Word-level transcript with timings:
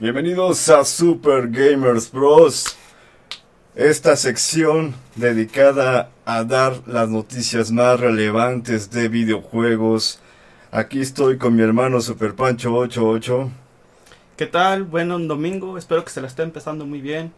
Bienvenidos 0.00 0.66
a 0.70 0.82
Super 0.82 1.50
Gamers 1.50 2.10
Bros. 2.10 2.74
Esta 3.74 4.16
sección 4.16 4.94
dedicada 5.14 6.08
a 6.24 6.42
dar 6.42 6.80
las 6.86 7.10
noticias 7.10 7.70
más 7.70 8.00
relevantes 8.00 8.90
de 8.90 9.10
videojuegos. 9.10 10.18
Aquí 10.70 11.02
estoy 11.02 11.36
con 11.36 11.54
mi 11.54 11.62
hermano 11.62 12.00
Super 12.00 12.34
Pancho 12.34 12.74
88. 12.74 13.50
¿Qué 14.38 14.46
tal? 14.46 14.84
Bueno, 14.84 15.16
un 15.16 15.28
domingo. 15.28 15.76
Espero 15.76 16.02
que 16.02 16.10
se 16.10 16.22
la 16.22 16.28
esté 16.28 16.44
empezando 16.44 16.86
muy 16.86 17.02
bien. 17.02 17.34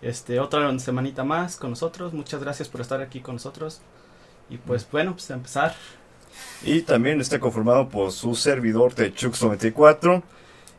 Este, 0.00 0.40
otra 0.40 0.78
semanita 0.78 1.22
más 1.22 1.56
con 1.56 1.68
nosotros. 1.68 2.14
Muchas 2.14 2.40
gracias 2.42 2.66
por 2.70 2.80
estar 2.80 3.02
aquí 3.02 3.20
con 3.20 3.34
nosotros. 3.34 3.82
Y 4.48 4.56
pues 4.56 4.88
bueno, 4.90 5.12
pues 5.12 5.30
a 5.30 5.34
empezar. 5.34 5.74
Y 6.64 6.80
también 6.80 7.20
está 7.20 7.38
conformado 7.38 7.90
por 7.90 8.10
su 8.10 8.34
servidor 8.34 8.94
de 8.94 9.14
Chux94. 9.14 10.22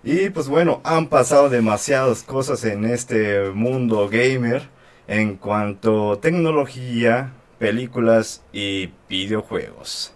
Y 0.03 0.31
pues 0.31 0.47
bueno, 0.47 0.81
han 0.83 1.07
pasado 1.07 1.49
demasiadas 1.49 2.23
cosas 2.23 2.63
en 2.63 2.85
este 2.85 3.51
mundo 3.51 4.09
gamer 4.09 4.63
en 5.07 5.35
cuanto 5.35 6.13
a 6.13 6.21
tecnología, 6.21 7.33
películas 7.59 8.43
y 8.51 8.89
videojuegos. 9.07 10.13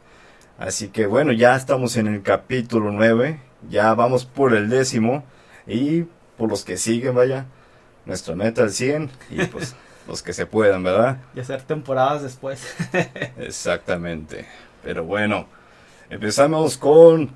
Así 0.58 0.88
que 0.88 1.06
bueno, 1.06 1.34
ya 1.34 1.56
estamos 1.56 1.98
en 1.98 2.08
el 2.08 2.24
capítulo 2.24 2.92
9, 2.92 3.40
ya 3.70 3.94
vamos 3.94 4.26
por 4.26 4.56
el 4.56 4.70
décimo 4.70 5.24
y 5.68 6.06
por 6.36 6.50
los 6.50 6.64
que 6.66 6.78
siguen, 6.78 7.14
vaya, 7.14 7.46
nuestra 8.06 8.36
meta 8.36 8.64
al 8.64 8.72
100 8.72 9.12
y 9.30 9.46
pues 9.46 9.76
los 10.08 10.24
que 10.24 10.34
se 10.34 10.48
puedan, 10.48 10.84
¿verdad? 10.84 11.18
Y 11.36 11.42
hacer 11.42 11.62
temporadas 11.62 12.24
después. 12.24 12.76
Exactamente. 13.38 14.48
Pero 14.84 15.04
bueno, 15.04 15.46
empezamos 16.10 16.76
con 16.76 17.30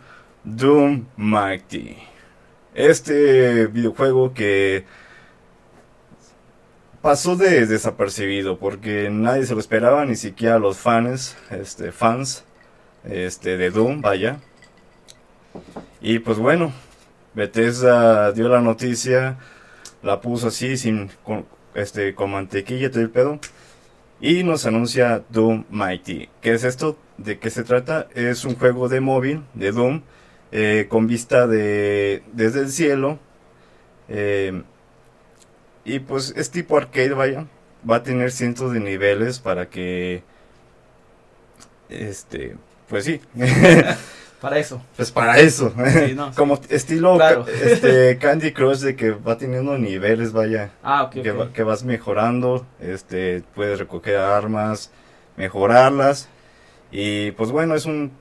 Doom 0.44 1.06
Mighty. 1.16 2.09
Este 2.80 3.68
videojuego 3.68 4.34
que 4.34 4.86
pasó 7.02 7.36
de 7.36 7.66
desapercibido 7.66 8.58
porque 8.58 9.10
nadie 9.12 9.46
se 9.46 9.54
lo 9.54 9.60
esperaba, 9.60 10.06
ni 10.06 10.16
siquiera 10.16 10.60
los 10.60 10.78
fans, 10.78 11.36
este, 11.50 11.92
fans 11.92 12.46
este, 13.04 13.58
de 13.58 13.70
Doom, 13.70 14.00
vaya. 14.00 14.40
Y 16.00 16.20
pues 16.20 16.38
bueno, 16.38 16.72
Bethesda 17.34 18.32
dio 18.32 18.48
la 18.48 18.62
noticia, 18.62 19.38
la 20.02 20.22
puso 20.22 20.48
así, 20.48 20.78
sin, 20.78 21.10
con, 21.26 21.46
este, 21.74 22.16
con 22.16 22.32
mantequilla 22.32 22.90
todo 22.90 23.02
el 23.02 23.10
pedo. 23.10 23.40
Y 24.22 24.44
nos 24.44 24.66
anuncia 24.66 25.22
Doom 25.28 25.66
Mighty. 25.70 26.30
¿Qué 26.40 26.54
es 26.54 26.64
esto? 26.64 26.98
¿De 27.18 27.40
qué 27.40 27.50
se 27.50 27.66
trata? 27.66 28.08
Es 28.16 28.46
un 28.46 28.56
juego 28.56 28.88
de 28.88 29.02
móvil, 29.02 29.44
de 29.54 29.74
Doom, 29.74 30.02
eh, 30.52 30.88
con 30.90 31.08
vista 31.08 31.48
de 31.48 32.24
desde 32.34 32.62
el 32.62 32.70
cielo. 32.70 33.20
Eh, 34.08 34.64
y 35.86 36.00
pues 36.00 36.34
es 36.36 36.52
tipo 36.52 36.78
arcade, 36.78 37.14
vaya. 37.14 37.46
Va 37.90 37.98
a 37.98 38.04
tener 38.04 38.32
cientos 38.32 38.74
de 38.74 38.80
niveles 38.80 39.40
para 39.40 39.70
que... 39.70 40.24
Este... 41.90 42.56
Pues 42.88 43.06
sí. 43.06 43.22
para 44.42 44.58
eso. 44.58 44.84
Pues 44.96 45.12
para 45.12 45.38
eso. 45.40 45.72
Sí, 46.08 46.14
no, 46.16 46.30
sí. 46.32 46.36
Como 46.36 46.60
estilo 46.70 47.16
Claro. 47.16 47.46
este, 47.64 48.18
Candy 48.18 48.52
Crush 48.52 48.80
de 48.80 48.96
que 48.96 49.12
va 49.12 49.38
teniendo 49.38 49.78
niveles, 49.78 50.32
vaya. 50.34 50.72
Ah, 50.84 51.10
que, 51.12 51.32
va- 51.32 51.54
que 51.54 51.64
vas 51.64 51.84
mejorando, 51.84 52.66
este, 52.80 53.44
puedes 53.56 53.80
recoger 53.80 54.18
armas, 54.18 54.92
mejorarlas 55.38 56.28
y 56.92 57.32
pues 57.32 57.52
bueno, 57.52 57.76
es 57.76 57.86
un 57.86 58.12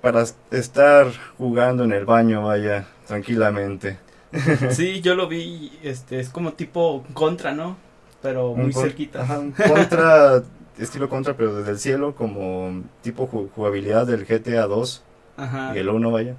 para 0.00 0.24
estar 0.50 1.06
jugando 1.36 1.84
en 1.84 1.92
el 1.92 2.04
baño, 2.04 2.42
vaya, 2.44 2.86
tranquilamente. 3.06 3.98
Sí, 4.70 5.00
yo 5.00 5.14
lo 5.14 5.26
vi, 5.26 5.72
este, 5.82 6.20
es 6.20 6.28
como 6.28 6.52
tipo 6.52 7.04
contra, 7.14 7.52
¿no? 7.54 7.76
Pero 8.20 8.54
muy 8.54 8.72
con- 8.72 8.82
cerquita. 8.82 9.22
ajá, 9.22 9.40
contra, 9.68 10.42
estilo 10.78 11.08
contra, 11.08 11.34
pero 11.34 11.54
desde 11.54 11.70
el 11.70 11.78
cielo, 11.78 12.14
como 12.14 12.82
tipo 13.02 13.26
ju- 13.28 13.48
jugabilidad 13.54 14.06
del 14.06 14.26
GTA 14.26 14.66
2 14.66 15.02
Ajá. 15.36 15.72
y 15.74 15.78
el 15.78 15.88
1, 15.88 16.10
vaya. 16.10 16.34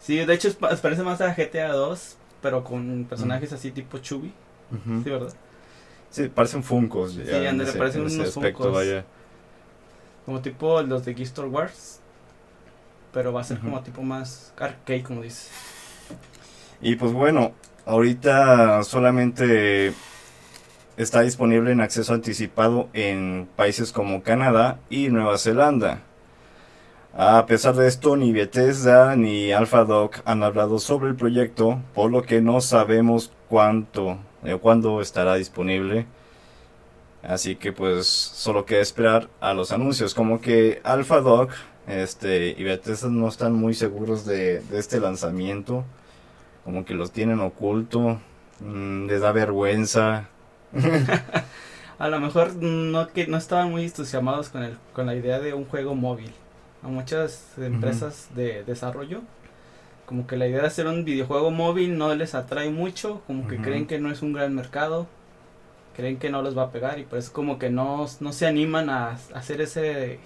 Sí, 0.00 0.16
de 0.24 0.32
hecho 0.32 0.48
es 0.48 0.54
pa- 0.54 0.74
parece 0.76 1.02
más 1.02 1.20
a 1.20 1.34
GTA 1.34 1.72
2, 1.72 2.16
pero 2.40 2.64
con 2.64 3.04
personajes 3.04 3.52
así 3.52 3.72
tipo 3.72 3.98
Chubby, 3.98 4.32
Ujú. 4.72 5.02
sí, 5.02 5.10
¿verdad? 5.10 5.32
Sí, 6.10 6.28
parecen 6.28 6.62
Funkos. 6.62 7.12
Sí, 7.12 7.20
ese- 7.22 7.78
parecen 7.78 8.00
unos 8.02 8.18
aspecto, 8.20 8.62
Funkos. 8.64 8.72
vaya. 8.72 9.04
Como 10.24 10.40
tipo 10.40 10.80
los 10.82 11.04
de 11.04 11.14
Geek 11.14 11.32
Wars, 11.50 12.00
pero 13.18 13.32
va 13.32 13.40
a 13.40 13.44
ser 13.44 13.58
como 13.58 13.80
tipo 13.80 14.00
más 14.00 14.52
arcade, 14.56 15.02
como 15.02 15.22
dices. 15.22 15.50
Y 16.80 16.94
pues 16.94 17.12
bueno, 17.12 17.50
ahorita 17.84 18.84
solamente 18.84 19.92
está 20.96 21.22
disponible 21.22 21.72
en 21.72 21.80
acceso 21.80 22.14
anticipado 22.14 22.88
en 22.92 23.48
países 23.56 23.90
como 23.90 24.22
Canadá 24.22 24.78
y 24.88 25.08
Nueva 25.08 25.36
Zelanda. 25.36 26.02
A 27.12 27.44
pesar 27.46 27.74
de 27.74 27.88
esto, 27.88 28.16
ni 28.16 28.30
Bethesda 28.30 29.16
ni 29.16 29.50
AlphaDoc 29.50 30.20
han 30.24 30.44
hablado 30.44 30.78
sobre 30.78 31.08
el 31.08 31.16
proyecto, 31.16 31.82
por 31.96 32.12
lo 32.12 32.22
que 32.22 32.40
no 32.40 32.60
sabemos 32.60 33.32
cuánto 33.48 34.18
o 34.44 34.58
cuándo 34.60 35.00
estará 35.00 35.34
disponible. 35.34 36.06
Así 37.24 37.56
que 37.56 37.72
pues 37.72 38.06
solo 38.06 38.64
queda 38.64 38.80
esperar 38.80 39.28
a 39.40 39.54
los 39.54 39.72
anuncios, 39.72 40.14
como 40.14 40.40
que 40.40 40.80
AlphaDoc 40.84 41.50
este, 41.88 42.54
y 42.56 42.64
Bethesda 42.64 43.08
no 43.08 43.28
están 43.28 43.54
muy 43.54 43.74
seguros 43.74 44.24
de, 44.24 44.60
de 44.60 44.78
este 44.78 45.00
lanzamiento 45.00 45.84
como 46.68 46.84
que 46.84 46.92
los 46.92 47.12
tienen 47.12 47.40
oculto, 47.40 48.20
mm, 48.60 49.06
les 49.06 49.22
da 49.22 49.32
vergüenza. 49.32 50.28
A 51.98 52.08
lo 52.08 52.20
mejor 52.20 52.54
no 52.56 53.08
que 53.08 53.26
no 53.26 53.38
estaban 53.38 53.70
muy 53.70 53.84
entusiasmados 53.84 54.50
con 54.50 54.62
el 54.62 54.76
con 54.92 55.06
la 55.06 55.14
idea 55.14 55.40
de 55.40 55.54
un 55.54 55.64
juego 55.64 55.94
móvil. 55.94 56.30
A 56.82 56.88
muchas 56.88 57.54
empresas 57.56 58.28
de 58.36 58.64
desarrollo 58.64 59.22
como 60.04 60.26
que 60.26 60.36
la 60.36 60.46
idea 60.46 60.60
de 60.60 60.66
hacer 60.66 60.86
un 60.86 61.06
videojuego 61.06 61.50
móvil 61.50 61.96
no 61.96 62.14
les 62.14 62.34
atrae 62.34 62.70
mucho, 62.70 63.22
como 63.26 63.48
que 63.48 63.58
creen 63.58 63.86
que 63.86 63.98
no 63.98 64.10
es 64.10 64.22
un 64.22 64.32
gran 64.34 64.54
mercado, 64.54 65.06
creen 65.96 66.18
que 66.18 66.30
no 66.30 66.42
les 66.42 66.56
va 66.56 66.64
a 66.64 66.70
pegar 66.70 66.98
y 66.98 67.04
por 67.04 67.18
eso 67.18 67.32
como 67.32 67.58
que 67.58 67.70
no, 67.70 68.06
no 68.20 68.32
se 68.32 68.46
animan 68.46 68.90
a, 68.90 69.10
a 69.10 69.16
hacer 69.34 69.60
ese 69.62 70.18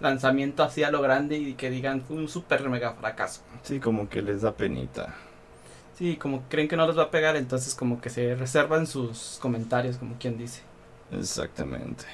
lanzamiento 0.00 0.62
así 0.62 0.82
a 0.82 0.90
lo 0.90 1.00
grande 1.00 1.36
y 1.38 1.54
que 1.54 1.70
digan 1.70 2.02
fue 2.02 2.16
un 2.16 2.28
super 2.28 2.68
mega 2.68 2.92
fracaso. 2.94 3.42
Sí, 3.62 3.80
como 3.80 4.08
que 4.08 4.22
les 4.22 4.42
da 4.42 4.54
penita. 4.54 5.14
Sí, 5.96 6.16
como 6.16 6.42
creen 6.48 6.68
que 6.68 6.76
no 6.76 6.86
les 6.86 6.98
va 6.98 7.04
a 7.04 7.10
pegar, 7.10 7.36
entonces 7.36 7.74
como 7.74 8.00
que 8.00 8.10
se 8.10 8.34
reservan 8.34 8.86
sus 8.86 9.38
comentarios, 9.40 9.96
como 9.96 10.16
quien 10.18 10.36
dice. 10.36 10.62
Exactamente. 11.10 12.04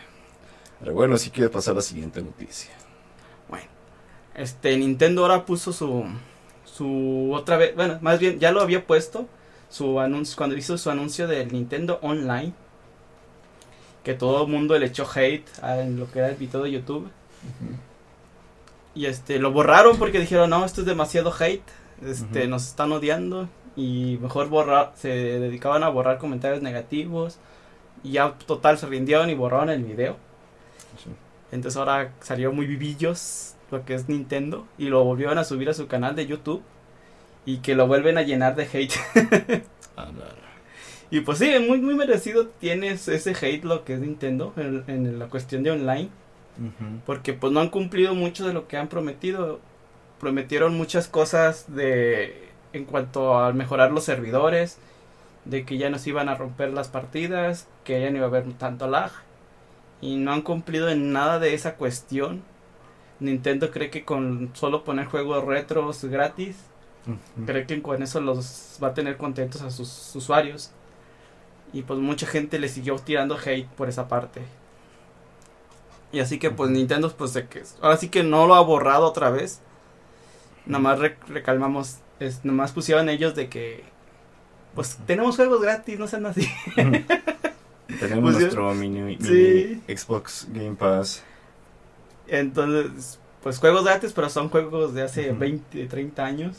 Pero 0.78 0.94
bueno, 0.94 1.16
si 1.16 1.30
quieres 1.30 1.50
pasar 1.50 1.72
a 1.72 1.76
la 1.76 1.82
siguiente 1.82 2.22
noticia. 2.22 2.70
Este, 4.34 4.76
Nintendo 4.78 5.22
ahora 5.22 5.44
puso 5.44 5.72
su, 5.72 6.04
su 6.64 7.32
otra 7.34 7.56
vez, 7.56 7.74
bueno, 7.76 7.98
más 8.00 8.18
bien 8.18 8.38
ya 8.38 8.50
lo 8.50 8.60
había 8.62 8.86
puesto, 8.86 9.28
su 9.68 10.00
anuncio, 10.00 10.36
cuando 10.36 10.56
hizo 10.56 10.78
su 10.78 10.90
anuncio 10.90 11.26
del 11.26 11.52
Nintendo 11.52 11.98
Online, 12.02 12.52
que 14.02 14.14
todo 14.14 14.44
el 14.44 14.50
mundo 14.50 14.78
le 14.78 14.86
echó 14.86 15.06
hate 15.14 15.46
a 15.62 15.80
en 15.80 15.98
lo 15.98 16.10
que 16.10 16.20
era 16.20 16.28
el 16.30 16.36
video 16.36 16.62
de 16.62 16.72
YouTube, 16.72 17.10
y 18.94 19.06
este, 19.06 19.38
lo 19.38 19.52
borraron 19.52 19.96
porque 19.98 20.20
dijeron, 20.20 20.50
no, 20.50 20.64
esto 20.64 20.82
es 20.82 20.86
demasiado 20.86 21.32
hate, 21.38 21.62
este, 22.04 22.46
nos 22.46 22.66
están 22.68 22.92
odiando, 22.92 23.48
y 23.74 24.18
mejor 24.20 24.48
borrar, 24.48 24.92
se 24.96 25.08
dedicaban 25.08 25.82
a 25.82 25.88
borrar 25.88 26.18
comentarios 26.18 26.62
negativos, 26.62 27.38
y 28.02 28.12
ya 28.12 28.32
total 28.46 28.78
se 28.78 28.86
rindieron 28.86 29.30
y 29.30 29.34
borraron 29.34 29.70
el 29.70 29.84
video. 29.84 30.16
Sí. 31.02 31.10
Entonces 31.52 31.78
ahora 31.78 32.12
salió 32.20 32.52
muy 32.52 32.66
vivillos 32.66 33.54
lo 33.70 33.84
que 33.84 33.94
es 33.94 34.08
Nintendo 34.08 34.66
y 34.78 34.86
lo 34.86 35.04
volvieron 35.04 35.38
a 35.38 35.44
subir 35.44 35.70
a 35.70 35.74
su 35.74 35.86
canal 35.86 36.16
de 36.16 36.26
YouTube 36.26 36.62
y 37.46 37.58
que 37.58 37.74
lo 37.74 37.86
vuelven 37.86 38.18
a 38.18 38.22
llenar 38.22 38.56
de 38.56 38.64
hate. 38.64 38.94
Y 41.10 41.20
pues 41.20 41.36
sí, 41.36 41.52
muy 41.58 41.78
muy 41.78 41.94
merecido 41.94 42.46
tienes 42.46 43.06
ese 43.06 43.32
hate 43.38 43.64
lo 43.64 43.84
que 43.84 43.92
es 43.92 44.00
Nintendo 44.00 44.54
en, 44.56 44.82
en 44.86 45.18
la 45.18 45.26
cuestión 45.26 45.62
de 45.62 45.70
online 45.70 46.08
Porque 47.06 47.32
pues 47.32 47.52
no 47.52 47.60
han 47.60 47.70
cumplido 47.70 48.14
mucho 48.14 48.46
de 48.46 48.52
lo 48.52 48.68
que 48.68 48.76
han 48.76 48.88
prometido. 48.88 49.60
Prometieron 50.20 50.76
muchas 50.76 51.08
cosas 51.08 51.74
de 51.74 52.48
en 52.72 52.84
cuanto 52.84 53.38
a 53.38 53.52
mejorar 53.52 53.92
los 53.92 54.04
servidores, 54.04 54.78
de 55.44 55.64
que 55.64 55.78
ya 55.78 55.90
no 55.90 55.98
se 55.98 56.10
iban 56.10 56.28
a 56.28 56.34
romper 56.34 56.72
las 56.72 56.88
partidas, 56.88 57.66
que 57.84 58.00
ya 58.00 58.10
no 58.10 58.18
iba 58.18 58.26
a 58.26 58.28
haber 58.28 58.50
tanto 58.54 58.86
lag 58.86 59.10
y 60.00 60.16
no 60.16 60.32
han 60.32 60.42
cumplido 60.42 60.90
en 60.90 61.12
nada 61.12 61.38
de 61.38 61.54
esa 61.54 61.76
cuestión. 61.76 62.42
Nintendo 63.20 63.70
cree 63.70 63.90
que 63.90 64.04
con 64.04 64.50
solo 64.54 64.84
poner 64.84 65.06
juegos 65.06 65.44
retros 65.44 66.04
gratis, 66.04 66.56
cree 67.46 67.66
que 67.66 67.80
con 67.80 68.02
eso 68.02 68.20
los 68.20 68.78
va 68.82 68.88
a 68.88 68.94
tener 68.94 69.16
contentos 69.16 69.62
a 69.62 69.70
sus 69.70 70.14
usuarios. 70.14 70.72
Y 71.72 71.82
pues 71.82 71.98
mucha 72.00 72.26
gente 72.26 72.58
le 72.58 72.68
siguió 72.68 72.96
tirando 72.96 73.38
hate 73.38 73.68
por 73.68 73.88
esa 73.88 74.08
parte. 74.08 74.42
Y 76.12 76.20
así 76.20 76.38
que 76.38 76.50
pues. 76.50 76.70
Nintendo 76.70 77.10
pues 77.16 77.32
de 77.34 77.46
que 77.48 77.62
ahora 77.80 77.96
sí 77.96 78.08
que 78.08 78.22
no 78.22 78.46
lo 78.46 78.54
ha 78.54 78.60
borrado 78.60 79.06
otra 79.06 79.30
vez. 79.30 79.60
Nada 80.66 80.82
más 80.82 80.98
rec- 81.00 81.26
recalmamos, 81.26 81.96
es, 82.20 82.44
nada 82.44 82.56
más 82.56 82.72
pusieron 82.72 83.08
ellos 83.08 83.34
de 83.34 83.48
que 83.48 83.84
pues 84.74 84.98
tenemos 85.06 85.36
juegos 85.36 85.60
gratis, 85.60 85.98
no 85.98 86.06
sean 86.06 86.26
así. 86.26 86.48
Tenemos 88.00 88.32
Pues, 88.32 88.38
nuestro 88.40 88.72
mini, 88.74 89.00
mini 89.00 89.18
sí. 89.22 89.82
Xbox 89.86 90.46
Game 90.50 90.76
Pass. 90.76 91.22
Entonces, 92.26 93.18
pues 93.42 93.58
juegos 93.58 93.84
gratis, 93.84 94.12
pero 94.14 94.30
son 94.30 94.48
juegos 94.48 94.94
de 94.94 95.02
hace 95.02 95.30
Ujú. 95.30 95.40
20, 95.40 95.86
30 95.86 96.24
años. 96.24 96.56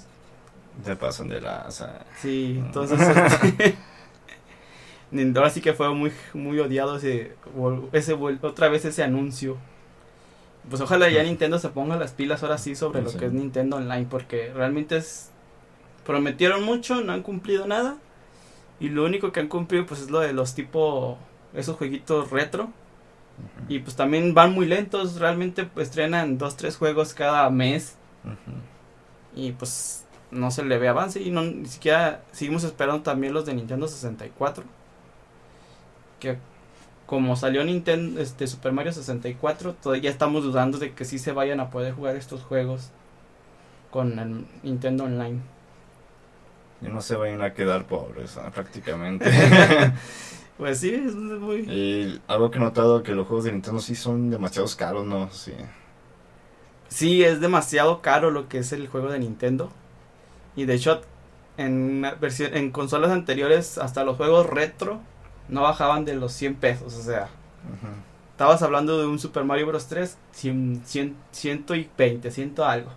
Se 0.86 0.96
pasan 0.96 1.30
de 1.30 1.42
la... 1.42 1.68
Sí, 2.22 2.58
Mm. 2.60 2.66
entonces 2.66 3.00
este, 3.00 3.76
ahora 5.36 5.50
sí 5.50 5.62
que 5.62 5.74
fue 5.74 5.94
muy 5.94 6.12
muy 6.34 6.60
odiado 6.60 6.98
ese 6.98 7.36
ese 7.92 8.14
otra 8.14 8.70
vez 8.70 8.86
ese 8.86 9.04
anuncio. 9.04 9.58
Pues 10.70 10.82
ojalá 10.82 11.10
ya 11.10 11.24
Nintendo 11.24 11.60
se 11.60 11.70
ponga 11.70 11.98
las 11.98 12.14
pilas 12.14 12.42
ahora 12.42 12.58
sí 12.58 12.76
sobre 12.76 13.02
lo 13.02 13.10
Sí. 13.10 13.18
que 13.18 13.26
es 13.26 13.34
Nintendo 13.34 13.78
Online 13.78 14.08
porque 14.10 14.52
realmente 14.54 14.98
es 14.98 15.30
prometieron 16.06 16.64
mucho, 16.64 17.02
no 17.02 17.14
han 17.14 17.22
cumplido 17.22 17.68
nada 17.68 17.98
y 18.80 18.90
lo 18.90 19.06
único 19.06 19.32
que 19.32 19.40
han 19.40 19.48
cumplido 19.50 19.86
pues 19.86 20.02
es 20.02 20.10
lo 20.10 20.20
de 20.20 20.34
los 20.34 20.56
tipo 20.56 21.18
esos 21.54 21.76
jueguitos 21.78 22.32
retro. 22.32 22.70
Y 23.68 23.80
pues 23.80 23.96
también 23.96 24.34
van 24.36 24.54
muy 24.54 24.68
lentos, 24.68 25.16
realmente 25.20 25.66
pues, 25.66 25.88
estrenan 25.90 26.38
dos 26.38 26.56
tres 26.56 26.78
juegos 26.78 27.14
cada 27.14 27.50
mes. 27.50 27.96
Y 29.36 29.52
pues 29.54 30.06
no 30.32 30.52
se 30.52 30.64
le 30.64 30.78
ve 30.78 30.88
avance 30.88 31.22
y 31.22 31.30
no 31.32 31.42
ni 31.44 31.66
siquiera 31.68 32.24
seguimos 32.32 32.64
esperando 32.64 33.02
también 33.04 33.34
los 33.34 33.46
de 33.46 33.54
Nintendo 33.54 33.88
64 33.88 34.64
que 36.24 36.38
como 37.06 37.36
salió 37.36 37.64
Nintendo 37.66 38.22
este 38.22 38.48
Super 38.48 38.72
Mario 38.72 38.94
64 38.94 39.74
todavía 39.74 40.10
estamos 40.10 40.44
dudando 40.44 40.78
de 40.78 40.94
que 40.94 41.04
sí 41.04 41.20
se 41.20 41.34
vayan 41.34 41.60
a 41.60 41.70
poder 41.70 41.94
jugar 41.94 42.16
estos 42.16 42.42
juegos 42.42 42.92
con 43.92 44.18
el 44.18 44.46
Nintendo 44.64 45.04
Online 45.04 45.42
Y 46.82 46.88
no 46.88 47.02
se 47.02 47.16
vayan 47.16 47.42
a 47.42 47.54
quedar 47.54 47.86
pobres, 47.86 48.38
ah, 48.38 48.50
prácticamente. 48.52 49.30
pues 50.58 50.80
sí 50.80 50.94
es 50.94 51.14
muy 51.14 51.58
y 51.70 52.22
algo 52.28 52.50
que 52.50 52.58
he 52.58 52.62
notado 52.62 53.04
que 53.04 53.12
los 53.14 53.28
juegos 53.28 53.46
de 53.46 53.52
Nintendo 53.52 53.82
sí 53.82 53.96
son 53.96 54.30
demasiado 54.30 54.68
caros, 54.78 55.06
¿no? 55.06 55.30
Sí. 55.30 55.54
sí 56.88 57.24
es 57.24 57.42
demasiado 57.42 58.02
caro 58.02 58.32
lo 58.32 58.48
que 58.48 58.60
es 58.60 58.72
el 58.72 58.88
juego 58.88 59.12
de 59.12 59.20
Nintendo 59.20 59.72
y 60.56 60.66
de 60.66 60.76
hecho 60.76 61.02
en 61.58 62.72
consolas 62.72 63.12
anteriores 63.12 63.78
hasta 63.78 64.06
los 64.06 64.16
juegos 64.16 64.48
retro 64.48 65.02
no 65.54 65.62
bajaban 65.62 66.04
de 66.06 66.16
los 66.16 66.34
100 66.34 66.56
pesos 66.56 66.96
o 66.96 67.02
sea. 67.02 67.30
Estabas 68.32 68.62
hablando 68.64 69.00
de 69.00 69.06
un 69.08 69.20
Super 69.20 69.44
Mario 69.46 69.68
Bros. 69.68 69.88
3, 69.88 70.18
100, 70.32 70.82
100, 70.86 71.16
120, 71.32 72.32
100 72.32 72.54
algo. 72.60 72.90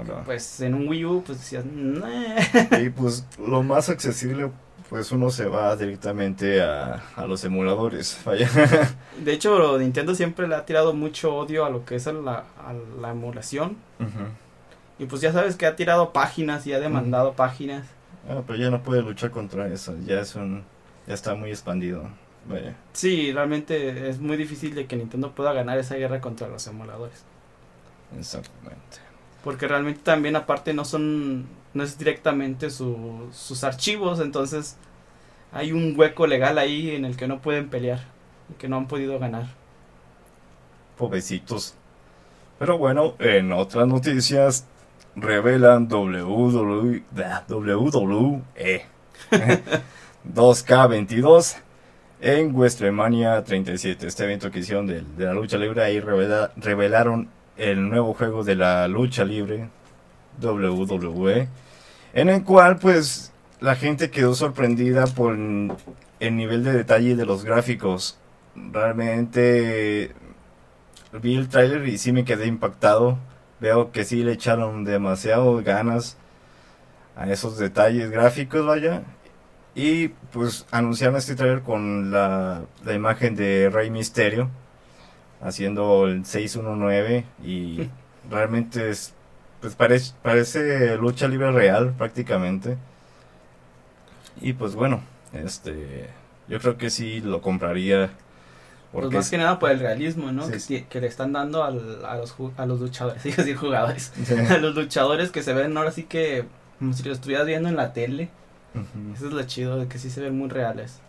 Hola. 0.00 0.22
Pues 0.24 0.60
en 0.60 0.74
un 0.74 0.88
Wii 0.88 1.04
U, 1.04 1.22
pues 1.24 1.38
decías, 1.38 1.64
"Nah". 1.66 2.80
Y 2.80 2.90
pues 2.90 3.24
lo 3.38 3.62
más 3.62 3.90
accesible, 3.90 4.50
pues 4.88 5.12
uno 5.12 5.30
se 5.30 5.44
va 5.44 5.76
directamente 5.76 6.62
a, 6.62 7.02
a 7.14 7.26
los 7.26 7.44
emuladores. 7.44 8.18
Vaya. 8.24 8.48
De 9.24 9.32
hecho, 9.32 9.78
Nintendo 9.78 10.14
siempre 10.14 10.48
le 10.48 10.54
ha 10.56 10.64
tirado 10.64 10.94
mucho 10.94 11.36
odio 11.36 11.64
a 11.66 11.70
lo 11.70 11.84
que 11.84 11.96
es 11.96 12.06
a 12.06 12.12
la, 12.12 12.44
a 12.66 12.72
la 13.00 13.10
emulación. 13.10 13.76
Y 14.98 15.04
pues 15.04 15.20
ya 15.20 15.32
sabes 15.32 15.54
que 15.56 15.66
ha 15.66 15.76
tirado 15.76 16.12
páginas 16.12 16.66
y 16.66 16.72
ha 16.72 16.80
demandado 16.80 17.34
páginas. 17.34 17.86
Ah, 18.28 18.42
pero 18.46 18.58
ya 18.58 18.70
no 18.70 18.82
puede 18.82 19.02
luchar 19.02 19.30
contra 19.30 19.68
eso. 19.68 19.94
Ya 20.04 20.20
es 20.20 20.34
un. 20.34 20.64
Ya 21.08 21.14
está 21.14 21.34
muy 21.34 21.50
expandido. 21.50 22.08
Vaya. 22.48 22.76
Sí, 22.92 23.32
realmente 23.32 24.08
es 24.08 24.20
muy 24.20 24.36
difícil 24.36 24.74
de 24.74 24.86
que 24.86 24.96
Nintendo 24.96 25.32
pueda 25.34 25.52
ganar 25.52 25.78
esa 25.78 25.96
guerra 25.96 26.20
contra 26.20 26.48
los 26.48 26.66
emuladores. 26.66 27.24
Exactamente. 28.18 28.98
Porque 29.44 29.68
realmente 29.68 30.00
también 30.02 30.36
aparte 30.36 30.72
no 30.74 30.84
son, 30.84 31.46
no 31.74 31.82
es 31.82 31.98
directamente 31.98 32.70
su- 32.70 33.28
sus 33.32 33.64
archivos, 33.64 34.20
entonces 34.20 34.76
hay 35.52 35.72
un 35.72 35.94
hueco 35.98 36.26
legal 36.26 36.58
ahí 36.58 36.90
en 36.94 37.04
el 37.04 37.16
que 37.16 37.28
no 37.28 37.40
pueden 37.40 37.68
pelear 37.68 38.00
y 38.50 38.54
que 38.54 38.68
no 38.68 38.76
han 38.76 38.88
podido 38.88 39.18
ganar. 39.18 39.46
Pobrecitos. 40.96 41.74
Pero 42.58 42.76
bueno, 42.78 43.14
en 43.20 43.52
otras 43.52 43.86
noticias 43.86 44.66
revelan 45.14 45.86
WWE, 45.90 47.02
WWE 47.48 48.42
2K22 50.34 51.56
en 52.20 52.54
WrestleMania 52.54 53.42
37. 53.44 54.06
Este 54.06 54.24
evento 54.24 54.50
que 54.50 54.60
hicieron 54.60 54.86
de, 54.86 55.04
la 55.18 55.32
lucha 55.32 55.56
libre, 55.56 55.82
ahí 55.82 56.00
revela- 56.00 56.50
revelaron 56.56 57.28
el 57.56 57.88
nuevo 57.88 58.14
juego 58.14 58.44
de 58.44 58.54
la 58.56 58.86
lucha 58.88 59.24
libre 59.24 59.68
WWE, 60.40 61.48
en 62.14 62.28
el 62.28 62.44
cual 62.44 62.76
pues 62.78 63.32
la 63.60 63.74
gente 63.74 64.10
quedó 64.10 64.34
sorprendida 64.34 65.06
por 65.06 65.34
el 65.34 66.36
nivel 66.36 66.64
de 66.64 66.72
detalle 66.72 67.16
de 67.16 67.26
los 67.26 67.44
gráficos. 67.44 68.18
Realmente 68.54 70.12
vi 71.20 71.36
el 71.36 71.48
tráiler 71.48 71.86
y 71.88 71.98
sí 71.98 72.12
me 72.12 72.24
quedé 72.24 72.46
impactado. 72.46 73.18
Veo 73.60 73.90
que 73.90 74.04
sí 74.04 74.22
le 74.22 74.32
echaron 74.32 74.84
demasiado 74.84 75.62
ganas 75.64 76.16
a 77.16 77.28
esos 77.30 77.58
detalles 77.58 78.10
gráficos, 78.10 78.64
vaya. 78.64 79.02
Y 79.80 80.08
pues 80.32 80.66
anunciaron 80.72 81.16
este 81.16 81.36
tráiler 81.36 81.62
con 81.62 82.10
la, 82.10 82.62
la 82.84 82.94
imagen 82.94 83.36
de 83.36 83.70
Rey 83.70 83.90
Misterio 83.90 84.50
haciendo 85.40 86.06
el 86.06 86.24
619 86.24 87.24
y 87.44 87.88
realmente 88.30 88.90
es 88.90 89.14
pues 89.60 89.74
parece, 89.74 90.14
parece 90.22 90.96
lucha 90.96 91.28
libre 91.28 91.50
real 91.52 91.92
prácticamente. 91.96 92.76
Y 94.40 94.52
pues 94.52 94.74
bueno, 94.74 95.02
este 95.32 96.08
yo 96.48 96.58
creo 96.60 96.76
que 96.78 96.90
sí 96.90 97.20
lo 97.20 97.40
compraría 97.42 98.06
Pues 98.92 99.02
porque 99.04 99.16
más 99.16 99.26
es- 99.26 99.30
que 99.30 99.38
nada 99.38 99.58
por 99.58 99.70
el 99.70 99.80
realismo, 99.80 100.32
¿no? 100.32 100.44
Sí, 100.46 100.52
que, 100.52 100.60
sí. 100.60 101.00
le 101.00 101.06
están 101.06 101.32
dando 101.32 101.62
al- 101.64 102.04
a, 102.04 102.16
los, 102.16 102.34
a 102.56 102.66
los 102.66 102.80
luchadores, 102.80 103.22
decir 103.36 103.56
jugadores, 103.56 104.12
Sí. 104.24 104.34
a 104.34 104.58
los 104.58 104.74
luchadores 104.74 105.30
que 105.30 105.42
se 105.42 105.52
ven 105.54 105.76
ahora 105.76 105.90
sí 105.92 106.04
que 106.04 106.44
como 106.78 106.92
si 106.94 107.02
lo 107.04 107.12
estuvieras 107.12 107.46
viendo 107.46 107.68
en 107.68 107.76
la 107.76 107.92
tele. 107.92 108.28
Eso 109.14 109.26
es 109.26 109.32
lo 109.32 109.42
chido, 109.44 109.78
de 109.78 109.88
que 109.88 109.98
sí 109.98 110.10
se 110.10 110.20
ven 110.20 110.36
muy 110.36 110.48
reales. 110.48 111.00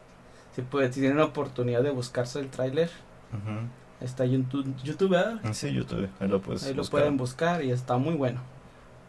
Si, 0.56 0.62
puede, 0.62 0.92
si 0.92 1.00
tienen 1.00 1.18
la 1.18 1.26
oportunidad 1.26 1.84
de 1.84 1.92
buscarse 1.92 2.40
el 2.40 2.50
tráiler, 2.50 2.90
Ujú. 3.32 3.68
está 4.02 4.26
YouTube, 4.26 4.74
YouTube 4.84 5.12
¿verdad? 5.12 5.40
Sí, 5.54 5.72
YouTube, 5.74 6.10
ahí 6.20 6.28
lo 6.28 6.42
puedes 6.42 6.64
Ahí 6.64 6.74
lo 6.74 6.82
buscar. 6.82 7.00
pueden 7.02 7.18
buscar 7.18 7.64
y 7.64 7.72
está 7.72 7.98
muy 7.98 8.16
bueno. 8.16 8.42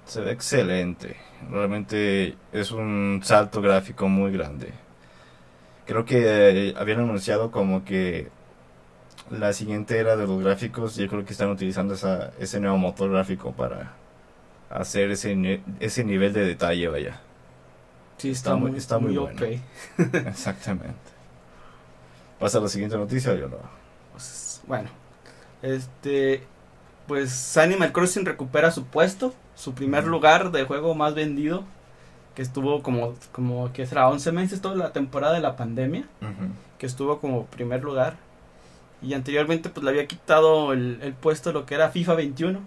Se 0.05 0.21
ve 0.21 0.33
excelente. 0.33 1.17
Realmente 1.51 2.37
es 2.53 2.71
un 2.73 3.21
salto 3.23 3.63
gráfico 3.63 4.09
muy 4.09 4.33
grande. 4.33 4.73
Creo 5.87 6.05
que 6.05 6.69
eh, 6.71 6.75
habían 6.77 7.01
anunciado 7.01 7.51
como 7.51 7.85
que 7.85 8.29
la 9.31 9.53
siguiente 9.53 9.99
era 9.99 10.17
de 10.17 10.27
los 10.27 10.43
gráficos. 10.43 10.97
Yo 10.97 11.09
creo 11.09 11.25
que 11.25 11.33
están 11.33 11.51
utilizando 11.51 11.95
esa, 11.95 12.33
ese 12.39 12.61
nuevo 12.61 12.79
motor 12.79 13.11
gráfico 13.11 13.53
para 13.53 13.93
hacer 14.69 15.11
ese, 15.11 15.61
ese 15.81 16.05
nivel 16.05 16.33
de 16.33 16.45
detalle, 16.45 16.89
vaya. 16.89 17.21
Sí, 18.21 18.31
Está 18.31 18.51
está, 18.51 18.57
muy- 18.57 18.77
está 18.77 18.99
muy 18.99 19.15
muy 19.15 19.19
bueno. 19.19 19.41
Exactamente. 20.29 20.95
¿Pasa 22.39 22.59
a 22.59 22.61
la 22.61 22.69
siguiente 22.69 22.97
noticia 22.97 23.33
o 23.33 23.35
yo 23.37 23.49
no? 23.49 23.57
Pues, 24.13 24.63
bueno, 24.67 24.89
este, 25.63 26.43
pues 27.07 27.57
Animal 27.57 27.93
Crossing 27.93 28.25
recupera 28.25 28.71
su 28.71 28.85
puesto, 28.87 29.35
su 29.55 29.75
primer 29.75 30.05
lugar 30.07 30.51
de 30.51 30.65
juego 30.65 30.95
más 30.95 31.15
vendido, 31.15 31.65
que 32.35 32.43
estuvo 32.43 32.83
como, 32.83 33.15
como 33.33 33.73
que 33.73 33.87
será 33.87 34.09
11 34.09 34.33
meses 34.33 34.61
toda 34.61 34.75
la 34.77 34.93
temporada 34.93 35.35
de 35.35 35.41
la 35.41 35.57
pandemia, 35.57 36.05
que 36.79 36.87
estuvo 36.87 37.21
como 37.21 37.47
primer 37.47 37.83
lugar. 37.83 38.17
Y 39.03 39.15
anteriormente 39.15 39.71
pues 39.71 39.83
le 39.85 39.91
había 39.91 40.07
quitado 40.07 40.73
el, 40.75 40.99
el 41.03 41.15
puesto 41.15 41.53
lo 41.53 41.65
que 41.67 41.75
era 41.75 41.89
FIFA 41.91 42.15
21, 42.15 42.61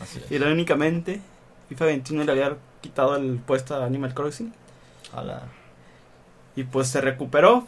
Así 0.00 0.18
es. 0.24 0.30
irónicamente, 0.32 1.20
FIFA 1.68 1.84
21 1.86 2.24
le 2.24 2.32
había 2.32 2.56
quitado 2.80 3.16
el 3.16 3.38
puesto 3.38 3.74
a 3.74 3.84
Animal 3.84 4.14
Crossing. 4.14 4.52
Y 6.56 6.64
pues 6.64 6.88
se 6.88 7.00
recuperó. 7.00 7.66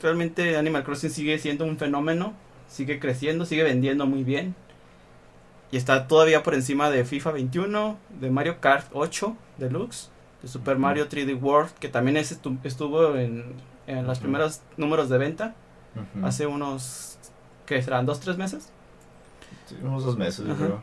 realmente 0.00 0.56
Animal 0.56 0.84
Crossing 0.84 1.10
sigue 1.10 1.38
siendo 1.38 1.64
un 1.64 1.78
fenómeno. 1.78 2.32
Sigue 2.68 2.98
creciendo, 2.98 3.44
sigue 3.44 3.62
vendiendo 3.64 4.06
muy 4.06 4.24
bien. 4.24 4.54
Y 5.70 5.76
está 5.76 6.06
todavía 6.08 6.42
por 6.42 6.54
encima 6.54 6.90
de 6.90 7.04
FIFA 7.04 7.32
21, 7.32 7.98
de 8.20 8.30
Mario 8.30 8.60
Kart 8.60 8.86
8 8.92 9.36
Deluxe, 9.58 10.10
de 10.42 10.48
Super. 10.48 10.76
Mario 10.78 11.08
3D 11.08 11.40
World, 11.40 11.70
que 11.80 11.88
también 11.88 12.16
ese 12.18 12.36
estu- 12.40 12.58
estuvo 12.64 13.16
en, 13.16 13.54
en 13.86 14.06
los 14.06 14.18
Ujú. 14.18 14.24
primeros 14.24 14.60
números 14.76 15.08
de 15.08 15.18
venta 15.18 15.54
hace 16.22 16.46
unos, 16.46 17.18
¿qué 17.66 17.82
serán? 17.82 18.04
¿Dos, 18.06 18.20
tres 18.20 18.36
meses? 18.38 18.70
Sí, 19.66 19.76
unos 19.82 20.04
dos 20.04 20.16
meses, 20.16 20.46
yo 20.46 20.54
creo. 20.56 20.82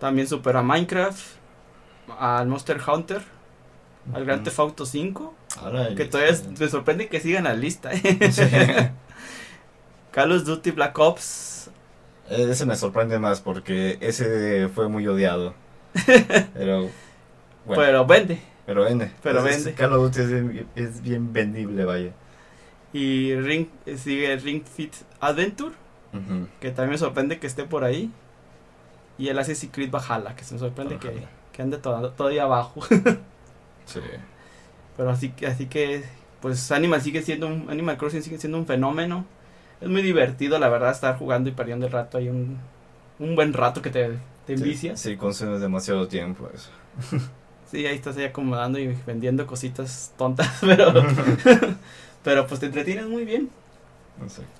También 0.00 0.26
supera 0.28 0.62
Minecraft, 0.62 1.20
al 2.18 2.46
Monster 2.48 2.80
Hunter, 2.86 3.22
al 4.12 4.24
Grand 4.24 4.40
Ujú. 4.40 4.44
Theft 4.44 4.58
Auto 4.60 4.86
5, 4.86 5.34
Ala, 5.62 5.94
que 5.94 6.04
todavía 6.04 6.32
es- 6.32 6.46
me 6.58 6.68
sorprende 6.68 7.08
que 7.08 7.20
sigan 7.20 7.44
la 7.44 7.54
lista. 7.54 7.90
Sí. 7.92 8.42
Call 10.12 10.32
of 10.32 10.44
Duty 10.44 10.70
Black 10.72 10.98
Ops. 10.98 11.70
Eh, 12.30 12.46
Ese 12.50 12.66
me 12.66 12.76
sorprende 12.76 13.18
más 13.18 13.40
porque 13.40 13.98
ese 14.00 14.68
fue 14.68 14.88
muy 14.88 15.06
odiado. 15.06 15.54
Pero 16.54 16.90
bueno, 17.66 17.82
Pero 17.82 18.06
vende. 18.06 18.40
Pero 18.66 18.84
vende. 18.84 19.10
Pero 19.22 19.38
Entonces, 19.40 19.64
vende. 19.66 19.78
Call 19.80 19.92
of 19.94 20.02
Duty 20.04 20.20
es 20.20 20.30
bien, 20.30 20.68
es 20.74 21.02
bien 21.02 21.32
vendible, 21.32 21.84
vaya. 21.84 22.12
Y 22.92 23.34
Ring, 23.34 23.66
eh, 23.86 23.96
sigue 23.98 24.36
Ring 24.36 24.62
Fit 24.64 24.94
Adventure, 25.20 25.74
que 26.60 26.70
también 26.70 26.90
me 26.92 26.98
sorprende 26.98 27.38
que 27.40 27.46
esté 27.48 27.64
por 27.64 27.82
ahí. 27.84 28.10
Y 29.18 29.28
el 29.28 29.38
Assassin's 29.38 29.72
Creed 29.72 29.90
Valhalla, 29.90 30.34
que 30.36 30.44
se 30.44 30.54
me 30.54 30.60
sorprende 30.60 30.98
que. 30.98 31.24
Que 31.54 31.62
ande 31.62 31.78
todo- 31.78 32.10
todavía 32.10 32.42
abajo. 32.44 32.80
Sí. 33.86 34.00
Pero 34.96 35.10
así 35.10 35.28
que, 35.30 35.46
así 35.46 35.66
que, 35.66 36.02
pues 36.40 36.72
Animal 36.72 37.02
sigue 37.02 37.20
siendo 37.20 37.46
un, 37.48 37.68
Animal 37.68 37.98
Crossing 37.98 38.22
sigue 38.22 38.38
siendo 38.38 38.56
un 38.56 38.64
fenómeno. 38.66 39.26
Es 39.82 39.88
muy 39.90 40.00
divertido, 40.00 40.58
la 40.58 40.70
verdad, 40.70 40.90
estar 40.90 41.18
jugando 41.18 41.50
y 41.50 41.52
perdiendo 41.52 41.84
el 41.84 41.92
rato. 41.92 42.16
Hay 42.16 42.30
un, 42.30 42.58
un 43.18 43.36
buen 43.36 43.52
rato 43.52 43.82
que 43.82 43.90
te, 43.90 44.18
te 44.46 44.54
envicias. 44.54 44.98
Sí, 45.00 45.16
consumes 45.18 45.60
demasiado 45.60 46.08
tiempo 46.08 46.48
eso. 46.54 46.70
Sí, 47.70 47.84
ahí 47.86 47.96
estás 47.96 48.16
ahí 48.16 48.24
acomodando 48.24 48.78
y 48.78 48.96
vendiendo 49.04 49.46
cositas 49.48 50.12
tontas, 50.16 50.48
pero, 50.60 50.92
pero 52.22 52.46
pues 52.46 52.60
te 52.60 52.66
entretienes 52.66 53.06
muy 53.06 53.24
bien. 53.24 53.50
Exacto. 54.22 54.50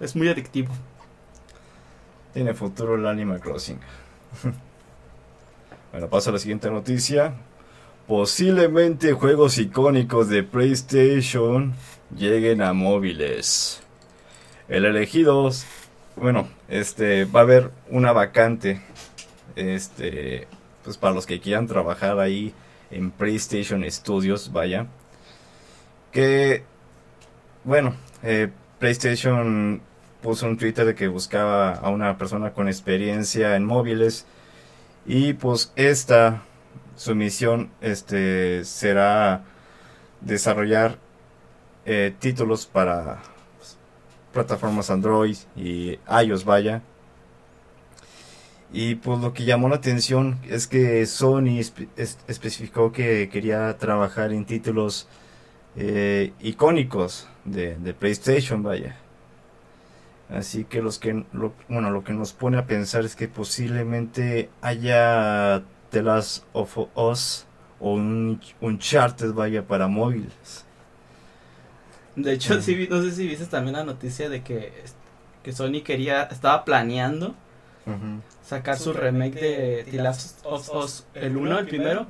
Es 0.00 0.16
muy 0.16 0.28
adictivo. 0.28 0.72
Tiene 2.32 2.54
futuro 2.54 2.94
el 2.94 3.06
Animal 3.06 3.40
Crossing. 3.40 3.78
Bueno, 5.94 6.08
paso 6.08 6.30
a 6.30 6.32
la 6.32 6.40
siguiente 6.40 6.68
noticia. 6.72 7.34
Posiblemente 8.08 9.12
juegos 9.12 9.58
icónicos 9.58 10.28
de 10.28 10.42
PlayStation 10.42 11.72
lleguen 12.18 12.62
a 12.62 12.72
móviles. 12.72 13.80
El 14.66 14.86
elegido, 14.86 15.48
bueno, 16.16 16.48
este 16.68 17.26
va 17.26 17.40
a 17.40 17.42
haber 17.44 17.70
una 17.90 18.10
vacante 18.10 18.82
este 19.54 20.48
pues 20.82 20.98
para 20.98 21.14
los 21.14 21.26
que 21.26 21.38
quieran 21.38 21.68
trabajar 21.68 22.18
ahí 22.18 22.52
en 22.90 23.12
PlayStation 23.12 23.88
Studios, 23.88 24.50
vaya. 24.52 24.88
Que 26.10 26.64
bueno, 27.62 27.94
eh, 28.24 28.50
PlayStation 28.80 29.80
puso 30.22 30.46
un 30.46 30.56
Twitter 30.56 30.86
de 30.86 30.96
que 30.96 31.06
buscaba 31.06 31.70
a 31.70 31.88
una 31.90 32.18
persona 32.18 32.52
con 32.52 32.66
experiencia 32.66 33.54
en 33.54 33.64
móviles 33.64 34.26
y 35.06 35.34
pues 35.34 35.72
esta 35.76 36.42
su 36.96 37.14
misión 37.14 37.70
este 37.80 38.64
será 38.64 39.44
desarrollar 40.20 40.98
eh, 41.86 42.14
títulos 42.18 42.66
para 42.66 43.22
pues, 43.58 43.76
plataformas 44.32 44.90
Android 44.90 45.36
y 45.56 45.98
iOS 46.24 46.44
vaya. 46.44 46.82
Y 48.72 48.96
pues 48.96 49.20
lo 49.20 49.32
que 49.32 49.44
llamó 49.44 49.68
la 49.68 49.76
atención 49.76 50.38
es 50.48 50.66
que 50.66 51.06
Sony 51.06 51.60
espe- 51.60 51.88
es- 51.96 52.18
especificó 52.26 52.90
que 52.92 53.28
quería 53.28 53.76
trabajar 53.78 54.32
en 54.32 54.44
títulos 54.46 55.06
eh, 55.76 56.32
icónicos 56.40 57.28
de, 57.44 57.76
de 57.76 57.94
PlayStation 57.94 58.62
vaya 58.62 58.96
Así 60.30 60.64
que 60.64 60.82
los 60.82 60.98
que 60.98 61.24
lo, 61.32 61.52
bueno, 61.68 61.90
lo 61.90 62.02
que 62.04 62.12
nos 62.12 62.32
pone 62.32 62.58
a 62.58 62.66
pensar 62.66 63.04
es 63.04 63.14
que 63.16 63.28
posiblemente 63.28 64.50
haya 64.62 65.62
The 65.90 66.02
Last 66.02 66.44
of 66.52 66.76
Us 66.96 67.46
o 67.80 67.94
un 67.94 68.40
Uncharted 68.60 69.32
vaya 69.32 69.66
para 69.66 69.86
móviles. 69.88 70.64
De 72.16 72.32
hecho, 72.32 72.60
sí, 72.60 72.74
vi- 72.74 72.88
no 72.88 73.02
sé 73.02 73.10
si 73.10 73.26
viste 73.26 73.46
también 73.46 73.76
la 73.76 73.84
noticia 73.84 74.28
de 74.28 74.42
que, 74.42 74.72
que 75.42 75.52
Sony 75.52 75.82
quería, 75.84 76.22
estaba 76.24 76.64
planeando 76.64 77.34
sacar 78.44 78.78
su 78.78 78.92
remake 78.92 79.34
de 79.40 79.86
The 79.90 79.96
Last 80.02 80.40
of 80.44 80.68
Us, 80.74 81.04
el 81.14 81.36
1, 81.36 81.58
el 81.60 81.66
primero, 81.66 82.06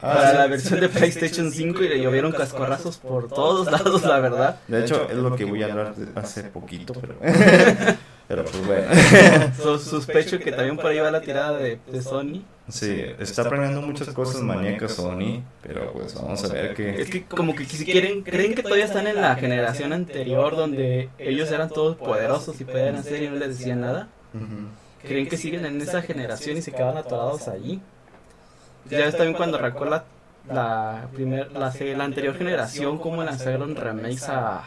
para 0.00 0.32
la 0.34 0.46
versión 0.46 0.80
de 0.80 0.88
PlayStation 0.88 1.50
5 1.50 1.82
y 1.84 1.88
le 1.88 2.00
llovieron 2.00 2.32
cascorrazos 2.32 2.98
por 2.98 3.28
todos 3.28 3.70
lados, 3.70 4.02
la 4.04 4.20
verdad. 4.20 4.60
De 4.68 4.82
hecho, 4.84 5.08
es 5.08 5.16
lo 5.16 5.34
que 5.36 5.44
voy 5.44 5.62
a 5.62 5.66
hablar 5.66 5.94
de 5.94 6.18
hace 6.20 6.44
poquito, 6.44 6.94
pero, 6.94 7.14
pero 8.28 8.44
pues 8.44 8.66
bueno. 8.66 8.86
So- 9.62 9.78
sospecho 9.78 10.38
que 10.38 10.52
también 10.52 10.76
por 10.76 10.86
ahí 10.86 10.98
va 10.98 11.10
la 11.10 11.20
tirada 11.20 11.58
de, 11.58 11.78
de 11.90 12.02
Sony. 12.02 12.42
Sí, 12.70 13.02
está 13.18 13.48
planeando 13.48 13.80
muchas 13.80 14.08
cosas 14.08 14.42
maníacas 14.42 14.92
Sony, 14.92 15.42
pero 15.62 15.90
pues 15.92 16.14
vamos 16.14 16.44
a 16.44 16.52
ver 16.52 16.66
Es 16.80 17.06
que... 17.08 17.10
que 17.10 17.24
como 17.24 17.54
que 17.54 17.64
si 17.64 17.82
quieren, 17.86 18.22
creen 18.22 18.54
que 18.54 18.62
todavía 18.62 18.84
están 18.84 19.06
en 19.06 19.22
la 19.22 19.36
generación 19.36 19.94
anterior 19.94 20.54
donde 20.54 21.08
ellos 21.18 21.50
eran 21.50 21.70
todos 21.70 21.96
poderosos 21.96 22.60
y 22.60 22.64
podían 22.64 22.96
hacer 22.96 23.22
y 23.22 23.28
no 23.28 23.36
les 23.36 23.58
decían 23.58 23.80
nada. 23.80 24.08
Creen 25.02 25.28
que 25.28 25.36
siguen 25.36 25.64
en 25.64 25.80
esa 25.80 26.02
generación 26.02 26.56
y 26.56 26.62
se 26.62 26.72
quedan 26.72 26.96
atorados 26.96 27.48
allí. 27.48 27.80
Ya 28.90 28.98
ves 28.98 29.16
también 29.16 29.36
cuando 29.36 29.58
arrancó 29.58 29.84
la, 29.84 30.04
la, 30.48 31.08
primer, 31.12 31.52
la, 31.52 31.72
la 31.96 32.04
anterior 32.04 32.36
generación, 32.36 32.98
cómo 32.98 33.22
lanzaron 33.22 33.76
remakes 33.76 34.28
a, 34.28 34.64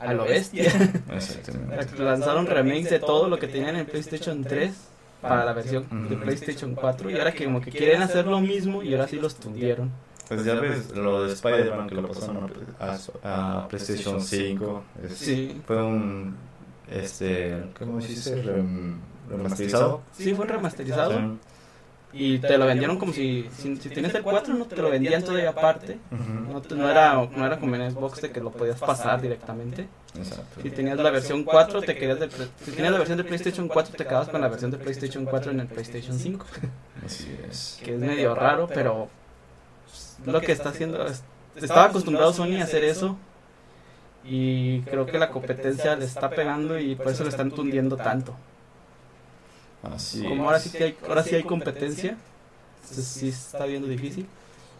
a 0.00 0.12
lo 0.14 0.24
bestia. 0.24 0.64
Exactamente. 1.12 1.98
lanzaron 2.02 2.46
remakes 2.46 2.90
de 2.90 3.00
todo 3.00 3.28
lo 3.28 3.38
que 3.38 3.48
tenían 3.48 3.76
en 3.76 3.86
PlayStation 3.86 4.42
3 4.44 4.72
para 5.20 5.44
la 5.44 5.52
versión 5.52 5.86
de. 6.08 6.16
PlayStation 6.16 6.74
4 6.74 7.10
y 7.10 7.18
ahora 7.18 7.32
que 7.32 7.44
como 7.44 7.60
que 7.60 7.70
quieren 7.70 8.02
hacer 8.02 8.26
lo 8.26 8.40
mismo 8.40 8.82
y 8.82 8.92
ahora 8.94 9.08
sí 9.08 9.16
los 9.16 9.34
tundieron. 9.36 9.90
Pues 10.28 10.42
ya 10.44 10.54
ves, 10.54 10.90
lo 10.96 11.24
de 11.24 11.32
Spider-Man 11.34 11.86
que 11.88 11.94
lo 11.96 12.08
pasaron 12.08 12.50
a, 12.80 12.96
a- 13.24 13.58
a 13.64 13.68
PlayStation 13.68 14.20
5. 14.22 14.84
es- 15.04 15.18
Sí. 15.18 15.60
Fue 15.66 15.82
un. 15.82 16.34
Este. 16.90 17.62
¿Cómo 17.78 18.00
se 18.00 18.08
dice? 18.08 18.42
Rem- 18.44 18.96
remasterizado. 19.28 20.02
Sí, 20.16 20.34
fue 20.34 20.46
remasterizado 20.46 21.12
Sí. 21.12 21.38
y 22.12 22.38
te 22.38 22.56
lo 22.58 22.66
vendieron 22.66 22.98
como 22.98 23.12
si, 23.12 23.48
si, 23.56 23.76
si 23.76 23.88
tienes 23.88 24.14
el 24.14 24.22
4 24.22 24.54
no 24.54 24.66
te 24.66 24.76
lo 24.76 24.90
vendían 24.90 25.22
todavía 25.24 25.50
aparte. 25.50 25.98
No, 26.52 26.60
te- 26.62 26.74
no 26.76 26.88
era, 26.88 27.14
no 27.14 27.44
era 27.46 27.58
como 27.58 27.74
en 27.76 27.90
Xbox 27.90 28.20
de 28.22 28.30
que 28.30 28.40
lo 28.40 28.50
podías 28.52 28.78
pasar 28.78 29.20
directamente. 29.20 29.88
Exacto. 30.16 30.60
Si 30.62 30.70
tenías 30.70 30.96
la 30.98 31.10
versión 31.10 31.42
4, 31.42 31.82
te 31.82 31.96
querías 31.96 32.20
del 32.20 32.30
si 32.30 32.70
tenías 32.70 32.92
la 32.92 32.98
versión 32.98 33.18
de 33.18 33.24
PlayStation 33.24 33.66
4, 33.66 33.96
te 33.96 34.04
quedabas 34.04 34.28
con 34.28 34.40
la 34.40 34.48
versión 34.48 34.70
de 34.70 34.78
PlayStation 34.78 35.24
4 35.24 35.50
en 35.50 35.60
el 35.60 35.66
PlayStation 35.66 36.16
5. 36.18 36.46
Así 37.04 37.36
es. 37.48 37.80
Que 37.84 37.94
es 37.94 38.00
medio 38.00 38.34
raro, 38.34 38.68
pero 38.72 39.08
lo 40.24 40.40
que 40.40 40.52
está 40.52 40.68
haciendo. 40.68 41.04
es- 41.06 41.22
Estaba 41.56 41.84
acostumbrado 41.86 42.32
Sony 42.32 42.60
a 42.60 42.64
hacer 42.64 42.84
eso. 42.84 43.16
Y 44.24 44.80
creo 44.82 45.04
que 45.04 45.18
la 45.18 45.30
competencia 45.30 45.96
le 45.96 46.04
está 46.06 46.30
pegando 46.30 46.78
y 46.78 46.94
por 46.94 47.08
eso 47.08 47.24
le 47.24 47.30
están 47.30 47.50
tundiendo 47.50 47.96
tanto. 47.96 48.34
Así 49.92 50.22
Como 50.22 50.44
ahora 50.44 50.58
sí 50.58 50.70
que 50.70 50.84
hay, 50.84 50.96
ahora 51.08 51.22
sí 51.22 51.34
hay 51.34 51.42
competencia, 51.42 52.16
entonces 52.82 53.04
sí 53.06 53.32
se 53.32 53.46
está 53.56 53.66
viendo 53.66 53.88
difícil. 53.88 54.26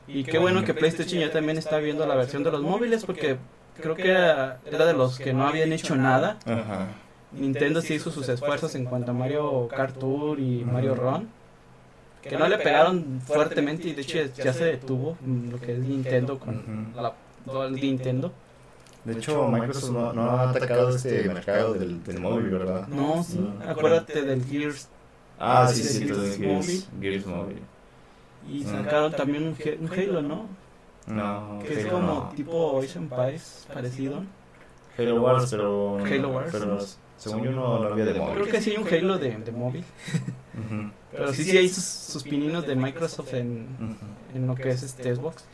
Y 0.06 0.25
qué 0.25 0.38
bueno 0.38 0.64
que 0.64 0.75
PlayStation 0.75 1.20
ya 1.20 1.30
también 1.30 1.56
está 1.56 1.78
viendo 1.78 2.06
la 2.06 2.14
versión 2.14 2.42
de 2.44 2.50
los 2.50 2.62
móviles 2.62 3.04
porque 3.04 3.38
creo 3.80 3.94
que 3.94 4.11
era, 4.11 4.61
era 4.66 4.84
de 4.84 4.92
los 4.92 5.18
que 5.18 5.32
no 5.32 5.46
habían 5.46 5.73
hecho 5.73 5.96
nada. 5.96 6.38
Ajá. 6.44 6.88
Nintendo 7.32 7.80
sí 7.80 7.94
hizo 7.94 8.11
sus 8.11 8.28
esfuerzos 8.28 8.75
en 8.75 8.84
cuanto 8.84 9.11
a 9.11 9.14
Mario 9.14 9.66
Kart 9.68 9.99
Tour 9.99 10.38
y 10.38 10.64
Mario 10.64 10.94
Run. 10.94 11.28
Que 12.23 12.37
no 12.38 12.49
le 12.49 12.56
pegaron 12.58 13.20
fuertemente 13.26 13.88
y 13.88 13.92
de 13.92 14.02
hecho 14.02 14.18
ya 14.37 14.52
se 14.52 14.64
detuvo 14.64 15.18
lo 15.50 15.61
que 15.61 15.73
es 15.73 15.78
Nintendo 15.78 16.38
con 16.38 16.92
la, 16.96 17.12
todo 17.44 17.66
el 17.66 17.75
Nintendo. 17.75 18.32
De 19.04 19.12
hecho, 19.12 19.46
Microsoft 19.49 19.90
no, 19.90 20.12
no 20.14 20.30
ha 20.30 20.49
atacado 20.49 20.88
este 20.88 21.28
mercado 21.28 21.75
del, 21.75 22.02
del 22.02 22.20
móvil, 22.20 22.49
¿verdad? 22.49 22.88
No, 22.88 23.23
sí, 23.23 23.38
No. 23.38 23.70
acuérdate 23.70 24.23
del 24.23 24.42
Gears 24.46 24.88
Ah, 25.38 25.67
sí, 25.69 25.83
Sí, 25.83 25.88
sí, 25.88 26.03
entonces 26.03 26.37
Gears, 26.38 26.67
móvil. 26.67 26.85
Gears 27.00 27.26
móvil. 27.26 27.59
y 28.49 28.61
Mm. 28.64 28.67
sacaron 28.71 29.12
también 29.12 29.43
un, 29.45 29.57
un 29.81 29.93
Halo, 29.93 30.23
¿no? 30.23 30.47
No, 31.07 31.59
Que 31.67 31.81
es 31.81 31.87
como 31.87 32.07
no. 32.07 32.33
tipo 32.35 32.57
of 32.57 32.97
Empires 32.97 33.67
parecido. 33.73 34.23
Halo 34.97 35.21
Wars, 35.23 35.49
pero. 35.50 35.99
Halo 36.05 36.29
Wars. 36.31 36.49
Pero 36.53 36.79
según 37.19 37.45
yo 37.45 37.50
no, 37.50 37.79
no 37.81 37.88
había 37.88 38.05
de 38.07 38.14
móvil. 38.14 38.35
Creo 38.35 38.47
que 38.49 38.61
sí 38.62 38.71
hay 38.71 38.76
un 38.76 38.88
Halo 38.88 39.19
de, 39.19 39.37
de 39.37 39.53
móvil. 39.53 39.85
Pero 41.12 41.33
sí, 41.33 41.45
sí 41.45 41.57
hay 41.57 41.69
sus, 41.69 41.85
sus 41.85 42.23
pininos 42.25 42.67
de 42.67 42.75
Microsoft 42.75 43.35
en, 43.35 43.67
en 44.35 44.47
lo 44.49 44.55
que 44.57 44.71
es 44.71 44.83
este 44.83 45.14
Xbox. 45.14 45.45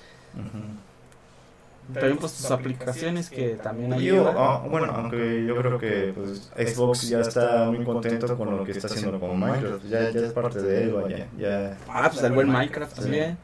También 1.95 2.19
pues 2.19 2.33
sus 2.33 2.51
aplicaciones 2.51 3.31
que 3.31 3.57
también 3.57 3.93
ayudan. 3.93 4.35
ah, 4.37 4.63
bueno, 4.69 4.93
aunque 4.95 5.45
yo 5.47 5.57
creo 5.57 5.79
que 5.79 6.13
pues, 6.15 6.51
Xbox 6.75 7.09
ya 7.09 7.21
está 7.21 7.65
muy 7.71 7.85
contento 7.85 8.37
con 8.37 8.57
lo 8.57 8.65
que 8.65 8.73
está 8.73 8.87
haciendo 8.89 9.19
con 9.19 9.39
Minecraft, 9.39 9.85
ya, 9.87 10.11
ya 10.11 10.21
es 10.21 10.33
parte 10.33 10.61
de 10.63 10.85
él, 10.85 10.93
vaya, 10.93 11.27
ya. 11.39 11.77
Ah, 11.89 12.09
pues 12.11 12.23
el 12.23 12.33
buen 12.33 12.49
Minecraft 12.49 12.95
Sí. 12.95 13.01
también. 13.03 13.39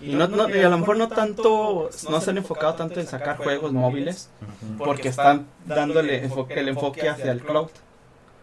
Y, 0.00 0.14
no, 0.14 0.26
no, 0.26 0.48
y 0.48 0.58
a 0.60 0.68
lo 0.68 0.78
mejor 0.78 0.96
no 0.96 1.06
tanto, 1.08 1.88
no 2.10 2.20
se 2.20 2.30
han 2.30 2.36
enfocado 2.38 2.74
tanto 2.74 2.98
en 2.98 3.06
sacar 3.06 3.36
juegos 3.36 3.72
móviles, 3.72 4.30
porque 4.76 5.08
están 5.08 5.46
dándole 5.64 6.24
enfoque, 6.24 6.54
el 6.58 6.68
enfoque 6.68 7.08
hacia 7.08 7.30
el 7.30 7.40
cloud. 7.40 7.68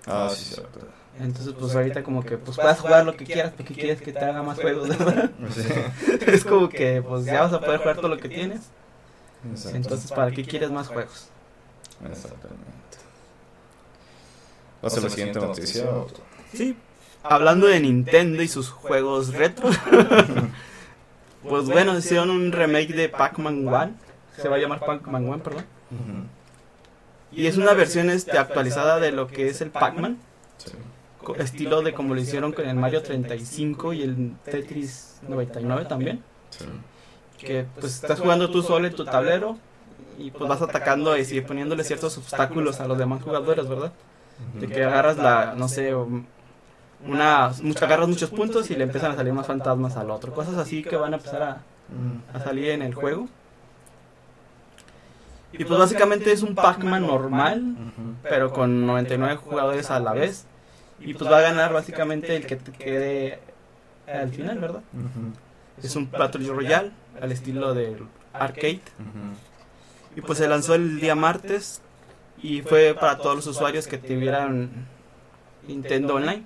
Ah, 0.08 0.30
sí, 0.34 0.56
cierto. 0.56 0.80
Entonces, 1.20 1.54
pues 1.60 1.76
ahorita 1.76 2.02
como 2.02 2.24
que 2.24 2.38
pues 2.38 2.56
puedes 2.56 2.80
jugar 2.80 3.06
lo 3.06 3.18
que 3.18 3.26
quieras, 3.26 3.52
porque 3.58 3.74
quieres 3.74 4.02
que 4.02 4.14
te 4.14 4.20
haga 4.24 4.42
más 4.42 4.58
juegos, 4.58 4.88
¿verdad? 4.88 5.32
Sí, 5.52 5.64
es 6.28 6.46
como 6.46 6.70
que 6.70 7.02
pues 7.02 7.26
ya 7.26 7.42
vas 7.42 7.52
a 7.52 7.60
poder 7.60 7.80
jugar 7.82 7.98
todo 7.98 8.08
lo 8.08 8.18
que 8.18 8.30
tienes. 8.30 8.62
Exacto. 9.52 9.78
Entonces, 9.78 10.12
¿para 10.12 10.32
qué 10.32 10.44
quieres 10.44 10.72
más 10.72 10.88
juegos? 10.88 11.30
Exactamente. 12.10 12.64
Pasa 14.82 15.00
a 15.00 15.04
la 15.04 15.10
siguiente 15.10 15.40
noticia. 15.40 15.86
Sí. 16.54 16.78
Hablando 17.22 17.68
de 17.68 17.80
Nintendo 17.82 18.42
y 18.42 18.48
sus 18.48 18.70
juegos 18.70 19.34
retro, 19.34 19.70
Pues 21.48 21.66
bueno, 21.66 21.98
hicieron 21.98 22.30
un 22.30 22.52
remake 22.52 22.94
de 22.94 23.10
Pac-Man 23.10 23.68
1. 23.68 23.92
Se 24.36 24.50
va 24.50 24.58
a 24.58 24.60
llamar 24.60 24.80
Pac-Man 24.80 25.28
1, 25.28 25.44
perdón. 25.44 25.66
Y 27.32 27.48
es 27.48 27.58
una 27.58 27.74
versión 27.74 28.10
este, 28.10 28.38
actualizada 28.38 29.00
de 29.00 29.12
lo 29.12 29.28
que 29.28 29.48
es 29.48 29.62
el 29.62 29.70
Pac-Man. 29.70 30.18
Sí. 30.58 30.72
Estilo 31.38 31.82
de 31.82 31.94
como 31.94 32.16
lo 32.16 32.22
hicieron 32.22 32.52
con 32.54 32.68
el 32.68 32.76
Mario 32.76 33.04
35 33.04 33.94
y 33.94 34.02
el 34.02 34.34
Tetris 34.44 35.20
99 35.28 35.86
también. 35.86 36.24
Sí. 36.50 36.66
Que 37.40 37.66
pues 37.80 37.96
estás 37.96 38.20
jugando 38.20 38.50
tú 38.50 38.62
solo 38.62 38.88
en 38.88 38.94
tu 38.94 39.06
tablero 39.06 39.58
y 40.18 40.32
pues 40.32 40.50
vas 40.50 40.62
atacando 40.62 41.18
y 41.18 41.42
poniéndole 41.42 41.84
ciertos 41.84 42.18
obstáculos 42.18 42.80
a 42.82 42.88
los 42.88 42.98
demás 42.98 43.24
jugadores, 43.24 43.68
¿verdad? 43.68 43.92
De 44.54 44.68
que 44.68 44.84
agarras 44.84 45.18
la, 45.18 45.54
no 45.56 45.68
sé, 45.68 45.96
una, 47.06 47.52
mucho, 47.62 47.86
agarras 47.86 48.08
muchos 48.08 48.30
puntos 48.30 48.70
y 48.70 48.76
le 48.76 48.84
empiezan 48.84 49.12
a 49.12 49.16
salir 49.16 49.34
más 49.34 49.48
fantasmas 49.48 49.96
al 49.96 50.12
otro. 50.12 50.34
Cosas 50.34 50.58
así 50.58 50.84
que 50.84 50.96
van 50.96 51.14
a 51.14 51.18
empezar 51.18 51.42
a, 51.42 51.62
a 52.34 52.40
salir 52.40 52.70
en 52.70 52.82
el 52.82 52.94
juego. 52.94 53.28
Y 55.52 55.64
pues 55.64 55.80
básicamente 55.80 56.32
es 56.32 56.44
un 56.44 56.54
Pac-Man 56.54 57.08
normal, 57.08 57.76
pero 58.24 58.52
con 58.52 58.86
99 58.86 59.38
jugadores 59.38 59.90
a 59.90 60.00
la 60.00 60.14
vez. 60.14 60.46
Y 61.00 61.14
pues 61.14 61.32
va 61.32 61.38
a 61.38 61.42
ganar 61.42 61.74
básicamente 61.74 62.36
el 62.36 62.46
que 62.46 62.58
te 62.58 62.72
quede 62.72 63.40
al 64.06 64.30
final, 64.32 64.60
¿verdad? 64.60 64.82
Es 65.82 65.96
un 65.96 66.12
Battle 66.12 66.46
Royale 66.48 66.92
al 67.22 67.32
estilo 67.32 67.74
del 67.74 68.04
arcade. 68.34 68.82
Y 70.16 70.22
pues 70.22 70.38
se 70.40 70.48
lanzó 70.48 70.76
el 70.76 71.00
día 71.00 71.16
martes 71.16 71.82
y 72.42 72.62
fue 72.62 72.96
para 73.00 73.18
todos 73.18 73.36
los 73.36 73.48
usuarios 73.48 73.88
que 73.88 73.98
tuvieran 73.98 74.70
Nintendo 75.68 76.16
Online. 76.16 76.44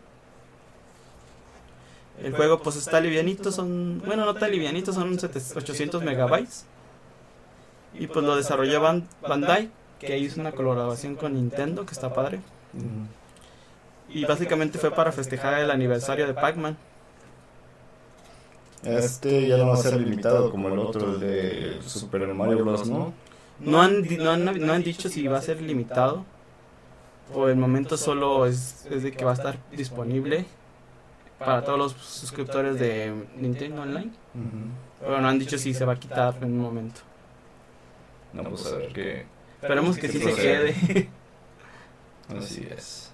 El 2.21 2.35
juego 2.35 2.59
pues 2.61 2.75
está 2.75 2.99
livianito, 2.99 3.51
son, 3.51 4.01
bueno 4.05 4.25
no 4.25 4.35
tan 4.35 4.51
livianito, 4.51 4.93
son 4.93 5.19
700 5.19 5.57
800 5.57 6.03
megabytes. 6.03 6.65
Y 7.95 8.07
pues 8.07 8.25
lo 8.25 8.35
desarrolló 8.35 8.81
Ban- 8.81 9.07
Bandai, 9.21 9.69
que 9.99 10.17
hizo 10.17 10.39
una 10.41 10.51
colaboración 10.51 11.15
con 11.15 11.33
Nintendo, 11.33 11.85
que 11.85 11.91
está 11.93 12.13
padre. 12.13 12.39
Y 14.09 14.25
básicamente 14.25 14.77
fue 14.79 14.91
para 14.91 15.11
festejar 15.11 15.59
el 15.59 15.71
aniversario 15.71 16.27
de 16.27 16.33
Pac-Man. 16.33 16.77
Este 18.85 19.47
ya 19.47 19.57
no 19.57 19.67
va 19.67 19.73
a 19.75 19.77
ser 19.77 19.99
limitado 19.99 20.51
como 20.51 20.67
el 20.69 20.77
otro, 20.79 21.13
el 21.15 21.19
de 21.19 21.79
Super 21.85 22.27
Mario 22.33 22.63
Bros., 22.65 22.89
¿no? 22.89 23.13
No 23.59 23.81
han, 23.81 24.01
di- 24.03 24.17
no 24.17 24.31
han, 24.31 24.43
no 24.45 24.73
han 24.73 24.83
dicho 24.83 25.07
si 25.09 25.27
va 25.27 25.37
a 25.37 25.41
ser 25.41 25.61
limitado. 25.61 26.25
Por 27.33 27.49
el 27.49 27.55
momento 27.55 27.95
solo 27.97 28.45
es, 28.45 28.85
es 28.91 29.03
de 29.03 29.11
que 29.11 29.23
va 29.23 29.31
a 29.31 29.35
estar 29.35 29.57
disponible 29.71 30.45
para 31.39 31.63
todos 31.63 31.79
los 31.79 31.91
suscriptores 31.93 32.77
de 32.79 33.13
Nintendo 33.37 33.83
Online. 33.83 34.11
Pero 34.99 35.21
no 35.21 35.27
han 35.29 35.39
dicho 35.39 35.57
si 35.57 35.73
se 35.73 35.85
va 35.85 35.93
a 35.93 35.99
quitar 35.99 36.35
en 36.41 36.51
un 36.51 36.59
momento. 36.59 37.01
No, 38.33 38.43
pues 38.43 38.65
a 38.65 38.77
ver 38.77 38.91
qué. 38.93 39.25
Esperemos 39.61 39.97
que 39.97 40.09
sí 40.09 40.19
se 40.19 40.33
quede. 40.35 41.09
Así 42.37 42.67
es. 42.69 43.12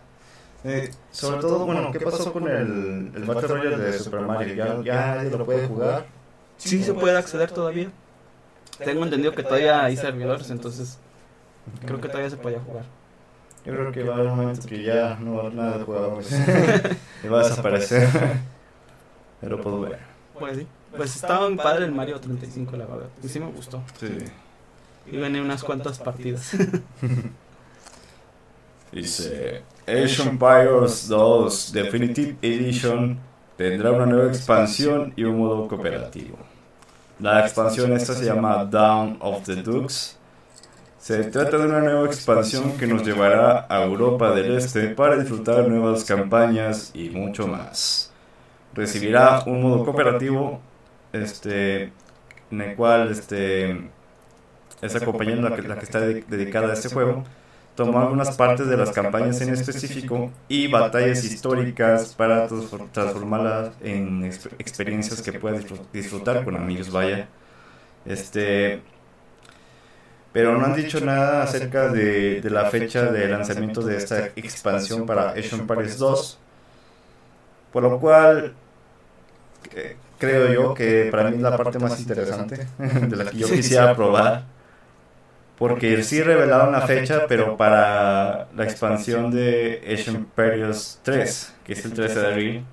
Eh, 0.63 0.91
sobre 1.11 1.39
todo, 1.39 1.65
bueno, 1.65 1.91
¿qué 1.91 1.99
pasó 1.99 2.33
con 2.33 2.47
el, 2.47 3.11
el 3.15 3.23
Battle 3.23 3.47
Royale 3.47 3.77
de 3.77 3.93
Super 3.93 4.21
Mario? 4.21 4.55
¿Ya, 4.55 4.81
ya 4.83 5.15
nadie 5.15 5.31
lo 5.31 5.45
puede 5.45 5.67
jugar? 5.67 6.05
Sí 6.57 6.83
se 6.83 6.93
puede 6.93 7.17
acceder 7.17 7.51
todavía. 7.51 7.89
Tengo 8.83 9.03
entendido 9.03 9.33
que 9.33 9.43
todavía 9.43 9.83
hay 9.83 9.95
servidores, 9.97 10.49
entonces 10.49 10.99
creo 11.85 12.01
que 12.01 12.07
todavía 12.07 12.29
se 12.29 12.37
podía 12.37 12.59
jugar. 12.59 12.83
Yo 13.65 13.73
creo 13.73 13.91
que 13.91 14.03
va 14.03 14.13
a 14.13 14.17
haber 14.17 14.31
un 14.31 14.37
momento 14.37 14.67
que 14.67 14.83
ya 14.83 15.17
no 15.19 15.33
va 15.33 15.37
a 15.37 15.41
haber 15.41 15.53
nada 15.53 15.77
de 15.77 15.83
jugadores. 15.83 16.31
y 17.23 17.27
va 17.27 17.41
a 17.41 17.43
desaparecer. 17.43 18.09
Pero 19.41 19.61
pues 19.61 19.75
bueno. 19.75 19.95
Pues 20.37 20.57
sí. 20.57 20.67
Pues 20.95 21.15
estaba 21.15 21.47
muy 21.47 21.57
padre 21.57 21.85
el 21.85 21.91
Mario 21.91 22.19
35, 22.19 22.75
la 22.77 22.85
verdad. 22.85 23.09
Y 23.23 23.27
sí 23.27 23.39
me 23.39 23.47
gustó. 23.47 23.83
Sí. 23.99 24.17
Y 25.11 25.19
gané 25.19 25.41
unas 25.41 25.63
cuantas 25.63 25.99
partidas. 25.99 26.51
Dice 28.91 29.61
Age 29.87 30.23
Empires 30.23 31.07
2 31.07 31.71
Definitive 31.73 32.37
Edition 32.41 33.19
tendrá 33.55 33.91
una 33.91 34.05
nueva 34.05 34.27
expansión 34.27 35.13
y 35.15 35.23
un 35.23 35.37
modo 35.37 35.67
cooperativo. 35.67 36.37
La 37.19 37.41
expansión 37.41 37.91
esta 37.93 38.13
se 38.13 38.25
llama 38.25 38.65
Down 38.65 39.17
of 39.19 39.43
the 39.45 39.57
Dukes. 39.57 40.17
Se 40.97 41.23
trata 41.25 41.57
de 41.57 41.65
una 41.65 41.79
nueva 41.81 42.05
expansión 42.05 42.77
que 42.77 42.87
nos 42.87 43.03
llevará 43.05 43.65
a 43.69 43.83
Europa 43.83 44.31
del 44.33 44.55
Este 44.57 44.89
para 44.89 45.17
disfrutar 45.17 45.67
nuevas 45.67 46.03
campañas 46.03 46.91
y 46.93 47.09
mucho 47.09 47.47
más. 47.47 48.11
Recibirá 48.73 49.43
un 49.45 49.61
modo 49.61 49.83
cooperativo 49.85 50.61
este 51.13 51.91
en 52.51 52.61
el 52.61 52.75
cual 52.75 53.11
este 53.11 53.89
esa 54.81 55.01
compañía 55.03 55.35
la 55.35 55.55
que, 55.55 55.61
la 55.63 55.77
que 55.77 55.85
está 55.85 55.99
de- 55.99 56.23
dedicada 56.27 56.69
a 56.69 56.73
este 56.73 56.89
juego 56.89 57.23
tomó 57.75 57.99
algunas 58.01 58.31
partes 58.31 58.67
de 58.67 58.77
las 58.77 58.91
campañas 58.91 59.41
en 59.41 59.49
específico 59.51 60.31
y 60.47 60.67
batallas 60.67 61.23
históricas 61.23 62.13
para 62.15 62.47
transfor- 62.47 62.91
transformarlas 62.91 63.71
en 63.81 64.23
exp- 64.23 64.53
experiencias 64.59 65.21
que 65.21 65.33
puedas 65.33 65.63
disfr- 65.65 65.87
disfrutar 65.93 66.43
con 66.43 66.57
amigos, 66.57 66.91
vaya. 66.91 67.29
Este, 68.05 68.83
pero 70.31 70.57
no 70.57 70.65
han 70.65 70.75
dicho 70.75 70.99
nada 71.01 71.41
acerca 71.43 71.89
de, 71.89 72.41
de 72.41 72.49
la 72.49 72.65
fecha 72.65 73.11
de 73.11 73.27
lanzamiento 73.27 73.81
de 73.81 73.97
esta 73.97 74.27
expansión 74.35 75.05
para 75.05 75.31
Age 75.31 75.55
of 75.55 75.61
Empires 75.61 75.97
2, 75.97 76.39
por 77.71 77.83
lo 77.83 77.99
cual 77.99 78.57
eh, 79.71 79.97
creo 80.17 80.47
yo 80.53 80.73
que 80.73 81.05
para 81.11 81.25
mí 81.25 81.35
es 81.35 81.41
la 81.41 81.55
parte 81.55 81.79
más 81.79 81.99
interesante 81.99 82.67
de 82.77 83.15
la 83.15 83.29
que 83.29 83.37
yo 83.37 83.49
quisiera 83.53 83.95
probar. 83.95 84.58
Porque 85.59 86.01
sí 86.03 86.23
revelaron 86.23 86.71
la 86.71 86.81
fecha, 86.81 87.27
pero 87.27 87.57
para 87.57 88.47
la 88.55 88.63
expansión 88.63 89.29
de 89.29 89.81
of 89.93 90.07
Empires 90.07 91.01
3, 91.03 91.53
que 91.65 91.73
es 91.73 91.85
el 91.85 91.93
13 91.93 92.19
de 92.19 92.27
abril, 92.27 92.65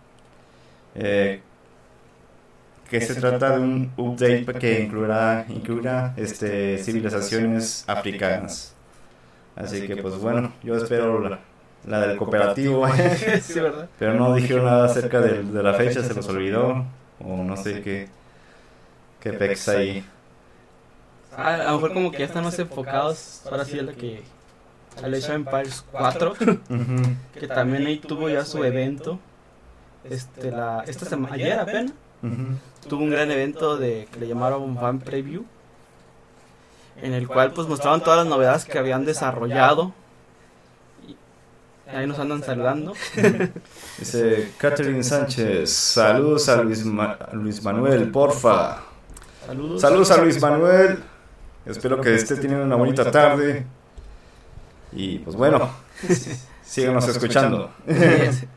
eh, 0.95 1.41
que 2.89 3.01
se 3.01 3.17
trata 3.17 3.59
de 3.59 3.61
un 3.61 3.93
update 3.97 4.47
que 4.61 4.81
incluirá, 4.81 5.45
incluirá 5.49 6.15
este, 6.17 6.79
civilizaciones 6.79 7.85
africanas. 7.89 8.77
Así 9.57 9.87
que 9.87 9.97
pues 9.97 10.17
bueno, 10.19 10.53
yo 10.63 10.77
espero 10.77 11.21
la, 11.21 11.41
la 11.87 12.01
del 12.07 12.17
cooperativo, 12.17 12.87
pero 13.99 14.15
no 14.15 14.35
dijeron 14.35 14.67
nada 14.67 14.87
acerca 14.87 15.21
de, 15.21 15.43
de 15.43 15.63
la 15.63 15.75
fecha, 15.75 16.05
se 16.05 16.15
los 16.15 16.29
olvidó, 16.29 16.85
o 17.19 17.43
no 17.43 17.57
sé 17.57 17.83
qué, 17.83 18.09
qué 19.21 19.33
pex 19.33 19.69
ahí. 19.69 20.05
Ah, 21.37 21.55
a 21.55 21.65
lo 21.71 21.73
mejor 21.75 21.93
como 21.93 22.11
que 22.11 22.19
ya 22.19 22.25
están 22.25 22.45
más 22.45 22.59
enfocados. 22.59 23.43
Ahora 23.51 23.65
sí 23.65 23.79
a 23.79 23.83
lo 23.83 23.93
que. 23.95 24.23
Al 25.03 25.13
Age 25.13 25.25
of 25.27 25.31
Empires 25.35 25.85
4. 25.93 26.31
Ujú. 26.71 27.03
que 27.39 27.47
también 27.47 27.87
ahí 27.87 27.99
tuvo 27.99 28.29
ya 28.31 28.45
su 28.45 28.65
evento. 28.65 29.19
Este, 30.09 30.51
la, 30.51 30.85
esta 30.87 31.05
semana, 31.05 31.35
ayer 31.35 31.59
apenas, 31.59 31.93
tuvo 32.89 33.03
un 33.03 33.11
gran 33.11 33.31
evento 33.31 33.77
de 33.77 34.09
que 34.13 34.21
le 34.21 34.29
llamaron 34.29 34.77
Fan 34.79 35.01
Preview, 35.01 35.45
en 37.03 37.13
el 37.13 37.27
cual 37.29 37.53
pues 37.53 37.67
mostraban 37.69 38.01
todas 38.03 38.21
las 38.21 38.27
novedades 38.29 38.65
que 38.65 38.79
habían 38.79 39.05
desarrollado. 39.05 39.93
Y 41.07 41.17
ahí 41.95 42.07
nos 42.07 42.19
andan 42.19 42.43
saludando. 42.43 42.95
Dice 43.99 44.53
Catherine 44.59 45.03
Sánchez, 45.03 45.71
saludos 45.73 46.49
a 46.49 46.63
Luis, 46.63 46.85
Ma- 46.85 47.19
Luis 47.33 47.63
Manuel, 47.63 48.11
porfa. 48.11 48.83
Saludos. 49.47 49.81
Saludos 49.81 50.11
a 50.13 50.17
Luis 50.19 50.41
Manuel. 50.41 51.03
Espero 51.67 52.01
que 52.01 52.15
esté 52.15 52.37
teniendo 52.37 52.65
una 52.65 52.77
bonita 52.77 53.11
tarde. 53.11 53.67
Y 54.93 55.19
pues 55.19 55.37
bueno, 55.37 55.71
síganos 56.63 57.09
escuchando. 57.09 57.71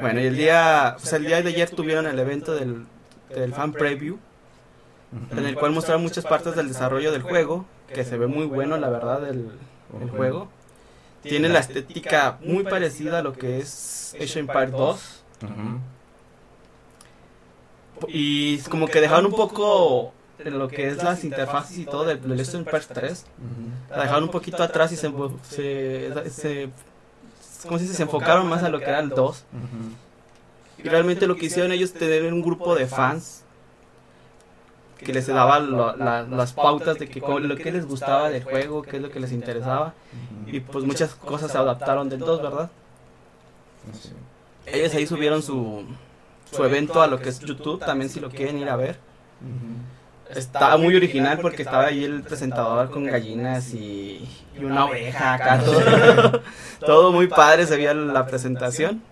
Bueno, 0.00 0.20
y 0.20 0.26
el 0.26 0.36
día, 0.36 0.94
pues 0.96 1.12
el 1.14 1.24
día 1.24 1.42
de 1.42 1.48
ayer 1.48 1.70
tuvieron 1.70 2.06
el 2.06 2.16
evento 2.20 2.54
del, 2.54 2.86
del 3.34 3.52
Fan 3.52 3.72
Preview, 3.72 4.16
en 5.32 5.44
el 5.44 5.56
cual 5.56 5.72
mostraron 5.72 6.02
muchas 6.02 6.24
partes 6.24 6.54
del 6.54 6.68
desarrollo 6.68 7.10
del 7.10 7.22
juego, 7.22 7.64
que 7.92 8.04
se 8.04 8.16
ve 8.16 8.28
muy 8.28 8.46
bueno, 8.46 8.76
la 8.76 8.90
verdad, 8.90 9.28
el, 9.28 9.50
el 10.00 10.10
juego. 10.10 10.50
Tiene 11.22 11.48
la 11.48 11.58
estética 11.58 12.38
muy 12.44 12.62
parecida 12.62 13.18
a 13.18 13.22
lo 13.22 13.32
que 13.32 13.58
es 13.58 14.14
Age 14.14 14.24
of 14.24 14.36
Empires 14.36 14.70
2. 14.70 15.24
Ujú. 15.42 15.80
Y 18.08 18.56
es 18.56 18.68
como 18.68 18.86
que 18.86 19.00
dejaron 19.00 19.26
un 19.26 19.32
poco 19.32 20.12
en 20.38 20.58
lo 20.58 20.68
que 20.68 20.88
es 20.88 21.02
las 21.02 21.24
interfaces 21.24 21.78
y 21.78 21.84
todo 21.84 22.04
del, 22.04 22.18
of 22.40 22.54
Empires 22.54 22.88
3. 22.88 23.24
La 23.90 24.02
dejaron 24.02 24.24
un 24.24 24.30
poquito 24.30 24.62
atrás 24.62 24.92
y 24.92 24.96
se, 24.96 25.10
se, 25.50 26.30
se, 26.30 26.70
¿cómo 27.64 27.78
se 27.78 27.84
dice? 27.84 27.94
Se 27.96 28.02
enfocaron 28.04 28.48
más 28.48 28.62
a 28.62 28.68
lo 28.68 28.78
que 28.78 28.84
era 28.86 29.00
el 29.00 29.08
2. 29.10 29.18
Ujú. 29.52 30.84
Y 30.84 30.88
realmente 30.88 31.26
lo 31.26 31.36
que 31.36 31.46
hicieron 31.46 31.72
ellos 31.72 31.92
tener 31.92 32.32
un 32.32 32.40
grupo 32.42 32.74
de 32.76 32.86
fans 32.86 33.42
que 34.98 35.12
les 35.12 35.26
daba 35.28 35.58
la- 35.60 36.22
las 36.22 36.52
pautas 36.52 36.98
de 36.98 37.08
que 37.08 37.20
lo 37.20 37.56
que 37.56 37.70
les 37.72 37.86
gustaba 37.86 38.30
del 38.30 38.42
juego, 38.44 38.82
qué 38.82 38.96
es 38.96 39.02
lo 39.02 39.10
que 39.10 39.20
les 39.20 39.32
interesaba. 39.32 39.94
Y 40.46 40.60
pues 40.60 40.84
muchas 40.84 41.14
cosas 41.14 41.50
se 41.52 41.58
adaptaron 41.58 42.08
del 42.08 42.20
2, 42.20 42.42
¿verdad? 42.42 42.70
Sí. 43.92 44.10
Ellos 44.66 44.94
ahí 44.94 45.06
subieron 45.06 45.42
su, 45.42 45.84
su 46.52 46.62
evento 46.64 47.00
a 47.00 47.06
lo 47.06 47.18
que 47.20 47.28
es 47.30 47.38
YouTube, 47.40 47.80
también 47.84 48.10
si 48.10 48.20
lo 48.20 48.28
quieren 48.30 48.58
ir 48.58 48.68
a 48.68 48.76
ver. 48.76 48.98
Estaba 50.34 50.76
muy 50.76 50.94
original 50.94 51.38
porque 51.40 51.62
estaba 51.62 51.86
ahí 51.86 52.04
el 52.04 52.22
presentador 52.22 52.90
con 52.90 53.04
gallinas 53.06 53.72
y, 53.72 54.28
y 54.58 54.64
una 54.64 54.84
oveja 54.84 55.34
acá, 55.34 55.60
todo, 55.64 56.42
todo 56.80 57.12
muy 57.18 57.28
padre 57.28 57.66
se 57.66 57.76
veía 57.76 57.94
la 57.94 58.26
presentación. 58.26 59.02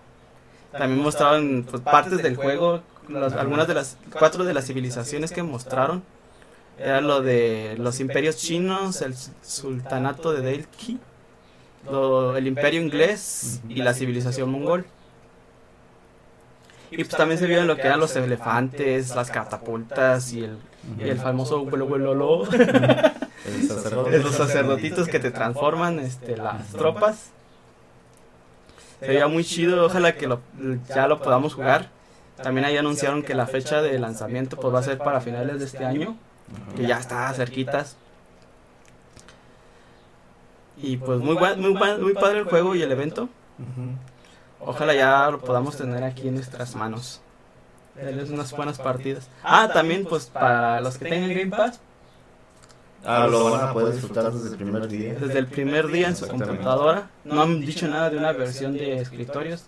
También 0.71 1.01
mostraban 1.01 1.65
pues, 1.69 1.81
partes 1.81 2.21
del 2.21 2.35
juego, 2.35 2.81
las- 3.09 3.33
algunas 3.33 3.67
de 3.67 3.73
las 3.73 3.97
cuatro 4.11 4.43
de 4.43 4.53
las 4.53 4.65
civilizaciones 4.67 5.31
que 5.31 5.41
mostraron. 5.43 6.03
Era 6.77 7.01
lo 7.01 7.21
de 7.21 7.75
los 7.79 7.99
imperios 7.99 8.37
chinos, 8.37 9.01
el 9.01 9.15
sultanato 9.41 10.31
de 10.33 10.41
Delhi, 10.41 10.99
lo- 11.89 12.37
el 12.37 12.45
imperio 12.45 12.79
inglés 12.81 13.61
y 13.67 13.81
la 13.81 13.93
civilización 13.95 14.51
mongol. 14.51 14.85
Y 16.91 16.97
pues 16.97 17.09
también 17.09 17.39
se 17.39 17.47
vieron 17.47 17.67
lo 17.67 17.75
que 17.75 17.81
eran 17.81 17.99
los 17.99 18.15
elefantes, 18.15 19.15
las 19.15 19.29
catapultas 19.31 20.31
y 20.31 20.43
el, 20.43 20.57
y 20.99 21.09
el 21.09 21.17
famoso 21.19 21.65
vuelo 21.65 21.85
vuelo 21.87 22.13
lo, 22.15 22.43
El 22.51 22.51
sacerdote. 23.67 24.19
los 24.19 24.35
sacerdotitos 24.35 25.07
que 25.07 25.19
te 25.19 25.31
transforman 25.31 25.99
este, 25.99 26.37
las 26.37 26.67
tropas. 26.69 27.31
Se 28.99 29.07
veía 29.07 29.27
muy 29.27 29.43
chido, 29.43 29.85
ojalá 29.85 30.15
que 30.15 30.27
lo, 30.27 30.39
ya 30.87 31.07
lo 31.07 31.21
podamos 31.21 31.53
jugar. 31.53 31.89
También 32.41 32.65
ahí 32.65 32.77
anunciaron 32.77 33.23
que 33.23 33.33
la 33.35 33.47
fecha 33.47 33.81
de 33.81 33.97
lanzamiento 33.99 34.57
pues 34.57 34.73
va 34.73 34.79
a 34.79 34.83
ser 34.83 34.97
para 34.97 35.21
finales 35.21 35.59
de 35.59 35.65
este 35.65 35.85
año, 35.85 36.15
que 36.75 36.85
ya 36.87 36.97
está 36.99 37.31
cerquitas. 37.33 37.97
Y 40.79 40.97
pues 40.97 41.19
muy, 41.19 41.35
buen- 41.35 41.59
muy, 41.59 41.73
buen- 41.73 42.01
muy 42.01 42.13
padre 42.13 42.39
el 42.39 42.45
juego 42.45 42.75
y 42.75 42.81
el 42.81 42.91
evento. 42.91 43.29
Ojalá 44.59 44.93
ya 44.93 45.29
lo 45.31 45.39
podamos 45.39 45.77
tener 45.77 46.03
aquí 46.03 46.27
en 46.27 46.35
nuestras 46.35 46.75
manos. 46.75 47.21
Darles 48.01 48.29
unas 48.29 48.51
buenas 48.51 48.77
partidas. 48.77 49.27
Ah, 49.43 49.69
también 49.73 50.05
pues 50.05 50.25
para 50.27 50.79
los 50.81 50.97
que 50.97 51.05
tengan 51.09 51.29
Game 51.29 51.47
Pass, 51.55 51.79
Ah, 53.05 53.27
lo 53.27 53.51
van 53.51 53.69
a 53.69 53.73
poder 53.73 53.93
disfrutar 53.93 54.31
desde 54.33 54.49
el 54.49 54.55
primer 54.55 54.87
día. 54.87 55.13
desde 55.13 55.39
el 55.39 55.47
primer 55.47 55.87
día 55.87 56.07
en 56.09 56.15
su 56.15 56.27
computadora. 56.27 57.09
No 57.23 57.41
han 57.41 57.61
dicho 57.61 57.87
nada 57.87 58.09
de 58.09 58.17
una 58.17 58.31
versión 58.33 58.73
de 58.73 58.97
escritorios, 58.97 59.65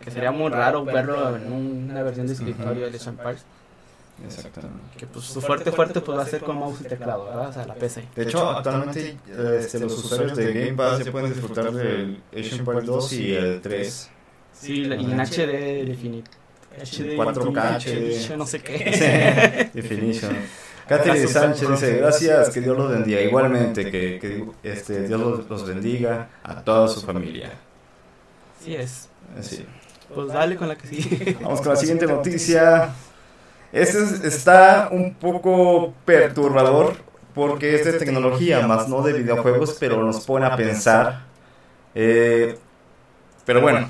que 0.00 0.10
sería 0.10 0.30
muy 0.30 0.50
raro 0.50 0.84
verlo 0.84 1.34
en 1.36 1.50
un- 1.52 1.88
una 1.90 2.02
versión 2.02 2.26
de 2.26 2.34
escritorio 2.34 2.90
de 2.90 2.96
Empires. 2.98 3.44
Exactamente. 4.24 4.78
Que 4.98 5.06
pues 5.06 5.24
su 5.26 5.40
fuerte 5.42 5.72
fuerte 5.72 6.00
pues 6.00 6.16
va 6.18 6.22
a 6.22 6.26
ser 6.26 6.40
con 6.42 6.56
mouse 6.58 6.80
y 6.80 6.84
teclado, 6.84 7.24
¿verdad? 7.26 7.48
O 7.48 7.52
sea, 7.52 7.66
la 7.66 7.74
PC. 7.74 8.04
De 8.14 8.22
hecho, 8.22 8.48
actualmente 8.50 9.16
este, 9.58 9.80
los 9.80 9.92
usuarios 10.04 10.36
de 10.36 10.52
Game 10.52 10.72
Pass 10.76 11.04
ya 11.04 11.10
pueden 11.12 11.32
disfrutar 11.32 11.70
del 11.72 12.22
of 12.32 12.52
Empires 12.52 12.86
2 12.86 13.12
y 13.14 13.34
el 13.34 13.60
3. 13.60 14.10
Sí, 14.52 14.82
y 14.84 14.92
en 15.12 15.20
HD 15.20 15.84
Definite. 15.84 16.30
HD 16.82 17.16
4K, 17.16 17.76
HD, 17.80 18.36
no 18.36 18.46
sé 18.46 18.60
qué. 18.60 19.70
Definition. 19.74 20.36
Catherine 20.88 21.26
Sánchez 21.26 21.68
dice, 21.68 21.96
gracias, 21.96 22.50
que 22.50 22.60
Dios 22.60 22.76
los 22.76 22.90
bendiga. 22.90 23.20
Igualmente, 23.20 23.90
que, 23.90 24.18
que, 24.20 24.44
este, 24.62 25.08
Dios 25.08 25.20
los, 25.20 25.50
los 25.50 25.66
bendiga 25.66 26.28
a 26.44 26.62
toda 26.62 26.86
su 26.88 27.00
familia. 27.00 27.50
Sí 28.62 28.76
es. 28.76 29.08
Así. 29.38 29.66
Pues 30.14 30.28
dale 30.28 30.56
con 30.56 30.68
la 30.68 30.76
que 30.76 30.86
sigue. 30.86 31.36
Vamos 31.42 31.60
con 31.60 31.70
la 31.70 31.76
siguiente 31.76 32.06
noticia. 32.06 32.90
Este 33.72 33.98
es- 34.02 34.24
está 34.24 34.88
un 34.92 35.14
poco 35.14 35.92
perturbador 36.04 36.94
porque 37.34 37.74
es 37.74 37.84
de 37.84 37.94
tecnología, 37.94 38.66
más 38.66 38.88
no 38.88 39.02
de 39.02 39.12
videojuegos, 39.12 39.76
pero 39.80 40.02
nos 40.04 40.24
pone 40.24 40.46
a 40.46 40.56
pensar. 40.56 41.24
Eh, 41.94 42.56
pero 43.44 43.60
bueno, 43.60 43.88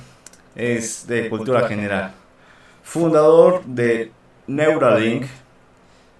es 0.54 1.06
de 1.06 1.28
cultura 1.28 1.68
general. 1.68 2.14
Fundador 2.90 3.64
de 3.64 4.12
Neuralink, 4.46 5.24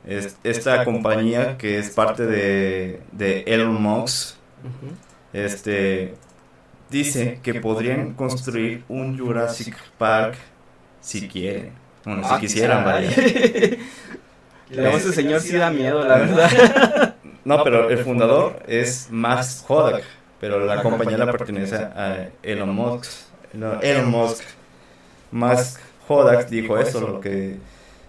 es- 0.05 0.37
esta 0.43 0.85
compañía 0.85 1.57
que 1.59 1.79
es 1.79 1.91
parte 1.91 2.27
de, 2.27 3.01
de 3.13 3.45
Elon 3.47 3.81
Musk, 3.81 4.35
este 5.33 6.15
dice 6.91 7.39
que 7.43 7.55
podrían 7.61 8.15
construir 8.15 8.83
un 8.89 9.17
Jurassic 9.17 9.77
Park 9.97 10.35
si 11.01 11.29
quieren. 11.29 11.71
Bueno, 12.05 12.27
si 12.27 12.35
Ah, 12.35 12.41
quisieran, 12.41 12.83
caray. 12.85 13.07
vaya. 13.07 13.77
Luego 14.83 14.97
ese 14.97 15.13
señor 15.13 15.41
sí 15.41 15.57
da 15.57 15.71
miedo, 15.71 16.05
la 16.07 16.17
verdad. 16.19 17.15
No, 17.45 17.63
pero 17.63 17.89
el 17.91 17.99
fundador 17.99 18.61
es 18.67 19.07
Max 19.13 19.63
Kodak, 19.65 20.03
pero 20.41 20.65
la 20.67 20.83
compañía 20.83 21.17
le 21.17 21.27
pertenece 21.31 21.77
a 21.77 22.29
Elon 22.43 22.75
Musk. 22.75 23.09
Elon 23.83 24.11
Musk. 24.11 24.43
Max 25.31 25.79
Kodak 26.07 26.49
dijo 26.49 26.79
eso, 26.79 27.01
lo 27.01 27.21
que 27.21 27.63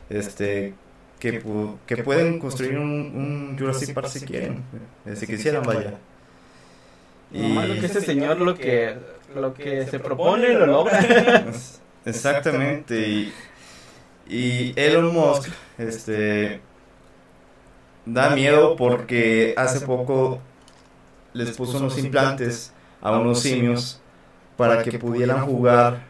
este 0.10 0.79
que, 1.19 1.41
pu- 1.43 1.79
que 1.86 1.97
pueden 1.97 2.39
construir 2.39 2.77
un, 2.77 2.91
un 3.15 3.57
Jurassic 3.57 3.93
Park 3.93 4.07
si 4.10 4.21
quieren, 4.23 4.65
eh, 5.05 5.15
si 5.15 5.27
quisieran, 5.27 5.65
vaya. 5.65 6.03
Lo 7.33 7.49
malo 7.49 7.77
que 7.77 7.86
ese 7.88 8.01
señor 8.01 8.39
lo 8.41 8.55
que 8.57 8.97
lo 9.36 9.53
que 9.53 9.86
se 9.88 9.99
propone 9.99 10.53
lo 10.53 10.65
logra. 10.65 10.99
Exactamente. 12.05 13.07
Y, 13.10 13.33
y 14.25 14.73
Elon 14.79 15.13
Musk 15.13 15.49
este, 15.77 16.62
da 18.05 18.29
miedo 18.29 18.75
porque 18.75 19.53
hace 19.57 19.81
poco 19.81 20.47
les 21.33 21.51
puso 21.53 21.77
unos 21.77 21.97
implantes 21.97 22.73
a 23.01 23.12
unos 23.12 23.41
simios 23.41 24.01
para 24.57 24.81
que 24.81 24.93
pudieran 24.93 25.41
jugar 25.41 26.07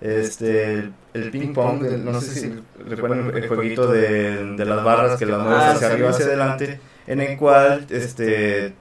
este, 0.00 0.92
el, 1.14 1.30
ping 1.30 1.52
pong. 1.52 1.84
el- 1.84 2.04
no 2.04 2.20
sé 2.20 2.34
si 2.40 2.54
recuerdan 2.88 3.30
el 3.36 3.48
jueguito 3.48 3.86
de, 3.88 4.54
de 4.56 4.64
las 4.64 4.84
barras 4.84 5.18
que 5.18 5.26
las 5.26 5.40
mueves 5.42 5.62
Ah, 5.62 5.70
hacia 5.72 5.88
arriba 5.88 6.10
hacia 6.10 6.26
adelante, 6.26 6.80
en 7.06 7.20
el 7.20 7.36
cual 7.36 7.86
este, 7.90 8.72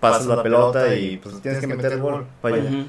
pasas 0.00 0.26
la 0.26 0.42
pelota 0.42 0.94
y 0.94 1.16
pues 1.18 1.40
tienes 1.40 1.60
que 1.60 1.66
meter 1.66 1.92
el 1.92 2.00
gol. 2.00 2.26
Vaya. 2.42 2.62
Ujú. 2.62 2.84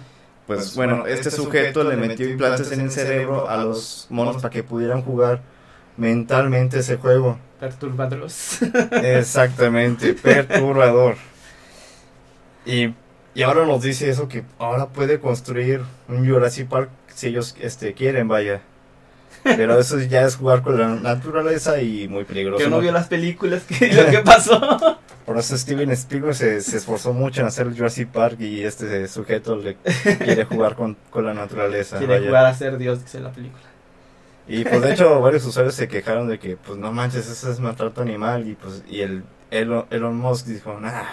Pues 0.47 0.75
bueno, 0.75 1.05
este 1.05 1.29
sujeto 1.29 1.83
le 1.83 1.97
metió 1.97 2.29
implantes 2.29 2.71
en 2.71 2.79
el 2.81 2.91
cerebro 2.91 3.49
a 3.49 3.57
los 3.57 4.07
monos 4.09 4.37
para 4.37 4.49
que 4.49 4.63
pudieran 4.63 5.01
jugar 5.01 5.41
mentalmente 5.97 6.79
ese 6.79 6.95
juego. 6.97 7.37
Perturbados. 7.59 8.59
Exactamente, 8.91 10.13
perturbador. 10.13 11.15
Y, 12.65 12.93
y 13.33 13.43
ahora 13.43 13.65
nos 13.65 13.81
dice 13.81 14.09
eso 14.09 14.27
que 14.27 14.43
ahora 14.59 14.87
puede 14.87 15.19
construir 15.19 15.81
un 16.07 16.27
Jurassic 16.27 16.67
Park 16.67 16.89
si 17.13 17.27
ellos 17.27 17.55
este, 17.59 17.93
quieren, 17.93 18.27
vaya. 18.27 18.61
Pero 19.55 19.79
eso 19.79 19.99
ya 19.99 20.23
es 20.23 20.35
jugar 20.35 20.61
con 20.61 20.77
la 20.77 20.87
naturaleza 20.95 21.81
y 21.81 22.07
muy 22.07 22.25
peligroso. 22.25 22.63
Que 22.63 22.69
no 22.69 22.77
¿no? 22.77 22.81
vio 22.81 22.91
las 22.91 23.07
películas 23.07 23.63
que 23.63 23.91
lo 23.93 24.09
que 24.09 24.19
pasó. 24.19 24.99
Por 25.25 25.37
eso 25.37 25.57
Steven 25.57 25.91
Spielberg 25.91 26.35
se, 26.35 26.61
se 26.61 26.77
esforzó 26.77 27.13
mucho 27.13 27.41
en 27.41 27.47
hacer 27.47 27.75
Jurassic 27.75 28.09
Park 28.09 28.39
y 28.39 28.63
este 28.63 29.07
sujeto 29.07 29.57
le 29.57 29.75
quiere 29.75 30.45
jugar 30.45 30.75
con, 30.75 30.95
con 31.09 31.25
la 31.25 31.33
naturaleza. 31.33 31.97
Quiere 31.97 32.15
vaya. 32.15 32.27
jugar 32.27 32.45
a 32.45 32.53
ser 32.53 32.77
Dios, 32.77 33.03
dice 33.03 33.19
la 33.19 33.31
película. 33.31 33.63
Y 34.47 34.63
pues 34.63 34.81
de 34.81 34.93
hecho 34.93 35.19
varios 35.19 35.45
usuarios 35.45 35.75
se 35.75 35.89
quejaron 35.89 36.29
de 36.29 36.39
que 36.39 36.55
pues 36.55 36.77
no 36.77 36.93
manches, 36.93 37.29
eso 37.29 37.51
es 37.51 37.59
maltrato 37.59 38.01
animal 38.01 38.47
y 38.47 38.53
pues 38.55 38.83
y 38.89 39.01
el 39.01 39.23
Elon, 39.51 39.85
Elon 39.89 40.15
Musk 40.15 40.45
dijo, 40.45 40.79
nah, 40.79 41.03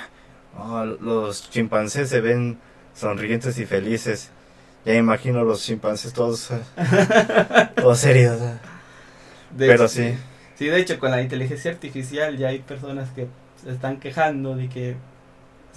no, 0.56 0.84
los 0.84 1.50
chimpancés 1.50 2.08
se 2.08 2.20
ven 2.20 2.58
sonrientes 2.94 3.58
y 3.58 3.66
felices. 3.66 4.30
Ya 4.84 4.94
imagino 4.94 5.44
los 5.44 5.62
chimpancés 5.64 6.12
todos, 6.12 6.50
eh, 6.50 6.62
todos 7.76 7.98
serios. 7.98 8.40
eh. 8.40 8.58
De 9.50 9.66
Pero 9.66 9.72
hecho, 9.72 9.88
sí. 9.88 10.14
Sí, 10.54 10.66
de 10.66 10.80
hecho, 10.80 10.98
con 10.98 11.10
la 11.10 11.22
inteligencia 11.22 11.70
artificial 11.70 12.36
ya 12.38 12.48
hay 12.48 12.60
personas 12.60 13.10
que 13.12 13.28
se 13.62 13.70
están 13.72 14.00
quejando 14.00 14.56
de 14.56 14.68
que 14.68 14.96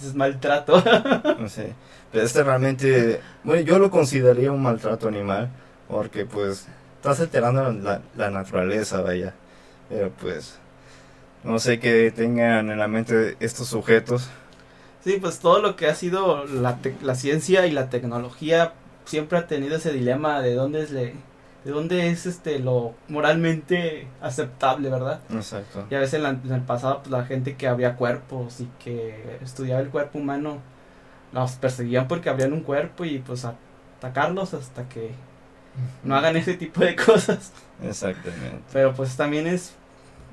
es 0.00 0.14
maltrato. 0.14 0.82
No 1.38 1.48
sé. 1.48 1.74
Pero 2.12 2.24
este 2.24 2.42
realmente, 2.42 3.20
bueno, 3.44 3.62
yo 3.62 3.78
lo 3.78 3.90
consideraría 3.90 4.52
un 4.52 4.62
maltrato 4.62 5.08
animal, 5.08 5.50
porque 5.88 6.26
pues 6.26 6.66
estás 6.96 7.20
alterando 7.20 7.72
la, 7.72 8.02
la 8.16 8.30
naturaleza, 8.30 9.00
vaya. 9.02 9.34
Pero 9.88 10.10
pues, 10.20 10.58
no 11.44 11.58
sé 11.58 11.80
qué 11.80 12.12
tengan 12.12 12.70
en 12.70 12.78
la 12.78 12.88
mente 12.88 13.36
estos 13.40 13.68
sujetos. 13.68 14.30
Sí, 15.00 15.18
pues 15.20 15.38
todo 15.40 15.60
lo 15.60 15.76
que 15.76 15.86
ha 15.86 15.94
sido 15.94 16.44
la, 16.46 16.78
la 17.02 17.14
ciencia 17.14 17.66
y 17.66 17.70
la 17.70 17.88
tecnología 17.88 18.74
siempre 19.08 19.38
ha 19.38 19.46
tenido 19.46 19.76
ese 19.76 19.92
dilema 19.92 20.40
de 20.40 20.54
dónde 20.54 20.82
es 20.82 20.90
le, 20.90 21.14
de 21.64 21.70
dónde 21.72 22.08
es 22.10 22.26
este 22.26 22.58
lo 22.58 22.94
moralmente 23.08 24.06
aceptable, 24.20 24.90
¿verdad? 24.90 25.20
Exacto. 25.30 25.86
Y 25.90 25.94
a 25.94 26.00
veces 26.00 26.14
en, 26.14 26.22
la- 26.22 26.30
en 26.30 26.52
el 26.52 26.60
pasado 26.62 26.98
pues, 27.00 27.10
la 27.10 27.24
gente 27.24 27.56
que 27.56 27.66
abría 27.66 27.96
cuerpos 27.96 28.60
y 28.60 28.68
que 28.82 29.38
estudiaba 29.42 29.80
el 29.80 29.88
cuerpo 29.88 30.18
humano 30.18 30.58
los 31.32 31.52
perseguían 31.56 32.08
porque 32.08 32.30
abrían 32.30 32.52
un 32.52 32.62
cuerpo 32.62 33.04
y 33.04 33.18
pues 33.18 33.44
atacarlos 33.44 34.54
hasta 34.54 34.88
que 34.88 35.10
no 36.02 36.16
hagan 36.16 36.36
ese 36.36 36.54
tipo 36.54 36.80
de 36.80 36.96
cosas. 36.96 37.52
Exactamente. 37.82 38.62
Pero 38.72 38.94
pues 38.94 39.16
también 39.16 39.46
es 39.46 39.72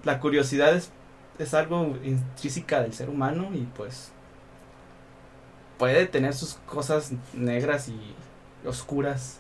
la 0.04 0.20
curiosidad 0.20 0.74
es, 0.76 0.92
es 1.40 1.54
algo 1.54 1.98
intrínseca 2.04 2.82
del 2.82 2.94
ser 2.94 3.10
humano 3.10 3.50
y 3.54 3.68
pues 3.76 4.12
puede 5.78 6.06
tener 6.06 6.34
sus 6.34 6.54
cosas 6.66 7.12
negras 7.34 7.90
y 7.90 8.00
oscuras. 8.66 9.40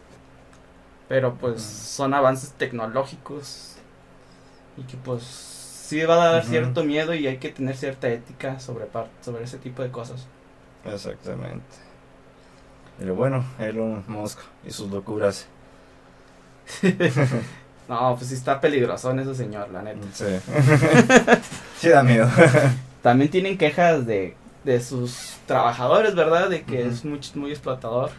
Pero 1.07 1.35
pues 1.35 1.61
son 1.61 2.13
avances 2.13 2.51
tecnológicos 2.53 3.75
y 4.77 4.83
que 4.83 4.97
pues 4.97 5.23
sí 5.23 6.03
va 6.03 6.15
a 6.15 6.31
dar 6.33 6.43
cierto 6.43 6.83
miedo 6.83 7.13
y 7.13 7.27
hay 7.27 7.37
que 7.37 7.49
tener 7.49 7.77
cierta 7.77 8.09
ética 8.09 8.59
sobre, 8.59 8.87
sobre 9.21 9.43
ese 9.43 9.59
tipo 9.59 9.83
de 9.83 9.91
cosas. 9.91 10.27
Exactamente. 10.83 11.63
Pero 12.97 13.13
bueno, 13.13 13.45
Elon 13.59 14.03
Musk 14.07 14.39
y 14.65 14.71
sus 14.71 14.89
locuras. 14.89 15.47
No, 17.87 18.15
pues 18.15 18.29
sí 18.29 18.35
está 18.35 18.59
peligroso 18.59 19.11
en 19.11 19.19
ese 19.19 19.35
señor, 19.35 19.69
la 19.69 19.81
neta. 19.83 20.07
Sí. 20.11 20.25
sí 21.79 21.89
da 21.89 22.01
miedo. 22.01 22.27
También 23.03 23.29
tienen 23.29 23.57
quejas 23.57 24.07
de, 24.07 24.35
de 24.63 24.81
sus 24.81 25.37
trabajadores, 25.45 26.15
¿verdad? 26.15 26.49
De 26.49 26.63
que 26.63 26.87
es 26.87 27.05
muy, 27.05 27.19
muy 27.35 27.51
explotador. 27.51 28.09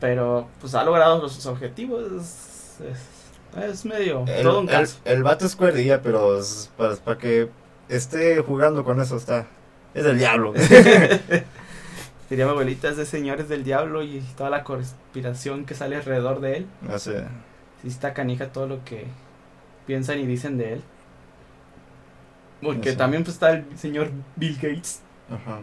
Pero 0.00 0.48
pues 0.60 0.74
ha 0.74 0.82
logrado 0.84 1.28
sus 1.28 1.46
objetivos. 1.46 2.10
Es, 2.12 2.78
es, 3.58 3.64
es 3.64 3.84
medio 3.84 4.24
El, 4.26 4.42
todo 4.42 4.60
un 4.60 4.68
el, 4.68 4.70
caso. 4.70 4.98
el 5.04 5.22
vato 5.22 5.44
es 5.46 5.54
cuerdilla, 5.56 6.02
pero 6.02 6.38
es 6.38 6.70
para, 6.76 6.96
para 6.96 7.18
que 7.18 7.48
esté 7.88 8.40
jugando 8.40 8.84
con 8.84 9.00
eso 9.00 9.16
está. 9.16 9.46
Es 9.94 10.04
del 10.04 10.18
diablo. 10.18 10.54
Diría 12.30 12.44
mi 12.46 12.52
abuelita, 12.52 12.88
es 12.88 12.96
de 12.96 13.06
señores 13.06 13.48
del 13.48 13.64
diablo 13.64 14.02
y 14.04 14.20
toda 14.36 14.50
la 14.50 14.62
conspiración 14.62 15.64
que 15.64 15.74
sale 15.74 15.96
alrededor 15.96 16.40
de 16.40 16.58
él. 16.58 16.66
Sé. 16.96 17.24
Sí 17.82 17.88
está 17.88 18.14
canija 18.14 18.52
todo 18.52 18.68
lo 18.68 18.84
que 18.84 19.06
piensan 19.86 20.20
y 20.20 20.26
dicen 20.26 20.56
de 20.56 20.74
él. 20.74 20.82
Porque 22.62 22.90
Eso. 22.90 22.98
también 22.98 23.24
pues 23.24 23.34
está 23.34 23.50
el 23.50 23.64
señor 23.76 24.10
Bill 24.36 24.54
Gates. 24.56 25.00
Ajá. 25.28 25.60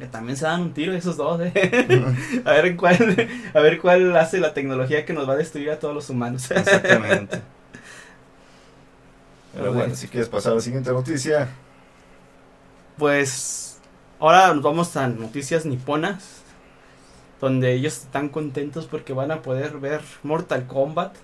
Que 0.00 0.06
también 0.06 0.34
se 0.34 0.46
dan 0.46 0.62
un 0.62 0.72
tiro 0.72 0.94
esos 0.94 1.18
dos, 1.18 1.38
¿eh? 1.42 1.52
a 2.46 2.52
ver 2.52 2.74
cuál, 2.74 3.28
a 3.52 3.60
ver 3.60 3.78
cuál 3.78 4.16
hace 4.16 4.40
la 4.40 4.54
tecnología 4.54 5.04
que 5.04 5.12
nos 5.12 5.28
va 5.28 5.34
a 5.34 5.36
destruir 5.36 5.70
a 5.70 5.78
todos 5.78 5.94
los 5.94 6.08
humanos. 6.08 6.50
Exactamente. 6.50 7.42
Pero 9.54 9.74
bueno, 9.74 9.94
si 9.94 10.08
quieres 10.08 10.30
pasar 10.30 10.52
a 10.52 10.54
la 10.54 10.62
siguiente 10.62 10.90
noticia. 10.90 11.50
Pues 12.96 13.78
ahora 14.18 14.54
nos 14.54 14.62
vamos 14.62 14.96
a 14.96 15.06
noticias 15.06 15.66
niponas, 15.66 16.40
donde 17.38 17.74
ellos 17.74 17.98
están 17.98 18.30
contentos 18.30 18.86
porque 18.86 19.12
van 19.12 19.32
a 19.32 19.42
poder 19.42 19.80
ver 19.80 20.00
Mortal 20.22 20.66
Kombat. 20.66 21.14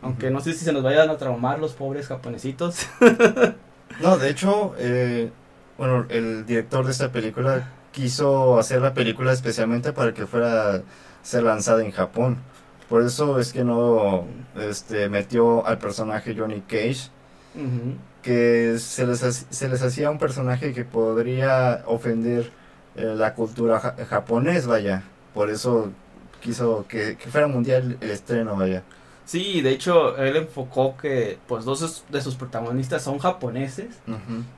Aunque 0.00 0.30
no 0.30 0.40
sé 0.40 0.54
si 0.54 0.64
se 0.64 0.72
nos 0.72 0.82
vayan 0.82 1.10
a 1.10 1.18
traumar 1.18 1.58
los 1.58 1.74
pobres 1.74 2.06
japonesitos. 2.06 2.86
No, 4.00 4.16
de 4.16 4.30
hecho, 4.30 4.74
eh, 4.78 5.30
bueno, 5.76 6.06
el 6.08 6.46
director 6.46 6.86
de 6.86 6.92
esta 6.92 7.10
película 7.10 7.68
quiso 7.92 8.58
hacer 8.58 8.80
la 8.82 8.94
película 8.94 9.32
especialmente 9.32 9.92
para 9.92 10.14
que 10.14 10.26
fuera 10.26 10.82
ser 11.22 11.42
lanzada 11.42 11.84
en 11.84 11.90
Japón. 11.92 12.38
Por 12.88 13.02
eso 13.02 13.38
es 13.38 13.52
que 13.52 13.64
no 13.64 14.24
este, 14.58 15.08
metió 15.08 15.64
al 15.66 15.78
personaje 15.78 16.34
Johnny 16.36 16.60
Cage, 16.62 17.10
que 18.22 18.76
se 18.78 19.06
les, 19.06 19.46
se 19.48 19.68
les 19.68 19.82
hacía 19.82 20.10
un 20.10 20.18
personaje 20.18 20.72
que 20.72 20.84
podría 20.84 21.82
ofender 21.86 22.50
eh, 22.96 23.14
la 23.16 23.34
cultura 23.34 23.80
ja- 23.80 23.94
japonés, 24.08 24.66
vaya. 24.66 25.02
Por 25.34 25.50
eso 25.50 25.90
quiso 26.40 26.84
que, 26.88 27.16
que 27.16 27.28
fuera 27.30 27.46
mundial 27.46 27.96
el 28.00 28.10
estreno, 28.10 28.56
vaya. 28.56 28.82
Sí, 29.24 29.60
de 29.60 29.70
hecho, 29.70 30.16
él 30.16 30.34
enfocó 30.36 30.96
que 30.96 31.38
pues 31.46 31.64
dos 31.64 32.04
de 32.08 32.20
sus 32.20 32.34
protagonistas 32.34 33.02
son 33.02 33.18
japoneses 33.20 33.86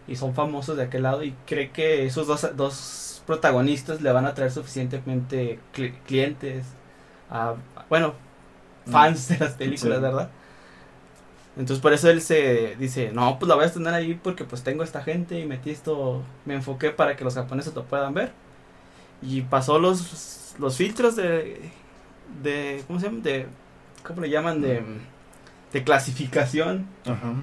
y 0.09 0.17
son 0.17 0.33
famosos 0.35 0.79
de 0.79 0.85
aquel 0.85 1.03
lado 1.03 1.23
y 1.23 1.35
cree 1.47 1.71
que 1.71 2.07
esos 2.07 2.27
dos, 2.27 2.47
dos 2.57 3.12
protagonistas 3.27 4.01
le 4.03 4.13
van 4.13 4.27
a 4.27 4.35
traer 4.35 4.51
suficientemente 4.53 5.59
cli- 5.75 5.95
clientes, 6.07 6.67
a, 7.31 7.55
bueno, 7.89 8.15
fans 8.91 9.29
de 9.29 9.39
las 9.39 9.53
películas, 9.55 9.99
Sí. 9.99 10.03
¿verdad? 10.03 10.31
Entonces 11.57 11.83
por 11.83 11.93
eso 11.93 12.09
él 12.09 12.23
se 12.23 12.77
dice, 12.79 13.11
no, 13.13 13.39
pues 13.39 13.49
la 13.49 13.55
voy 13.57 13.65
a 13.65 13.67
estrenar 13.67 13.93
ahí 13.95 14.19
porque 14.23 14.45
pues 14.45 14.63
tengo 14.63 14.83
esta 14.85 15.03
gente 15.03 15.39
y 15.39 15.45
metí 15.47 15.71
esto, 15.71 16.23
me 16.47 16.55
enfoqué 16.55 16.91
para 16.91 17.15
que 17.17 17.25
los 17.25 17.35
japoneses 17.35 17.75
lo 17.75 17.85
puedan 17.85 18.15
ver. 18.15 18.33
Y 19.21 19.43
pasó 19.43 19.79
los, 19.79 20.55
los 20.59 20.77
filtros 20.77 21.15
de, 21.17 21.71
de, 22.43 22.83
¿cómo 22.87 22.99
se 23.01 23.07
llama? 23.07 23.21
De, 23.23 23.47
¿cómo 24.03 24.23
le 24.23 24.31
llaman? 24.31 24.63
De, 24.63 24.83
de 25.73 25.85
clasificación 25.85 26.87
Ajá. 27.05 27.35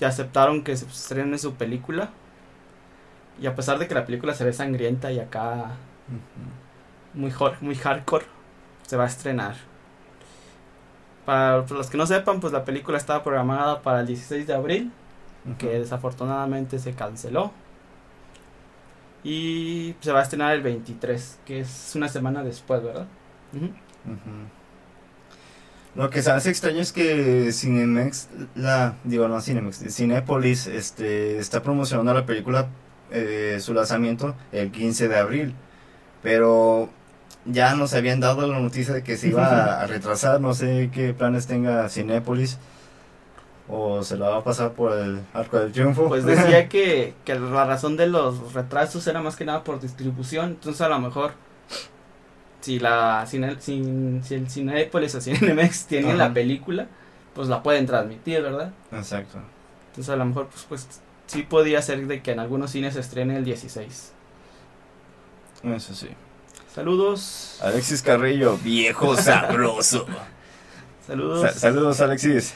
y 0.00 0.04
aceptaron 0.04 0.62
que 0.64 0.76
se 0.76 0.86
estrene 0.86 1.38
su 1.38 1.54
película. 1.54 2.10
Y 3.40 3.46
a 3.46 3.54
pesar 3.54 3.78
de 3.78 3.86
que 3.86 3.94
la 3.94 4.06
película 4.06 4.34
se 4.34 4.44
ve 4.44 4.52
sangrienta 4.52 5.12
y 5.12 5.20
acá 5.20 5.72
muy, 7.14 7.32
muy 7.60 7.74
hardcore, 7.74 8.26
se 8.86 8.96
va 8.96 9.04
a 9.04 9.06
estrenar. 9.06 9.56
Para 11.24 11.66
los 11.66 11.90
que 11.90 11.98
no 11.98 12.06
sepan, 12.06 12.40
pues 12.40 12.52
la 12.52 12.64
película 12.64 12.98
estaba 12.98 13.24
programada 13.24 13.82
para 13.82 14.00
el 14.00 14.06
16 14.06 14.46
de 14.46 14.54
abril, 14.54 14.92
que 15.58 15.80
desafortunadamente 15.80 16.78
se 16.78 16.94
canceló. 16.94 17.52
Y 19.24 19.96
se 20.00 20.12
va 20.12 20.20
a 20.20 20.22
estrenar 20.22 20.54
el 20.54 20.62
23, 20.62 21.40
que 21.44 21.60
es 21.60 21.92
una 21.96 22.08
semana 22.08 22.44
después, 22.44 22.80
¿verdad? 22.82 23.06
Lo 25.96 26.10
que 26.10 26.22
se 26.22 26.30
hace 26.30 26.50
extraño 26.50 26.80
es 26.80 26.92
que 26.92 27.50
Cinemex, 27.52 28.28
la, 28.54 28.94
digo 29.02 29.26
no 29.26 29.40
Cinemex, 29.40 29.78
Cinepolis 29.92 30.68
este, 30.68 31.38
está 31.38 31.62
promocionando 31.62 32.14
la 32.14 32.24
película, 32.24 32.68
eh, 33.10 33.58
su 33.60 33.74
lanzamiento 33.74 34.34
el 34.52 34.70
15 34.70 35.08
de 35.08 35.16
abril, 35.18 35.54
pero 36.22 36.88
ya 37.44 37.74
nos 37.74 37.94
habían 37.94 38.20
dado 38.20 38.46
la 38.46 38.58
noticia 38.58 38.92
de 38.94 39.02
que 39.02 39.16
se 39.16 39.28
iba 39.28 39.80
a, 39.80 39.86
retrasar, 39.86 40.40
no 40.40 40.54
sé 40.54 40.90
qué 40.92 41.14
planes 41.14 41.46
tenga 41.46 41.88
Cinepolis, 41.88 42.58
o 43.68 44.02
se 44.04 44.16
la 44.16 44.28
va 44.28 44.36
a 44.38 44.44
pasar 44.44 44.72
por 44.72 44.96
el 44.96 45.20
arco 45.34 45.58
del 45.58 45.72
triunfo. 45.72 46.08
Pues 46.08 46.24
decía 46.24 46.68
que, 46.70 47.14
que 47.24 47.34
la 47.38 47.64
razón 47.64 47.96
de 47.96 48.06
los 48.06 48.52
retrasos 48.52 49.06
era 49.06 49.20
más 49.22 49.36
que 49.36 49.44
nada 49.44 49.64
por 49.64 49.80
distribución. 49.80 50.50
Entonces 50.50 50.80
a 50.82 50.88
lo 50.88 50.98
mejor 51.00 51.32
si 52.60 52.78
la 52.78 53.24
Cine- 53.26 53.56
si, 53.60 54.20
si 54.22 54.34
el 54.34 54.48
Cinepolis 54.50 55.14
o 55.16 55.20
Cinemex 55.20 55.86
tienen 55.88 56.10
Ajá. 56.12 56.28
la 56.28 56.34
película, 56.34 56.86
pues 57.34 57.48
la 57.48 57.62
pueden 57.62 57.86
transmitir, 57.86 58.42
¿verdad? 58.42 58.72
Exacto. 58.92 59.38
Entonces 59.90 60.12
a 60.12 60.16
lo 60.16 60.24
mejor 60.24 60.46
pues, 60.48 60.64
pues 60.68 61.00
sí 61.26 61.42
podía 61.42 61.80
ser 61.82 62.06
de 62.06 62.22
que 62.22 62.32
en 62.32 62.40
algunos 62.40 62.70
cines 62.70 62.94
se 62.94 63.00
estrene 63.00 63.36
el 63.36 63.44
16. 63.44 64.12
Eso 65.64 65.94
sí. 65.94 66.08
Saludos. 66.74 67.58
Alexis 67.62 68.02
Carrillo, 68.02 68.58
viejo 68.62 69.16
sabroso. 69.16 70.06
Saludos. 71.06 71.40
Sa- 71.52 71.58
saludos, 71.58 72.00
Alexis. 72.00 72.54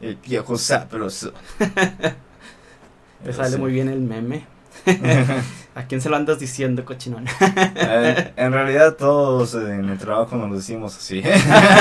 El 0.00 0.16
viejo 0.16 0.56
sabroso. 0.58 1.32
Te 3.24 3.32
sale 3.32 3.56
muy 3.56 3.72
bien 3.72 3.88
el 3.88 4.00
meme. 4.00 4.46
¿A 5.74 5.84
quién 5.86 6.00
se 6.00 6.08
lo 6.08 6.16
andas 6.16 6.38
diciendo, 6.38 6.84
cochinón? 6.84 7.26
Eh, 7.40 8.32
en 8.36 8.52
realidad, 8.52 8.94
todos 8.94 9.54
en 9.54 9.88
el 9.88 9.98
trabajo 9.98 10.36
nos 10.36 10.56
decimos 10.56 10.96
así. 10.96 11.22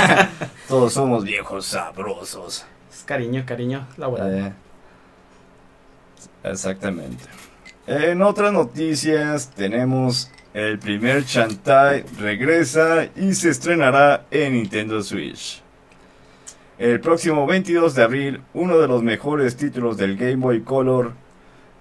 todos 0.68 0.94
somos 0.94 1.24
viejos 1.24 1.66
sabrosos. 1.68 2.66
Es 2.92 3.04
cariño, 3.04 3.44
cariño 3.46 3.88
laboral. 3.98 4.34
Eh, 4.48 4.54
exactamente. 6.44 7.24
En 7.88 8.22
otras 8.22 8.54
noticias, 8.54 9.52
tenemos 9.52 10.32
el 10.54 10.80
primer 10.80 11.24
Shantae 11.24 12.06
regresa 12.20 13.10
y 13.16 13.34
se 13.34 13.50
estrenará 13.50 14.26
en 14.30 14.54
Nintendo 14.54 15.02
Switch. 15.02 15.62
El 16.78 17.00
próximo 17.00 17.46
22 17.46 17.96
de 17.96 18.04
abril, 18.04 18.42
uno 18.54 18.78
de 18.78 18.88
los 18.88 19.04
mejores 19.04 19.56
títulos 19.56 19.98
del 19.98 20.16
Game 20.16 20.38
Boy 20.38 20.62
Color, 20.62 21.14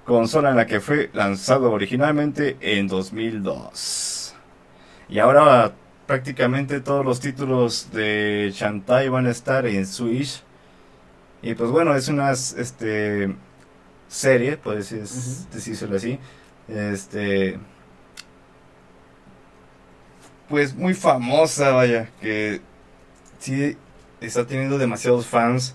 consola 0.04 0.50
en 0.50 0.56
la 0.56 0.66
que 0.66 0.80
fue 0.80 1.10
lanzado 1.12 1.70
originalmente 1.70 2.56
en 2.60 2.88
2002. 2.88 4.34
Y 5.08 5.18
ahora 5.18 5.72
prácticamente 6.06 6.80
todos 6.80 7.04
los 7.04 7.20
títulos 7.20 7.90
de 7.92 8.52
Shantae 8.54 9.08
van 9.08 9.26
a 9.26 9.30
estar 9.30 9.66
en 9.66 9.86
Switch. 9.86 10.42
Y 11.42 11.54
pues 11.54 11.70
bueno, 11.70 11.94
es 11.94 12.08
una 12.08 12.32
este, 12.32 13.34
serie, 14.12 14.56
puedes 14.56 14.90
decir- 14.90 15.04
Ujú. 15.04 15.54
decírselo 15.54 15.96
así. 15.96 16.18
Este. 16.68 17.58
Pues 20.48 20.74
muy 20.74 20.94
famosa, 20.94 21.70
vaya. 21.72 22.10
Que 22.20 22.60
sí 23.38 23.76
está 24.20 24.46
teniendo 24.46 24.78
demasiados 24.78 25.26
fans. 25.26 25.74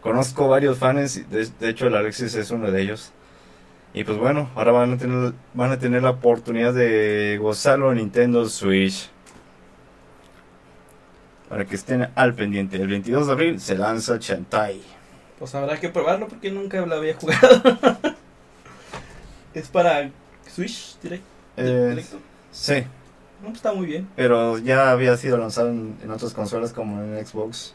Conozco 0.00 0.48
varios 0.48 0.78
fans, 0.78 1.28
de, 1.30 1.46
de 1.60 1.68
hecho 1.68 1.86
el 1.86 1.94
Alexis 1.94 2.34
es 2.34 2.50
uno 2.50 2.70
de 2.70 2.80
ellos. 2.82 3.12
Y 3.92 4.04
pues 4.04 4.18
bueno, 4.18 4.48
ahora 4.54 4.72
van 4.72 4.92
a 4.94 4.96
tener, 4.98 5.32
van 5.52 5.72
a 5.72 5.78
tener 5.78 6.02
la 6.02 6.10
oportunidad 6.10 6.72
de 6.72 7.38
gozarlo 7.40 7.90
en 7.92 7.98
Nintendo 7.98 8.48
Switch. 8.48 9.10
Para 11.48 11.64
que 11.64 11.74
estén 11.74 12.08
al 12.14 12.34
pendiente. 12.34 12.76
El 12.76 12.86
22 12.88 13.26
de 13.26 13.32
abril 13.32 13.60
se 13.60 13.76
lanza 13.76 14.18
Chantai. 14.18 14.80
Pues 15.40 15.54
habrá 15.56 15.80
que 15.80 15.88
probarlo 15.88 16.28
porque 16.28 16.50
nunca 16.52 16.80
lo 16.86 16.94
había 16.94 17.14
jugado. 17.16 17.62
es 19.54 19.68
para 19.68 20.10
Switch 20.48 20.96
direct- 21.02 21.22
Eh, 21.56 21.86
directo. 21.90 22.18
sí, 22.52 22.84
No, 23.40 23.46
pues 23.46 23.56
está 23.56 23.72
muy 23.72 23.86
bien. 23.86 24.06
pero 24.16 24.58
ya 24.58 24.90
había 24.92 25.16
sido 25.16 25.36
lanzado 25.38 25.70
en, 25.70 25.96
en 26.04 26.10
otras 26.10 26.32
consolas 26.34 26.72
como 26.72 27.00
en 27.02 27.26
Xbox. 27.26 27.74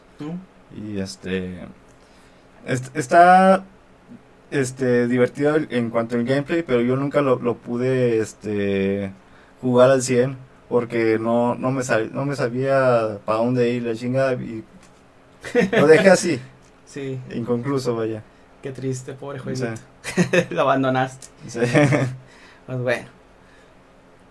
Y 0.74 0.98
este. 1.00 1.58
est- 2.66 2.96
está 2.96 3.64
este 4.50 5.08
divertido 5.08 5.56
en 5.56 5.90
cuanto 5.90 6.14
al 6.16 6.24
gameplay, 6.24 6.62
pero 6.62 6.80
yo 6.80 6.96
nunca 6.96 7.20
lo, 7.20 7.36
lo 7.40 7.56
pude 7.56 8.20
este 8.20 9.10
jugar 9.60 9.90
al 9.90 10.02
100 10.02 10.36
porque 10.68 11.18
no 11.18 11.54
no 11.56 11.70
me 11.72 11.82
sab- 11.82 12.10
no 12.12 12.24
me 12.24 12.36
sabía 12.36 13.18
para 13.24 13.38
dónde 13.38 13.70
ir 13.70 13.82
la 13.82 13.94
chingada 13.94 14.34
y 14.34 14.64
lo 15.72 15.86
dejé 15.86 16.10
así, 16.10 16.40
Sí, 16.86 17.18
inconcluso, 17.34 17.94
vaya. 17.96 18.22
qué 18.62 18.72
triste, 18.72 19.12
pobre 19.12 19.38
jueguito. 19.38 19.68
Lo 20.50 20.62
abandonaste. 20.62 21.26
sí. 21.48 21.60
Pues 22.66 22.78
bueno. 22.78 23.08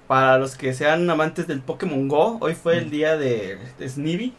Para 0.07 0.37
los 0.37 0.55
que 0.55 0.73
sean 0.73 1.09
amantes 1.09 1.47
del 1.47 1.61
Pokémon 1.61 2.07
Go, 2.07 2.37
hoy 2.41 2.53
fue 2.53 2.77
el 2.77 2.87
Mm. 2.87 2.89
día 2.91 3.17
de, 3.17 3.57
de 3.79 3.89
Snivy. 3.89 4.33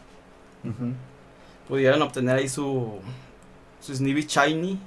Pudieron 1.67 2.01
obtener 2.01 2.37
ahí 2.37 2.47
su, 2.49 2.99
su 3.81 3.93
Snivy 3.95 4.25
Shiny. 4.25 4.79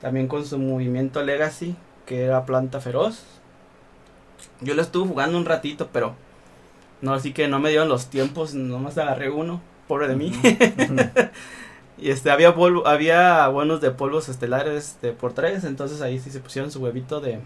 También 0.00 0.26
con 0.28 0.44
su 0.44 0.58
movimiento 0.58 1.22
Legacy, 1.22 1.76
que 2.06 2.22
era 2.24 2.44
planta 2.46 2.80
feroz. 2.80 3.22
Yo 4.60 4.74
lo 4.74 4.82
estuve 4.82 5.08
jugando 5.08 5.38
un 5.38 5.44
ratito, 5.44 5.90
pero 5.92 6.14
no, 7.02 7.12
así 7.14 7.32
que 7.32 7.46
no 7.48 7.58
me 7.60 7.68
dieron 7.68 7.88
los 7.88 8.06
tiempos, 8.08 8.54
nomás 8.54 8.96
agarré 8.98 9.30
uno, 9.30 9.60
pobre 9.86 10.08
de 10.08 10.16
mí. 10.16 10.32
Ujú. 10.34 10.96
Y 12.02 12.10
este 12.10 12.32
había 12.32 12.54
polvo, 12.54 12.86
había 12.88 13.46
bonos 13.48 13.80
de 13.80 13.92
polvos 13.92 14.28
estelares 14.28 14.98
de 15.02 15.12
por 15.12 15.34
tres, 15.34 15.62
entonces 15.62 16.02
ahí 16.02 16.18
sí 16.18 16.30
se 16.30 16.40
pusieron 16.40 16.70
su 16.72 16.80
huevito 16.82 17.20
de 17.20 17.38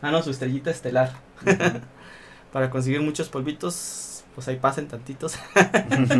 ah 0.00 0.10
no, 0.10 0.22
su 0.22 0.30
estrellita 0.30 0.70
estelar. 0.70 1.12
Para 2.52 2.70
conseguir 2.70 3.00
muchos 3.02 3.28
polvitos, 3.28 4.24
pues 4.34 4.48
ahí 4.48 4.56
pasen 4.56 4.88
tantitos. 4.88 5.34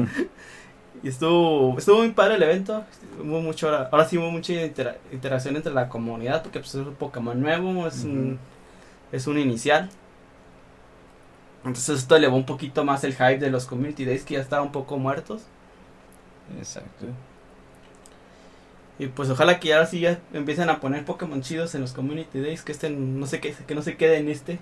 Y 1.02 1.08
estuvo 1.08 1.78
estuvo 1.78 1.98
muy 1.98 2.10
padre 2.10 2.34
el 2.34 2.42
evento, 2.42 2.84
hubo 3.18 3.40
mucho 3.40 3.68
ahora, 3.68 3.88
ahora 3.90 4.04
sí 4.06 4.18
hubo 4.18 4.30
mucha 4.30 4.52
intera- 4.52 4.98
interacción 5.12 5.56
entre 5.56 5.72
la 5.72 5.88
comunidad 5.88 6.42
porque 6.42 6.58
pues 6.60 6.74
es 6.74 6.86
un 6.86 6.94
Pokémon 6.94 7.40
nuevo, 7.40 7.86
es 7.86 8.04
un 8.04 8.38
es 9.12 9.26
un 9.26 9.38
inicial. 9.38 9.90
Entonces 11.64 12.00
esto 12.00 12.16
elevó 12.16 12.36
un 12.36 12.44
poquito 12.46 12.84
más 12.84 13.04
el 13.04 13.12
hype 13.14 13.38
de 13.38 13.50
los 13.50 13.66
community 13.66 14.04
days 14.04 14.24
que 14.24 14.34
ya 14.34 14.40
estaban 14.40 14.66
un 14.66 14.72
poco 14.72 14.98
muertos. 14.98 15.42
Exacto. 16.58 17.06
Y 19.00 19.06
pues 19.06 19.30
ojalá 19.30 19.58
que 19.58 19.72
ahora 19.72 19.86
sí 19.86 19.98
ya 20.00 20.18
empiecen 20.34 20.68
a 20.68 20.78
poner 20.78 21.04
Pokémon 21.06 21.40
chidos 21.40 21.74
en 21.74 21.80
los 21.80 21.92
Community 21.94 22.38
Days, 22.38 22.62
que 22.62 22.72
estén, 22.72 23.18
no 23.18 23.26
sé 23.26 23.40
qué, 23.40 23.54
que 23.66 23.74
no 23.74 23.80
se 23.80 23.96
quede 23.96 24.18
en 24.18 24.28
este. 24.28 24.58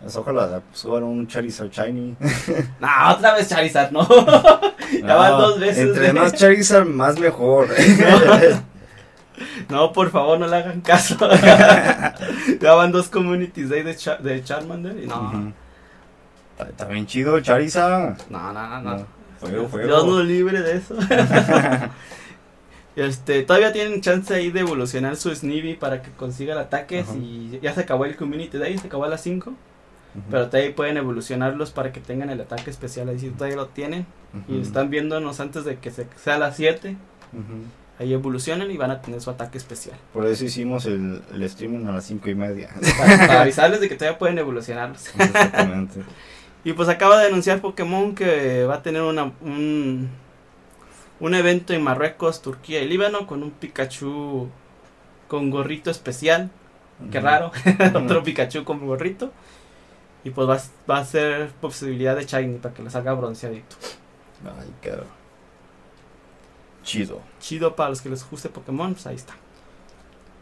Pues 0.00 0.14
ojalá 0.14 0.62
suban 0.72 1.02
un 1.02 1.26
Charizard 1.26 1.70
Shiny. 1.70 2.16
No, 2.80 2.88
otra 3.12 3.34
vez 3.34 3.48
Charizard, 3.48 3.90
no. 3.90 4.06
Ya 5.02 5.16
van 5.16 5.32
dos 5.32 5.58
veces, 5.58 5.88
Entre 5.88 6.12
más 6.12 6.32
Charizard, 6.38 6.86
más 6.86 7.18
mejor. 7.18 7.68
No, 9.68 9.92
por 9.92 10.10
favor, 10.12 10.38
no 10.38 10.46
le 10.46 10.54
hagan 10.56 10.80
caso. 10.80 11.16
ya 12.60 12.74
van 12.74 12.92
dos 12.92 13.08
Community 13.08 13.64
Days 13.64 13.84
de, 13.84 13.96
Cha- 13.96 14.16
de 14.18 14.44
Charmander 14.44 14.96
y 15.02 15.06
no. 15.08 15.20
Ujú. 15.20 15.52
Está, 16.52 16.70
está 16.70 16.84
bien 16.86 17.06
chido 17.06 17.40
Charizard. 17.40 18.16
No, 18.30 18.52
no, 18.52 18.68
no, 18.68 18.80
no. 18.82 18.96
No, 18.98 19.06
fuego, 19.40 19.68
fuego. 19.68 19.88
Dios 19.88 20.06
nos 20.06 20.24
libre 20.24 20.62
de 20.62 20.76
eso. 20.76 20.94
Este, 22.96 23.42
todavía 23.42 23.72
tienen 23.72 24.00
chance 24.00 24.34
ahí 24.34 24.50
de 24.50 24.60
evolucionar 24.60 25.16
su 25.16 25.32
Snivy 25.34 25.74
para 25.74 26.00
que 26.02 26.10
consiga 26.12 26.54
el 26.54 26.58
ataque. 26.58 27.00
Ajá. 27.00 27.14
Y 27.14 27.58
ya 27.62 27.74
se 27.74 27.82
acabó 27.82 28.06
el 28.06 28.16
Community 28.16 28.56
Day, 28.56 28.78
se 28.78 28.86
acabó 28.86 29.04
a 29.04 29.08
las 29.08 29.20
5. 29.22 29.50
Ujú. 29.50 29.58
Pero 30.30 30.48
todavía 30.48 30.74
pueden 30.74 30.96
evolucionarlos 30.96 31.70
para 31.70 31.92
que 31.92 32.00
tengan 32.00 32.30
el 32.30 32.40
ataque 32.40 32.70
especial. 32.70 33.10
Ahí 33.10 33.18
sí 33.18 33.30
todavía 33.30 33.56
lo 33.56 33.66
tienen. 33.68 34.06
Y 34.48 34.60
están 34.60 34.90
viéndonos 34.90 35.40
antes 35.40 35.64
de 35.64 35.76
que 35.76 35.90
se, 35.90 36.06
sea 36.22 36.38
las 36.38 36.56
7. 36.56 36.96
Ujú. 37.32 37.42
Ahí 37.98 38.12
evolucionan 38.12 38.70
y 38.70 38.76
van 38.76 38.90
a 38.90 39.00
tener 39.00 39.20
su 39.20 39.30
ataque 39.30 39.56
especial. 39.56 39.96
Por 40.12 40.26
eso 40.26 40.44
hicimos 40.44 40.84
el, 40.84 41.22
el 41.32 41.42
streaming 41.44 41.86
a 41.86 41.92
las 41.92 42.04
cinco 42.04 42.28
y 42.28 42.34
media. 42.34 42.68
Para, 42.98 43.26
para 43.26 43.42
avisarles 43.42 43.80
de 43.80 43.88
que 43.88 43.94
todavía 43.94 44.18
pueden 44.18 44.38
evolucionarlos. 44.38 45.08
Exactamente. 45.18 46.00
Y 46.66 46.72
pues 46.72 46.88
acaba 46.88 47.20
de 47.20 47.28
anunciar 47.28 47.60
Pokémon 47.60 48.12
que 48.16 48.64
va 48.64 48.74
a 48.74 48.82
tener 48.82 49.00
una, 49.00 49.30
un, 49.40 50.10
un 51.20 51.34
evento 51.34 51.72
en 51.72 51.82
Marruecos, 51.82 52.42
Turquía 52.42 52.82
y 52.82 52.88
Líbano 52.88 53.26
con 53.26 53.42
un 53.42 53.50
Pikachu 53.50 54.48
con 55.28 55.50
gorrito 55.50 55.90
especial. 55.90 56.50
Qué 57.10 57.20
raro. 57.20 57.52
Otro 57.94 58.22
Pikachu 58.22 58.64
con 58.64 58.86
gorrito. 58.86 59.32
Y 60.24 60.30
pues 60.30 60.48
va, 60.48 60.54
a- 60.56 60.90
va 60.90 60.98
a 60.98 61.04
ser 61.04 61.50
posibilidad 61.60 62.16
de 62.16 62.24
Shiny 62.26 62.58
para 62.58 62.74
que 62.74 62.82
le 62.82 62.90
salga 62.90 63.12
bronceadito. 63.14 63.76
Ay, 64.44 64.72
qué 64.82 64.92
chido. 66.82 67.20
Chido 67.40 67.74
para 67.76 67.90
los 67.90 68.00
que 68.00 68.08
les 68.08 68.28
guste 68.28 68.48
Pokémon, 68.48 68.92
pues 68.94 69.06
ahí 69.06 69.16
está. 69.16 69.34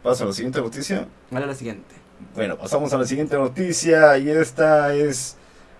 Pasa 0.03 0.23
a 0.23 0.27
la 0.27 0.33
siguiente 0.33 0.61
noticia. 0.61 1.07
Vale 1.31 1.47
la 1.47 1.55
siguiente. 1.55 1.95
Bueno, 2.35 2.57
pasamos 2.57 2.93
a 2.93 2.97
la 2.97 3.05
siguiente 3.05 3.35
noticia 3.37 4.17
y 4.17 4.29
esta 4.29 4.93
es 4.93 5.35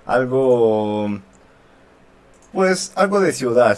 algo, 0.05 1.19
pues 2.51 2.91
algo 2.95 3.19
de 3.21 3.31
ciudad, 3.31 3.77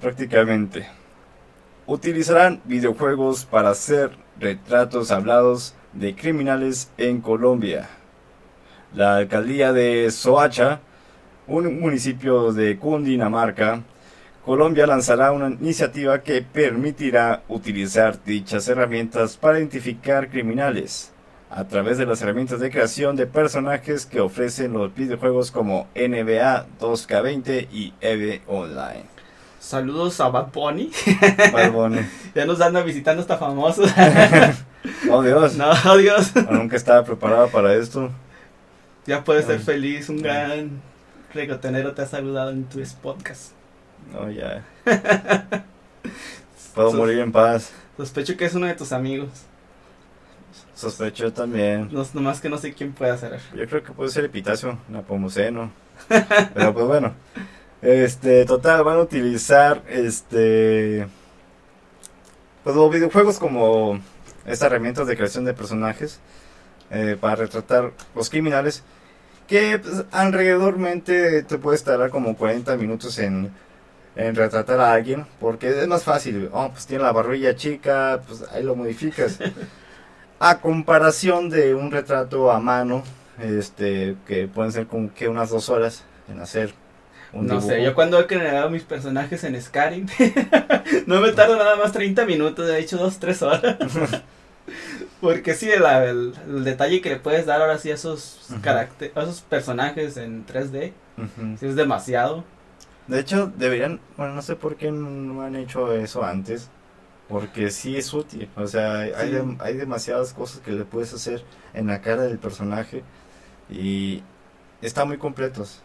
prácticamente. 0.00 0.86
Utilizarán 1.86 2.60
videojuegos 2.64 3.44
para 3.44 3.70
hacer 3.70 4.12
retratos 4.38 5.10
hablados 5.10 5.74
de 5.92 6.14
criminales 6.14 6.90
en 6.96 7.20
Colombia. 7.20 7.88
La 8.94 9.16
alcaldía 9.16 9.72
de 9.72 10.10
Soacha, 10.10 10.80
un 11.46 11.80
municipio 11.80 12.52
de 12.52 12.78
Cundinamarca, 12.78 13.82
Colombia 14.44 14.86
lanzará 14.86 15.32
una 15.32 15.48
iniciativa 15.48 16.22
que 16.22 16.42
permitirá 16.42 17.42
utilizar 17.48 18.22
dichas 18.22 18.68
herramientas 18.68 19.36
para 19.36 19.58
identificar 19.58 20.28
criminales 20.28 21.12
a 21.50 21.64
través 21.64 21.98
de 21.98 22.06
las 22.06 22.20
herramientas 22.20 22.60
de 22.60 22.70
creación 22.70 23.16
de 23.16 23.26
personajes 23.26 24.06
que 24.06 24.20
ofrecen 24.20 24.72
los 24.72 24.94
videojuegos 24.94 25.50
como 25.50 25.88
NBA 25.94 26.66
2K20 26.80 27.68
y 27.72 27.94
EVE 28.00 28.42
Online. 28.46 29.13
Saludos 29.64 30.20
a 30.20 30.28
Bad 30.28 30.52
Bunny. 30.52 30.90
Bad 31.52 31.72
Bunny. 31.72 32.00
ya 32.34 32.44
nos 32.44 32.60
anda 32.60 32.82
visitando 32.82 33.22
hasta 33.22 33.38
famosos. 33.38 33.90
Oh 35.10 35.22
Dios, 35.22 35.54
no, 35.56 35.96
Dios. 35.96 36.32
nunca 36.50 36.76
estaba 36.76 37.02
preparado 37.02 37.48
para 37.48 37.72
esto. 37.72 38.10
Ya 39.06 39.24
puedes 39.24 39.46
ser 39.46 39.58
feliz. 39.60 40.10
Un 40.10 40.20
gran 40.20 40.82
regotenero 41.32 41.94
te 41.94 42.02
ha 42.02 42.06
saludado 42.06 42.50
en 42.50 42.64
tu 42.64 42.82
podcast. 43.00 43.52
No, 44.12 44.30
ya. 44.30 44.62
Puedo 46.74 46.90
Sos- 46.90 46.94
morir 46.98 47.18
en 47.20 47.32
paz. 47.32 47.72
Sospecho 47.96 48.36
que 48.36 48.44
es 48.44 48.54
uno 48.54 48.66
de 48.66 48.74
tus 48.74 48.92
amigos. 48.92 49.30
Sospecho 50.74 51.32
también. 51.32 51.88
No, 51.90 52.04
nomás 52.12 52.42
que 52.42 52.50
no 52.50 52.58
sé 52.58 52.74
quién 52.74 52.92
puede 52.92 53.12
hacer. 53.12 53.40
Yo 53.54 53.66
creo 53.66 53.82
que 53.82 53.92
puede 53.92 54.10
ser 54.10 54.26
Epitacio, 54.26 54.76
Napomuceno. 54.90 55.70
Pero 56.08 56.74
pues 56.74 56.86
bueno. 56.86 57.14
Este, 57.84 58.46
total, 58.46 58.82
van 58.82 58.96
a 58.96 59.02
utilizar 59.02 59.82
este. 59.88 61.06
Pues 62.62 62.74
los 62.74 62.90
videojuegos 62.90 63.38
como 63.38 64.00
estas 64.46 64.68
herramientas 64.68 65.06
de 65.06 65.14
creación 65.18 65.44
de 65.44 65.52
personajes 65.52 66.18
eh, 66.90 67.18
para 67.20 67.36
retratar 67.36 67.92
los 68.14 68.30
criminales. 68.30 68.82
Que 69.46 69.78
pues, 69.78 70.06
alrededormente 70.12 71.42
te 71.42 71.58
puedes 71.58 71.84
tardar 71.84 72.08
como 72.08 72.38
40 72.38 72.74
minutos 72.78 73.18
en, 73.18 73.52
en 74.16 74.34
retratar 74.34 74.80
a 74.80 74.94
alguien. 74.94 75.26
Porque 75.38 75.68
es 75.68 75.86
más 75.86 76.04
fácil. 76.04 76.48
Oh, 76.52 76.70
pues 76.70 76.86
tiene 76.86 77.04
la 77.04 77.12
barbilla 77.12 77.54
chica, 77.54 78.22
pues 78.26 78.46
ahí 78.50 78.62
lo 78.62 78.76
modificas. 78.76 79.38
A 80.40 80.58
comparación 80.58 81.50
de 81.50 81.74
un 81.74 81.90
retrato 81.90 82.50
a 82.50 82.58
mano, 82.60 83.02
este, 83.38 84.16
que 84.26 84.48
pueden 84.48 84.72
ser 84.72 84.86
como 84.86 85.14
que 85.14 85.28
unas 85.28 85.50
dos 85.50 85.68
horas 85.70 86.02
en 86.28 86.40
hacer 86.40 86.74
un 87.34 87.46
No 87.46 87.54
dibujo. 87.54 87.68
sé, 87.68 87.82
yo 87.82 87.94
cuando 87.94 88.18
he 88.20 88.26
creado 88.26 88.70
mis 88.70 88.82
personajes 88.84 89.42
en 89.44 89.60
Skyrim, 89.60 90.06
no 91.06 91.20
me 91.20 91.32
tardo 91.32 91.56
nada 91.56 91.76
más 91.76 91.92
30 91.92 92.24
minutos, 92.26 92.66
de 92.66 92.78
hecho 92.78 92.96
2, 92.96 93.18
3 93.18 93.42
horas. 93.42 93.76
Porque 95.20 95.54
sí, 95.54 95.70
el, 95.70 95.84
el- 95.84 96.34
el 96.48 96.64
detalle 96.64 97.00
que 97.00 97.10
le 97.10 97.16
puedes 97.16 97.46
dar 97.46 97.60
ahora 97.60 97.78
sí 97.78 97.90
a 97.90 97.94
esos, 97.94 98.46
Ujú. 98.50 98.60
caracter- 98.60 99.12
a 99.14 99.22
esos 99.22 99.40
personajes 99.42 100.16
en 100.16 100.46
3D, 100.46 100.92
Ujú. 101.18 101.56
sí 101.58 101.66
es 101.66 101.76
demasiado. 101.76 102.44
De 103.06 103.20
hecho, 103.20 103.52
deberían, 103.56 104.00
bueno, 104.16 104.34
no 104.34 104.42
sé 104.42 104.56
por 104.56 104.76
qué 104.76 104.90
no 104.90 105.42
han 105.42 105.56
hecho 105.56 105.92
eso 105.92 106.24
antes, 106.24 106.70
porque 107.28 107.70
sí 107.70 107.96
es 107.96 108.12
útil, 108.14 108.48
o 108.56 108.66
sea, 108.66 108.98
hay, 109.00 109.30
Sí. 109.32 109.56
hay 109.60 109.76
demasiadas 109.76 110.32
cosas 110.32 110.60
que 110.60 110.72
le 110.72 110.84
puedes 110.84 111.12
hacer 111.12 111.42
en 111.74 111.86
la 111.86 112.00
cara 112.00 112.22
del 112.22 112.38
personaje 112.38 113.02
y 113.70 114.22
está 114.82 115.04
muy 115.04 115.18
completos. 115.18 115.80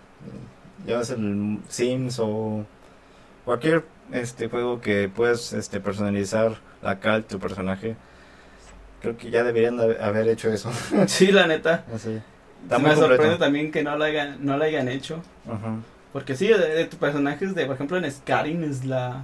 Ya 0.85 1.03
sea 1.03 1.15
el 1.17 1.59
Sims 1.69 2.19
o 2.19 2.65
cualquier 3.45 3.83
este 4.11 4.47
juego 4.49 4.81
que 4.81 5.09
puedas 5.13 5.53
este 5.53 5.79
personalizar 5.79 6.57
la 6.81 6.99
de 7.21 7.21
tu 7.23 7.39
personaje. 7.39 7.95
Creo 9.01 9.17
que 9.17 9.29
ya 9.31 9.43
deberían 9.43 9.77
de 9.77 9.97
haber 10.01 10.27
hecho 10.27 10.51
eso. 10.51 10.71
Sí, 11.07 11.31
la 11.31 11.47
neta. 11.47 11.83
Así. 11.93 12.19
Está 12.63 12.75
Sí 12.77 12.81
muy 12.81 12.89
me 12.91 12.95
sorprende 12.97 13.37
también 13.37 13.71
que 13.71 13.83
no 13.83 13.95
lo 13.97 14.03
hayan, 14.03 14.43
no 14.45 14.57
lo 14.57 14.63
hayan 14.65 14.87
hecho. 14.89 15.21
Porque 16.11 16.35
sí, 16.35 16.47
de, 16.47 16.57
de 16.57 16.85
tu 16.85 16.97
personaje, 16.97 17.45
de, 17.47 17.65
por 17.65 17.75
ejemplo 17.75 17.97
en 17.97 18.11
Skyrim 18.11 18.63
es 18.63 18.83
la. 18.85 19.23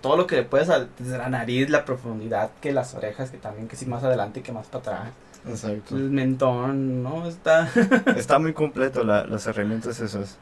Todo 0.00 0.16
lo 0.16 0.26
que 0.26 0.36
le 0.36 0.42
puedes, 0.42 0.68
desde 0.98 1.18
la 1.18 1.28
nariz, 1.28 1.68
la 1.68 1.84
profundidad, 1.84 2.50
que 2.62 2.72
las 2.72 2.94
orejas, 2.94 3.30
que 3.30 3.36
también, 3.36 3.68
que 3.68 3.76
si 3.76 3.84
más 3.86 4.02
adelante, 4.02 4.42
que 4.42 4.52
más 4.52 4.66
para 4.68 4.78
atrás. 4.98 5.12
Exacto. 5.46 5.96
El 5.96 6.10
mentón, 6.10 7.02
¿no? 7.02 7.26
Está... 7.28 7.68
Está 8.16 8.38
muy 8.38 8.54
completo 8.54 9.04
la- 9.04 9.26
las 9.26 9.46
herramientas 9.46 10.00
esas. 10.00 10.38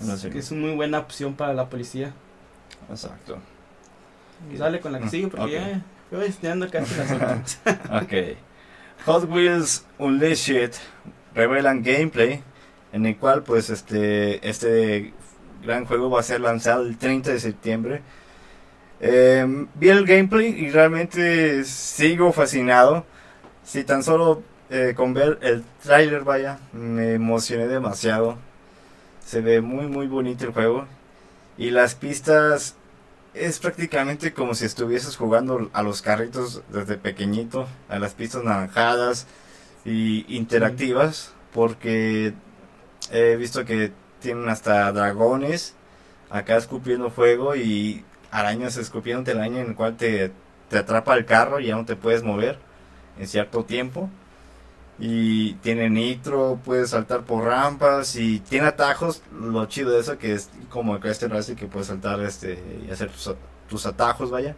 No 0.00 0.16
sé. 0.16 0.30
que 0.30 0.38
es 0.38 0.50
una 0.50 0.62
muy 0.66 0.74
buena 0.76 0.98
opción 0.98 1.34
para 1.34 1.52
la 1.54 1.68
policía. 1.68 2.12
Exacto. 2.90 3.38
Dale 4.56 4.80
con 4.80 4.92
la 4.92 5.00
que 5.00 5.08
sigue, 5.08 5.28
porque 5.28 5.58
ok. 5.58 5.62
ya 6.12 6.18
voy 6.18 6.26
estudiando 6.26 6.70
casi 6.70 6.94
las 6.94 7.10
últimas. 7.12 7.60
Ok. 8.02 8.36
Hot 9.06 9.30
Wheels 9.30 9.84
Unleashed 9.98 10.72
revelan 11.34 11.82
gameplay 11.82 12.42
en 12.92 13.06
el 13.06 13.16
cual 13.16 13.42
pues 13.42 13.70
este 13.70 14.46
este 14.48 15.12
gran 15.62 15.84
juego 15.84 16.10
va 16.10 16.20
a 16.20 16.22
ser 16.22 16.40
lanzado 16.40 16.82
el 16.82 16.96
30 16.96 17.32
de 17.32 17.40
septiembre. 17.40 18.02
Eh, 19.00 19.66
vi 19.74 19.88
el 19.88 20.04
gameplay 20.04 20.48
y 20.48 20.70
realmente 20.70 21.64
sigo 21.64 22.32
fascinado. 22.32 23.04
Si 23.64 23.84
tan 23.84 24.02
solo 24.02 24.42
eh, 24.70 24.94
con 24.96 25.14
ver 25.14 25.38
el 25.42 25.62
tráiler 25.82 26.22
vaya, 26.24 26.58
me 26.72 27.14
emocioné 27.14 27.66
demasiado. 27.68 28.38
Se 29.28 29.42
ve 29.42 29.60
muy 29.60 29.84
muy 29.88 30.06
bonito 30.06 30.46
el 30.46 30.54
juego 30.54 30.86
y 31.58 31.70
las 31.70 31.94
pistas 31.94 32.76
es 33.34 33.58
prácticamente 33.58 34.32
como 34.32 34.54
si 34.54 34.64
estuvieses 34.64 35.18
jugando 35.18 35.68
a 35.74 35.82
los 35.82 36.00
carritos 36.00 36.62
desde 36.70 36.96
pequeñito, 36.96 37.68
a 37.90 37.98
las 37.98 38.14
pistas 38.14 38.42
naranjadas 38.42 39.26
y 39.84 40.24
interactivas, 40.34 41.34
porque 41.52 42.32
he 43.12 43.36
visto 43.36 43.66
que 43.66 43.92
tienen 44.22 44.48
hasta 44.48 44.90
dragones 44.92 45.74
acá 46.30 46.56
escupiendo 46.56 47.10
fuego 47.10 47.54
y 47.54 48.06
arañas 48.30 48.78
escupiendo 48.78 49.24
telaraña 49.24 49.60
en 49.60 49.66
el 49.68 49.74
cual 49.74 49.98
te, 49.98 50.32
te 50.70 50.78
atrapa 50.78 51.14
el 51.14 51.26
carro 51.26 51.60
y 51.60 51.66
ya 51.66 51.76
no 51.76 51.84
te 51.84 51.96
puedes 51.96 52.22
mover 52.22 52.58
en 53.18 53.28
cierto 53.28 53.62
tiempo. 53.62 54.08
Y 55.00 55.54
tiene 55.54 55.88
nitro, 55.88 56.58
puedes 56.64 56.90
saltar 56.90 57.22
por 57.22 57.44
rampas 57.44 58.16
y 58.16 58.40
tiene 58.40 58.66
atajos. 58.66 59.22
Lo 59.32 59.66
chido 59.66 59.90
de 59.92 60.00
eso 60.00 60.18
que 60.18 60.32
es 60.32 60.50
como 60.70 60.94
el 60.94 61.00
Crash 61.00 61.22
Racing 61.22 61.54
que 61.54 61.66
puedes 61.66 61.86
saltar 61.86 62.20
este 62.20 62.62
y 62.86 62.90
hacer 62.90 63.10
tus, 63.10 63.32
tus 63.68 63.86
atajos, 63.86 64.30
vaya. 64.30 64.56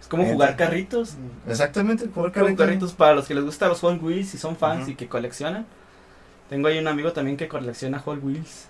Es 0.00 0.06
como 0.06 0.24
jugar 0.24 0.56
carritos. 0.56 1.14
Exactamente, 1.48 2.08
jugar 2.14 2.32
Como 2.32 2.54
carritos 2.56 2.92
para 2.92 3.14
los 3.14 3.26
que 3.26 3.34
les 3.34 3.44
gustan 3.44 3.70
los 3.70 3.80
Hot 3.80 4.00
Wheels 4.00 4.34
y 4.34 4.38
son 4.38 4.56
fans 4.56 4.88
y 4.88 4.94
que 4.94 5.08
coleccionan. 5.08 5.66
Tengo 6.48 6.68
ahí 6.68 6.78
un 6.78 6.86
amigo 6.86 7.12
también 7.12 7.36
que 7.36 7.48
colecciona 7.48 7.98
Hot 7.98 8.22
Wheels. 8.22 8.66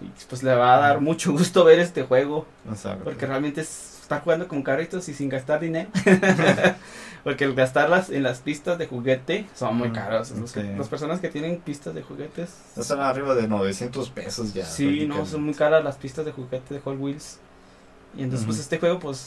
Y 0.00 0.10
pues 0.28 0.42
le 0.42 0.54
va 0.54 0.76
a 0.76 0.78
dar 0.78 1.00
mucho 1.00 1.32
gusto 1.32 1.64
ver 1.64 1.78
este 1.78 2.04
juego. 2.04 2.46
Exacto. 2.68 3.04
Porque 3.04 3.26
realmente 3.26 3.60
es 3.60 3.98
estar 4.02 4.22
jugando 4.22 4.48
con 4.48 4.62
carritos 4.62 5.08
y 5.08 5.14
sin 5.14 5.28
gastar 5.28 5.60
dinero. 5.60 5.90
porque 7.28 7.44
el 7.44 7.54
gastarlas 7.54 8.08
en 8.08 8.22
las 8.22 8.38
pistas 8.38 8.78
de 8.78 8.86
juguete 8.86 9.44
son 9.54 9.76
muy 9.76 9.90
Mm, 9.90 9.92
caros. 9.92 10.30
Los 10.30 10.50
que- 10.50 10.62
sí. 10.62 10.68
Las 10.78 10.88
personas 10.88 11.20
que 11.20 11.28
tienen 11.28 11.58
pistas 11.58 11.94
de 11.94 12.02
juguetes. 12.02 12.56
Están 12.74 13.00
arriba 13.00 13.34
de 13.34 13.46
900 13.46 14.08
pesos 14.08 14.54
ya. 14.54 14.64
sí, 14.64 15.04
no, 15.06 15.26
son 15.26 15.42
muy 15.42 15.52
caras 15.52 15.84
las 15.84 15.96
pistas 15.96 16.24
de 16.24 16.32
juguete 16.32 16.72
de 16.72 16.80
Hot 16.80 16.96
Wheels. 16.98 17.38
Y 18.16 18.22
entonces 18.22 18.46
pues 18.46 18.58
este 18.58 18.78
juego 18.78 18.98
pues 18.98 19.26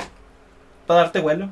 para 0.88 1.02
darte 1.02 1.20
vuelo. 1.20 1.50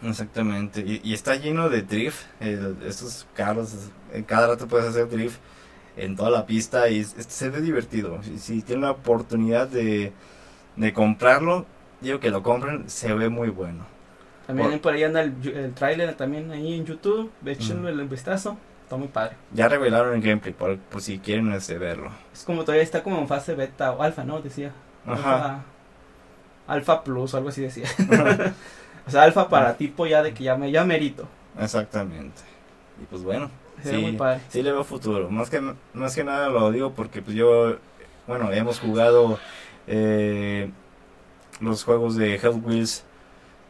Exactamente. 0.00 0.80
Y, 0.80 1.00
y 1.02 1.12
está 1.12 1.34
lleno 1.34 1.68
de 1.68 1.82
drift. 1.82 2.20
el- 2.38 2.76
estos 2.86 3.26
carros, 3.34 3.74
en 4.12 4.22
cada 4.22 4.46
rato 4.46 4.68
puedes 4.68 4.86
hacer 4.86 5.10
drift 5.10 5.38
en 5.96 6.14
toda 6.14 6.30
la 6.30 6.46
pista 6.46 6.88
y 6.88 7.00
es- 7.00 7.16
es- 7.18 7.26
se 7.26 7.48
ve 7.50 7.60
divertido. 7.60 8.22
Si, 8.22 8.38
si 8.38 8.62
tienen 8.62 8.84
la 8.84 8.92
oportunidad 8.92 9.66
de, 9.66 10.12
de 10.76 10.92
comprarlo, 10.92 11.66
digo 12.00 12.20
que 12.20 12.30
lo 12.30 12.44
compren, 12.44 12.88
se 12.88 13.12
ve 13.12 13.28
muy 13.28 13.48
bueno. 13.48 13.84
También 14.50 14.70
Por- 14.70 14.80
por 14.80 14.94
ahí 14.94 15.04
anda 15.04 15.20
el, 15.22 15.34
el 15.54 15.72
trailer 15.74 16.12
también 16.14 16.50
ahí 16.50 16.74
en 16.74 16.84
YouTube. 16.84 17.30
Échenle 17.46 17.90
el 17.90 18.08
vistazo. 18.08 18.56
Está 18.82 18.96
muy 18.96 19.06
padre. 19.06 19.36
Ya 19.54 19.68
revelaron 19.68 20.12
el 20.16 20.20
gameplay 20.20 20.52
por, 20.52 20.76
por 20.76 21.00
si 21.00 21.20
quieren 21.20 21.52
este, 21.52 21.78
verlo. 21.78 22.10
Es 22.32 22.42
como 22.42 22.64
todavía 22.64 22.82
está 22.82 23.04
como 23.04 23.20
en 23.20 23.28
fase 23.28 23.54
beta 23.54 23.92
o 23.92 24.02
alfa, 24.02 24.24
¿no? 24.24 24.40
Decía. 24.40 24.72
Ajá. 25.06 25.62
Alfa, 26.66 27.04
plus 27.04 27.32
o 27.32 27.36
algo 27.36 27.50
así 27.50 27.62
decía. 27.62 27.86
o 29.06 29.10
sea, 29.10 29.22
alfa 29.22 29.48
para 29.48 29.76
tipo 29.76 30.04
ya 30.08 30.20
de 30.24 30.34
que 30.34 30.42
ya 30.42 30.56
me 30.56 30.72
ya 30.72 30.84
merito. 30.84 31.28
Exactamente. 31.60 32.42
Y 33.00 33.04
pues 33.06 33.22
bueno. 33.22 33.52
Sí. 33.84 33.96
muy 33.98 34.12
padre. 34.14 34.40
Sí 34.48 34.64
le 34.64 34.72
veo 34.72 34.82
futuro. 34.82 35.30
Más 35.30 35.48
que, 35.48 35.62
más 35.94 36.16
que 36.16 36.24
nada 36.24 36.48
lo 36.48 36.72
digo 36.72 36.92
porque 36.92 37.22
pues 37.22 37.36
yo, 37.36 37.76
bueno, 38.26 38.50
hemos 38.50 38.80
jugado 38.80 39.38
eh, 39.86 40.70
los 41.60 41.84
juegos 41.84 42.16
de 42.16 42.36
Hot 42.40 42.56
Wheels 42.66 43.04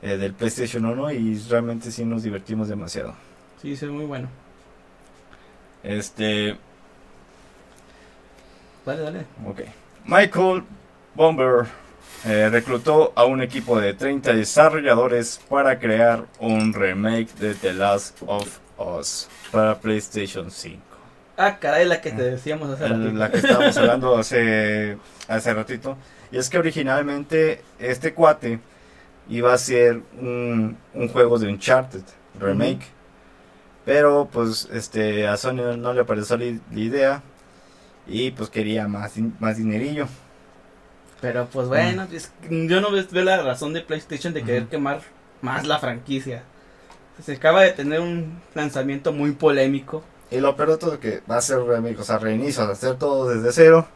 eh, 0.03 0.17
del 0.17 0.33
PlayStation 0.35 0.85
1 0.85 1.11
y 1.13 1.39
realmente 1.49 1.91
sí 1.91 2.05
nos 2.05 2.23
divertimos 2.23 2.69
demasiado. 2.69 3.15
Sí, 3.61 3.75
ve 3.81 3.87
muy 3.89 4.05
bueno. 4.07 4.29
Este, 5.83 6.57
Dale, 8.85 9.01
dale. 9.03 9.19
ok. 9.47 9.61
Michael 10.07 10.63
Bomber 11.15 11.67
eh, 12.25 12.49
reclutó 12.51 13.13
a 13.15 13.25
un 13.25 13.43
equipo 13.43 13.79
de 13.79 13.95
30 13.95 14.33
desarrolladores 14.33 15.41
para 15.49 15.79
crear 15.79 16.25
un 16.39 16.73
remake 16.73 17.33
de 17.39 17.55
The 17.55 17.75
Last 17.75 18.19
of 18.27 18.59
Us 18.79 19.29
para 19.53 19.79
PlayStation 19.79 20.51
5. 20.51 20.81
Ah, 21.37 21.59
caray, 21.59 21.87
la 21.87 22.01
que 22.01 22.11
te 22.11 22.23
decíamos 22.23 22.69
hace 22.71 22.85
El- 22.87 22.93
ratito. 23.03 23.13
la 23.19 23.31
que 23.31 23.37
estábamos 23.39 23.77
hablando 23.79 24.17
hace, 24.19 24.99
hace 25.29 25.55
ratito. 25.55 25.97
Y 26.33 26.39
es 26.39 26.49
que 26.51 26.59
originalmente 26.59 27.63
este 27.79 28.13
cuate 28.15 28.61
iba 29.31 29.55
a 29.55 29.59
ser 29.59 30.03
un, 30.21 30.77
un 30.95 31.09
juego 31.09 31.39
de 31.39 31.49
Uncharted 31.49 32.03
remake. 32.39 32.87
Pero 33.85 34.29
pues 34.31 34.69
este 34.73 35.27
a 35.27 35.37
Sony 35.37 35.55
no, 35.55 35.77
no 35.77 35.93
le 35.95 36.05
pareció 36.05 36.37
la, 36.37 36.45
la 36.47 36.81
idea. 36.81 37.23
Y 38.07 38.33
pues 38.33 38.51
quería 38.51 38.89
más, 38.89 39.15
más 39.41 39.57
dinerillo. 39.57 40.07
Pero 41.21 41.47
pues 41.47 41.69
bueno, 41.69 42.07
es- 42.13 42.33
yo 42.51 42.81
no 42.81 42.91
veo 42.91 43.25
la 43.25 43.43
razón 43.43 43.73
de 43.73 43.83
PlayStation 43.83 44.33
de 44.33 44.43
querer 44.43 44.67
quemar 44.67 45.03
más 45.43 45.67
la 45.67 45.79
franquicia. 45.79 46.43
Se 47.23 47.35
acaba 47.35 47.63
de 47.63 47.73
tener 47.73 48.01
un 48.01 48.41
lanzamiento 48.55 49.13
muy 49.13 49.33
polémico. 49.33 50.03
Y 50.31 50.39
lo 50.41 50.57
peor 50.57 50.71
de 50.71 50.77
todo 50.79 50.95
es 50.95 51.01
que 51.01 51.23
va 51.31 51.37
a 51.37 51.41
ser 51.43 51.59
remake, 51.63 51.99
o 51.99 52.05
sea, 52.05 52.19
reinicio, 52.19 52.63
hacer 52.63 52.97
todo 52.97 53.29
desde 53.29 53.53
cero. 53.53 53.87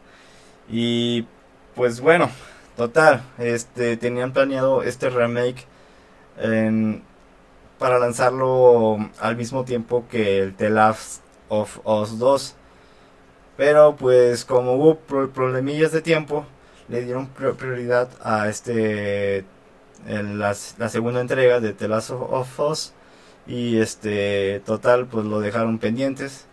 Y 0.69 1.25
pues 1.73 1.99
bueno, 2.01 2.29
total, 2.77 3.23
este 3.37 3.97
tenían 3.97 4.33
planeado 4.33 4.83
este 4.83 5.09
remake 5.09 5.65
en- 6.37 7.03
para 7.79 7.99
lanzarlo 7.99 8.97
al 9.19 9.35
mismo 9.35 9.65
tiempo 9.65 10.05
que 10.09 10.39
el 10.39 10.55
The 10.55 10.69
Last 10.69 11.21
of 11.49 11.79
Us 11.85 12.17
2. 12.19 12.55
Pero 13.57 13.95
pues 13.95 14.45
como 14.45 14.73
hubo 14.75 14.95
pro- 14.97 15.29
problemillas 15.29 15.91
de 15.91 16.01
tiempo, 16.01 16.45
le 16.87 17.01
dieron 17.03 17.27
pri- 17.27 17.53
prioridad 17.53 18.09
a 18.23 18.47
este 18.49 19.45
en 20.07 20.37
la 20.39 20.53
segunda 20.53 21.19
entrega 21.21 21.59
de 21.59 21.73
The 21.73 21.87
Last 21.87 22.11
of 22.11 22.59
Us. 22.59 22.93
Y 23.47 23.79
este 23.79 24.61
total 24.65 25.05
pues 25.07 25.25
lo 25.25 25.39
dejaron 25.39 25.77
pendientes. 25.79 26.45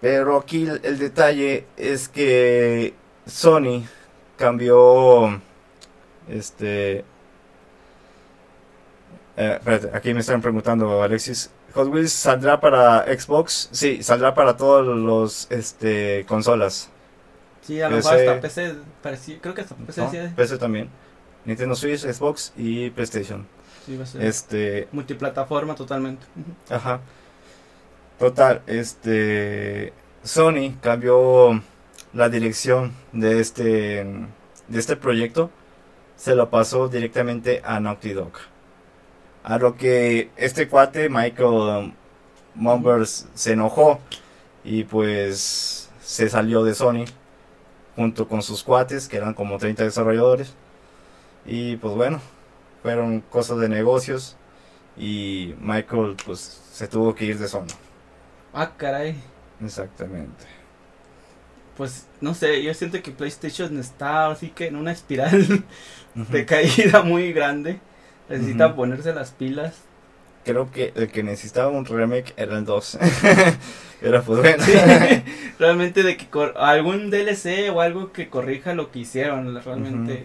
Pero 0.00 0.36
aquí 0.38 0.66
el, 0.66 0.80
el 0.84 0.98
detalle 0.98 1.66
es 1.76 2.08
que 2.08 2.94
Sony 3.26 3.84
cambió 4.36 5.40
este 6.28 7.04
eh, 9.36 9.58
espérate, 9.58 9.90
aquí 9.92 10.14
me 10.14 10.20
están 10.20 10.40
preguntando 10.40 11.02
Alexis 11.02 11.50
Hot 11.74 11.88
Wheels 11.88 12.12
saldrá 12.12 12.60
para 12.60 13.04
Xbox 13.06 13.68
sí 13.72 14.02
saldrá 14.02 14.34
para 14.34 14.56
todos 14.56 14.86
los 14.86 15.46
este 15.50 16.24
consolas. 16.26 16.90
Sí, 17.62 17.80
a 17.80 17.88
lo 17.88 17.96
mejor 17.96 18.14
hasta 18.14 18.40
PC, 18.40 19.38
creo 19.40 19.54
que 19.54 19.62
hasta 19.62 19.74
PC 19.74 20.00
¿no? 20.02 20.10
sí, 20.10 20.18
PC 20.36 20.58
también. 20.58 20.88
Nintendo 21.44 21.74
Switch 21.74 22.00
Xbox 22.00 22.52
y 22.56 22.90
PlayStation. 22.90 23.46
Sí 23.84 23.96
va 23.96 24.04
a 24.04 24.06
ser 24.06 24.24
este 24.24 24.88
multiplataforma 24.92 25.74
totalmente. 25.74 26.26
Ajá. 26.70 27.00
Total, 28.18 28.62
este 28.66 29.92
Sony 30.22 30.76
cambió 30.80 31.60
la 32.14 32.28
dirección 32.28 32.92
de 33.12 33.40
este 33.40 34.06
de 34.68 34.78
este 34.78 34.96
proyecto, 34.96 35.50
se 36.16 36.34
lo 36.34 36.48
pasó 36.50 36.88
directamente 36.88 37.60
a 37.64 37.80
Naughty 37.80 38.12
Dog. 38.12 38.32
A 39.42 39.58
lo 39.58 39.76
que 39.76 40.30
este 40.36 40.68
cuate 40.68 41.08
Michael 41.10 41.92
Mumbers 42.54 43.28
se 43.34 43.52
enojó 43.52 44.00
y 44.64 44.84
pues 44.84 45.90
se 46.00 46.28
salió 46.28 46.64
de 46.64 46.74
Sony 46.74 47.04
junto 47.96 48.26
con 48.26 48.42
sus 48.42 48.62
cuates, 48.64 49.08
que 49.08 49.18
eran 49.18 49.34
como 49.34 49.58
30 49.58 49.84
desarrolladores. 49.84 50.54
Y 51.44 51.76
pues 51.76 51.94
bueno, 51.94 52.20
fueron 52.82 53.20
cosas 53.20 53.58
de 53.58 53.68
negocios 53.68 54.36
y 54.96 55.54
Michael 55.60 56.16
pues 56.24 56.62
se 56.72 56.88
tuvo 56.88 57.14
que 57.14 57.26
ir 57.26 57.38
de 57.38 57.48
Sony. 57.48 57.66
Ah, 58.54 58.72
caray. 58.76 59.20
Exactamente. 59.62 60.63
Pues 61.76 62.06
no 62.20 62.34
sé, 62.34 62.62
yo 62.62 62.72
siento 62.74 63.02
que 63.02 63.10
PlayStation 63.10 63.78
está 63.78 64.28
así 64.28 64.48
que 64.50 64.66
en 64.68 64.76
una 64.76 64.92
espiral 64.92 65.64
de 66.14 66.46
caída 66.46 67.02
muy 67.02 67.32
grande. 67.32 67.80
Necesita 68.28 68.74
ponerse 68.74 69.12
las 69.12 69.32
pilas. 69.32 69.74
Creo 70.44 70.70
que 70.70 70.92
el 70.94 71.10
que 71.10 71.22
necesitaba 71.22 71.68
un 71.70 71.84
remake 71.86 72.32
era 72.36 72.56
el 72.58 72.64
2. 72.64 72.98
Pero 74.00 74.22
pues 74.22 74.40
bueno. 74.40 74.62
Sí, 74.64 74.72
realmente 75.58 76.02
de 76.02 76.16
que 76.16 76.26
cor- 76.28 76.54
algún 76.56 77.10
DLC 77.10 77.70
o 77.72 77.80
algo 77.80 78.12
que 78.12 78.28
corrija 78.28 78.74
lo 78.74 78.90
que 78.90 79.00
hicieron, 79.00 79.62
realmente. 79.62 80.24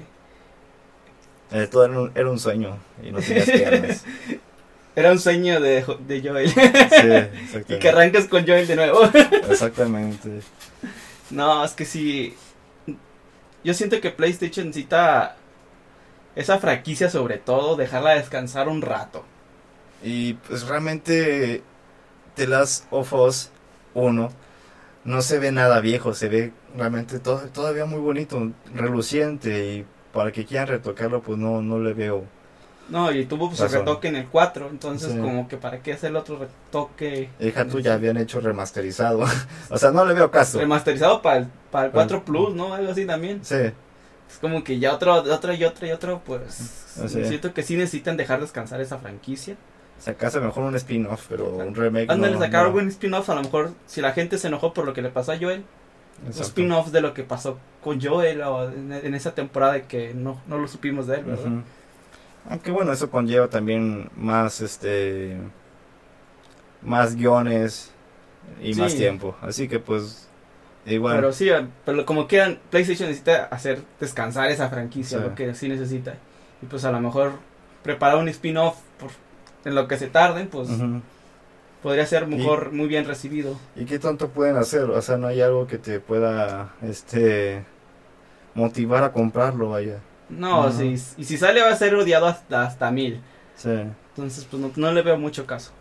Eh, 1.51 1.67
todo 1.71 1.85
era 1.85 1.99
un, 1.99 2.11
era 2.15 2.29
un 2.29 2.39
sueño 2.39 2.77
y 3.03 3.11
no 3.11 3.19
tenías 3.19 3.49
piernas. 3.49 4.05
Era 4.95 5.11
un 5.11 5.19
sueño 5.19 5.59
de, 5.61 5.85
de 6.07 6.21
Joel. 6.21 6.49
Sí, 6.49 6.59
y 6.59 6.61
que 6.61 7.17
exactamente. 7.43 7.89
arrancas 7.89 8.25
con 8.25 8.45
Joel 8.45 8.67
de 8.67 8.75
nuevo. 8.75 9.01
Exactamente. 9.49 10.41
No, 11.31 11.63
es 11.63 11.71
que 11.73 11.85
sí. 11.85 12.35
Yo 13.63 13.73
siento 13.73 13.99
que 14.01 14.11
PlayStation 14.11 14.67
necesita 14.67 15.35
esa 16.35 16.59
franquicia 16.59 17.09
sobre 17.09 17.37
todo, 17.37 17.75
dejarla 17.75 18.15
descansar 18.15 18.67
un 18.69 18.81
rato. 18.81 19.25
Y 20.03 20.35
pues 20.35 20.67
realmente 20.67 21.63
The 22.35 22.47
Last 22.47 22.85
of 22.91 23.13
Us 23.13 23.51
1 23.95 24.31
no 25.05 25.21
se 25.23 25.39
ve 25.39 25.51
nada 25.51 25.81
viejo, 25.81 26.13
se 26.13 26.29
ve 26.29 26.53
realmente 26.77 27.19
to- 27.19 27.49
todavía 27.53 27.85
muy 27.85 27.99
bonito, 27.99 28.51
reluciente 28.73 29.73
y 29.75 29.85
para 30.13 30.31
que 30.31 30.45
quieran 30.45 30.67
retocarlo 30.69 31.21
pues 31.21 31.37
no, 31.39 31.61
no 31.61 31.79
le 31.79 31.93
veo. 31.93 32.25
No, 32.89 33.11
y 33.11 33.25
tuvo 33.25 33.49
pues, 33.49 33.59
el 33.61 33.69
retoque 33.71 34.07
en 34.07 34.15
el 34.15 34.27
4, 34.27 34.67
entonces 34.69 35.11
Sí. 35.13 35.19
como 35.19 35.47
que 35.47 35.57
para 35.57 35.79
qué 35.81 35.93
hacer 35.93 36.09
el 36.09 36.15
otro 36.15 36.39
retoque 36.39 37.29
Hija 37.39 37.65
tú 37.67 37.79
ya 37.79 37.93
habían 37.93 38.17
hecho 38.17 38.39
remasterizado, 38.39 39.23
o 39.69 39.77
sea 39.77 39.91
no 39.91 40.05
le 40.05 40.13
veo 40.13 40.31
caso. 40.31 40.59
remasterizado 40.59 41.21
para 41.21 41.37
el, 41.37 41.47
para 41.71 41.85
el 41.85 41.91
Para- 41.91 42.05
4 42.07 42.25
Plus, 42.25 42.55
¿no? 42.55 42.73
Algo 42.73 42.91
así 42.91 43.05
también. 43.05 43.39
Sí, 43.43 43.55
Es 43.55 44.37
como 44.41 44.63
que 44.63 44.79
ya 44.79 44.93
otro, 44.93 45.13
otro 45.13 45.53
y 45.53 45.63
otro 45.63 45.87
y 45.87 45.91
otro, 45.91 46.21
pues 46.25 46.97
Así 47.03 47.23
siento 47.25 47.53
que 47.53 47.63
sí 47.63 47.75
necesitan 47.77 48.17
dejar 48.17 48.41
descansar 48.41 48.81
esa 48.81 48.97
franquicia. 48.97 49.55
sacase 49.99 50.39
mejor 50.39 50.63
un 50.63 50.75
spin-off, 50.75 51.25
pero 51.29 51.49
un 51.57 51.75
remake 51.75 52.09
Ándale, 52.11 52.33
no, 52.35 52.39
sacar 52.39 52.69
no. 52.69 52.75
un 52.77 52.87
spin-off, 52.87 53.29
a 53.29 53.35
lo 53.35 53.41
mejor 53.43 53.71
si 53.85 54.01
la 54.01 54.13
gente 54.13 54.37
se 54.37 54.47
enojó 54.47 54.73
por 54.73 54.85
lo 54.85 54.93
que 54.93 55.01
le 55.01 55.09
pasó 55.09 55.31
a 55.33 55.37
Joel, 55.37 55.63
un 56.25 56.31
spin-off 56.31 56.89
de 56.91 57.01
lo 57.01 57.13
que 57.13 57.23
pasó 57.23 57.57
con 57.83 58.01
Joel 58.01 58.41
o 58.41 58.69
en, 58.71 58.91
en 58.93 59.13
esa 59.15 59.33
temporada 59.35 59.73
de 59.73 59.83
que 59.83 60.13
no, 60.13 60.41
no 60.47 60.57
lo 60.57 60.67
supimos 60.67 61.05
de 61.07 61.15
él, 61.17 61.23
¿verdad? 61.25 61.45
Ujú. 61.45 61.61
Aunque 62.47 62.71
bueno, 62.71 62.91
eso 62.93 63.09
conlleva 63.09 63.47
también 63.47 64.09
más 64.15 64.61
este 64.61 65.37
más 66.81 67.15
guiones 67.15 67.91
y 68.61 68.73
Sí. 68.73 68.79
más 68.81 68.95
tiempo. 68.95 69.35
Así 69.41 69.67
que 69.67 69.79
pues 69.79 70.27
igual 70.85 71.17
Pero 71.17 71.33
sí, 71.33 71.49
pero 71.85 72.05
como 72.05 72.27
quieran, 72.27 72.59
PlayStation 72.69 73.09
necesita 73.09 73.45
hacer 73.45 73.81
descansar 73.99 74.49
esa 74.49 74.69
franquicia, 74.69 75.17
Sí. 75.19 75.23
lo 75.23 75.35
que 75.35 75.53
sí 75.53 75.67
necesita. 75.69 76.15
Y 76.61 76.65
pues 76.65 76.85
a 76.85 76.91
lo 76.91 76.99
mejor 76.99 77.33
preparar 77.83 78.17
un 78.17 78.29
spin-off 78.29 78.77
por- 78.99 79.11
en 79.65 79.75
lo 79.75 79.87
que 79.87 79.97
se 79.97 80.07
tarden, 80.07 80.47
pues 80.47 80.69
podría 81.83 82.05
ser 82.05 82.27
mejor, 82.27 82.71
muy 82.71 82.87
bien 82.87 83.05
recibido. 83.05 83.57
¿Y 83.75 83.85
qué 83.85 83.99
tanto 83.99 84.29
pueden 84.29 84.55
hacer? 84.57 84.83
O 84.83 85.01
sea, 85.01 85.17
no 85.17 85.27
hay 85.27 85.41
algo 85.41 85.67
que 85.67 85.77
te 85.77 85.99
pueda 85.99 86.73
este 86.81 87.63
motivar 88.55 89.03
a 89.03 89.11
comprarlo, 89.11 89.69
vaya. 89.69 89.99
No, 90.29 90.71
si, 90.71 90.93
y 91.17 91.23
si 91.23 91.37
sale 91.37 91.61
va 91.61 91.69
a 91.71 91.75
ser 91.75 91.95
odiado 91.95 92.27
hasta, 92.27 92.63
hasta 92.63 92.91
mil. 92.91 93.21
Sí, 93.55 93.69
Entonces, 93.69 94.45
pues 94.49 94.61
no, 94.61 94.71
no 94.75 94.91
le 94.91 95.01
veo 95.01 95.17
mucho 95.17 95.45
caso. 95.45 95.71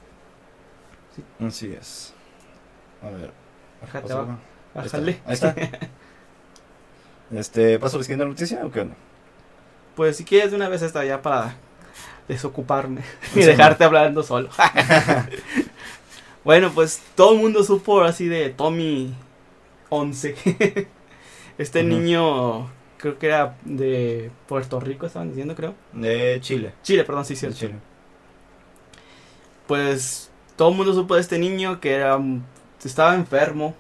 así 1.46 1.72
es. 1.72 2.14
A 3.02 3.10
ver. 3.10 3.32
Ahí 3.82 4.00
está, 4.02 4.38
Bájale. 4.74 5.20
Ahí 5.26 5.34
está. 5.34 5.54
Este, 7.30 7.78
¿paso 7.78 7.96
a 7.96 7.98
la 7.98 8.04
siguiente 8.04 8.24
noticia 8.24 8.64
o 8.64 8.70
qué 8.70 8.80
onda? 8.80 8.94
Pues 9.94 10.16
si 10.16 10.24
quieres 10.24 10.50
de 10.50 10.56
una 10.56 10.70
vez 10.70 10.80
esta 10.80 11.04
ya 11.04 11.20
para 11.20 11.56
desocuparme 12.26 13.02
y 13.34 13.40
Sí, 13.40 13.42
dejarte 13.42 13.84
hablando 13.84 14.22
solo. 14.22 14.48
bueno, 16.44 16.70
pues 16.74 17.02
todo 17.14 17.34
el 17.34 17.40
mundo 17.40 17.64
supo 17.64 18.00
así 18.02 18.28
de 18.28 18.48
Tommy 18.48 19.12
11. 19.90 20.88
este 21.58 21.82
niño 21.82 22.70
creo 22.98 23.18
que 23.18 23.26
era 23.26 23.56
de 23.64 24.30
Puerto 24.46 24.78
Rico, 24.80 25.06
estaban 25.06 25.28
diciendo, 25.30 25.54
creo. 25.54 25.74
De 25.92 26.38
Chile. 26.42 26.74
Chile, 26.82 27.04
perdón, 27.04 27.24
sí, 27.24 27.34
De 27.34 27.40
cierto. 27.40 27.56
Chile. 27.58 27.74
Pues 29.66 30.30
todo 30.56 30.70
el 30.70 30.76
mundo 30.76 30.94
supo 30.94 31.14
de 31.14 31.20
este 31.20 31.38
niño 31.38 31.80
que 31.80 31.92
era 31.94 32.18
estaba 32.84 33.14
enfermo 33.14 33.74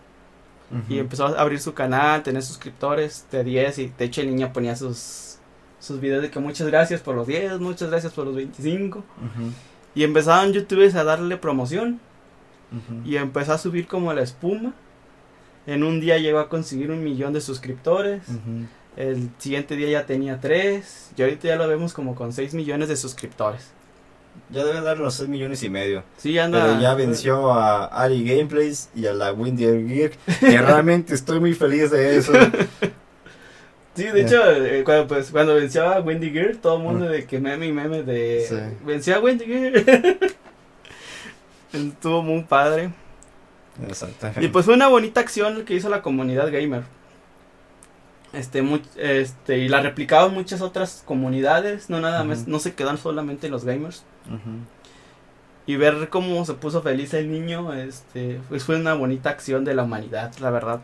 y 0.88 0.98
empezó 0.98 1.26
a 1.26 1.40
abrir 1.40 1.60
su 1.60 1.72
canal, 1.72 2.22
tener 2.22 2.42
suscriptores 2.42 3.26
de 3.30 3.42
10 3.42 3.78
y 3.78 3.92
de 3.98 4.04
hecho 4.04 4.20
el 4.20 4.26
niño 4.28 4.52
ponía 4.52 4.76
sus 4.76 5.38
sus 5.80 5.98
videos 6.00 6.20
de 6.22 6.30
que 6.30 6.40
muchas 6.40 6.66
gracias 6.66 7.00
por 7.00 7.14
los 7.14 7.26
10, 7.26 7.60
muchas 7.60 7.88
gracias 7.88 8.12
por 8.12 8.26
los 8.26 8.34
25 8.34 8.98
Ujú. 8.98 9.52
y 9.94 10.02
empezaron 10.04 10.52
youtubers 10.52 10.94
a 10.96 11.04
darle 11.04 11.36
promoción 11.38 12.00
y 13.06 13.16
empezó 13.16 13.54
a 13.54 13.58
subir 13.58 13.86
como 13.86 14.12
la 14.12 14.20
espuma. 14.20 14.74
En 15.66 15.84
un 15.84 16.00
día 16.00 16.18
llegó 16.18 16.38
a 16.38 16.50
conseguir 16.50 16.90
un 16.90 17.02
millón 17.02 17.32
de 17.32 17.40
suscriptores. 17.40 18.22
Ujú. 18.28 18.66
El 18.96 19.30
siguiente 19.38 19.76
día 19.76 19.88
ya 19.90 20.06
tenía 20.06 20.40
3. 20.40 21.10
Y 21.16 21.22
ahorita 21.22 21.48
ya 21.48 21.56
lo 21.56 21.68
vemos 21.68 21.92
como 21.92 22.14
con 22.14 22.32
6 22.32 22.54
millones 22.54 22.88
de 22.88 22.96
suscriptores. 22.96 23.70
Ya 24.50 24.64
debe 24.64 24.80
dar 24.80 24.98
los 24.98 25.14
6 25.14 25.28
millones 25.28 25.62
y 25.62 25.70
medio. 25.70 26.02
Sí, 26.16 26.38
anda. 26.38 26.64
Pero 26.64 26.80
ya 26.80 26.94
venció 26.94 27.52
a 27.52 27.86
Ari 27.86 28.24
Gameplays 28.24 28.88
y 28.94 29.06
a 29.06 29.12
la 29.12 29.32
Windy 29.32 29.64
Gear. 29.64 30.10
Que 30.40 30.58
realmente 30.62 31.14
estoy 31.14 31.38
muy 31.40 31.54
feliz 31.54 31.90
de 31.90 32.16
eso. 32.16 32.32
Sí, 33.94 34.04
de 34.04 34.22
hecho, 34.22 34.40
eh, 34.52 34.82
cuando, 34.84 35.08
pues, 35.08 35.30
cuando 35.32 35.54
venció 35.56 35.84
a 35.88 36.00
Wendy 36.00 36.30
Gear, 36.30 36.56
todo 36.56 36.76
el 36.76 36.82
mundo 36.84 37.06
Mm. 37.06 37.08
de 37.10 37.26
que 37.26 37.40
meme 37.40 37.66
y 37.66 37.72
meme 37.72 38.02
de. 38.04 38.46
Sí. 38.48 38.56
Venció 38.86 39.16
a 39.16 39.20
Wendy 39.20 39.44
Gear. 39.44 39.72
Estuvo 41.72 42.22
muy 42.22 42.42
padre. 42.42 42.90
Exactamente. 43.88 44.44
Y 44.44 44.48
pues 44.48 44.64
fue 44.64 44.74
una 44.74 44.88
bonita 44.88 45.20
acción 45.20 45.64
que 45.64 45.74
hizo 45.74 45.88
la 45.88 46.00
comunidad 46.02 46.50
gamer. 46.50 46.82
Este, 48.32 48.60
mu- 48.62 48.80
este, 48.96 49.58
y 49.58 49.68
la 49.68 49.80
replicaban 49.80 50.34
muchas 50.34 50.60
otras 50.60 51.02
comunidades, 51.06 51.88
no 51.88 52.00
nada 52.00 52.24
más, 52.24 52.46
no 52.46 52.58
se 52.58 52.74
quedan 52.74 52.98
solamente 52.98 53.48
los 53.48 53.64
gamers. 53.64 54.04
Y 55.66 55.76
ver 55.76 56.08
cómo 56.08 56.44
se 56.44 56.54
puso 56.54 56.82
feliz 56.82 57.12
el 57.14 57.30
niño, 57.30 57.72
este, 57.74 58.40
pues 58.48 58.64
fue 58.64 58.76
una 58.76 58.94
bonita 58.94 59.30
acción 59.30 59.64
de 59.64 59.74
la 59.74 59.82
humanidad, 59.82 60.32
la 60.40 60.50
verdad. 60.50 60.80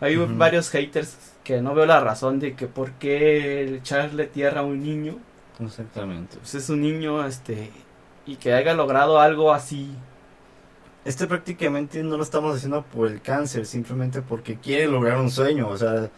Hay 0.00 0.16
varios 0.16 0.68
haters 0.70 1.16
que 1.44 1.62
no 1.62 1.74
veo 1.74 1.86
la 1.86 2.00
razón 2.00 2.38
de 2.38 2.54
que 2.54 2.66
por 2.66 2.92
qué 2.92 3.76
echarle 3.76 4.26
tierra 4.26 4.60
a 4.60 4.64
un 4.64 4.82
niño, 4.82 5.16
Exactamente. 5.58 6.36
pues 6.38 6.54
es 6.54 6.68
un 6.68 6.82
niño, 6.82 7.24
este, 7.26 7.70
y 8.26 8.36
que 8.36 8.52
haya 8.52 8.74
logrado 8.74 9.18
algo 9.20 9.52
así. 9.54 9.90
Este 11.06 11.26
prácticamente 11.26 12.02
no 12.02 12.16
lo 12.16 12.22
estamos 12.22 12.56
haciendo 12.56 12.82
por 12.82 13.08
el 13.08 13.22
cáncer, 13.22 13.64
simplemente 13.64 14.20
porque 14.22 14.56
quiere 14.56 14.88
lograr 14.88 15.18
un 15.18 15.30
sueño. 15.30 15.68
O 15.68 15.76
sea, 15.78 16.10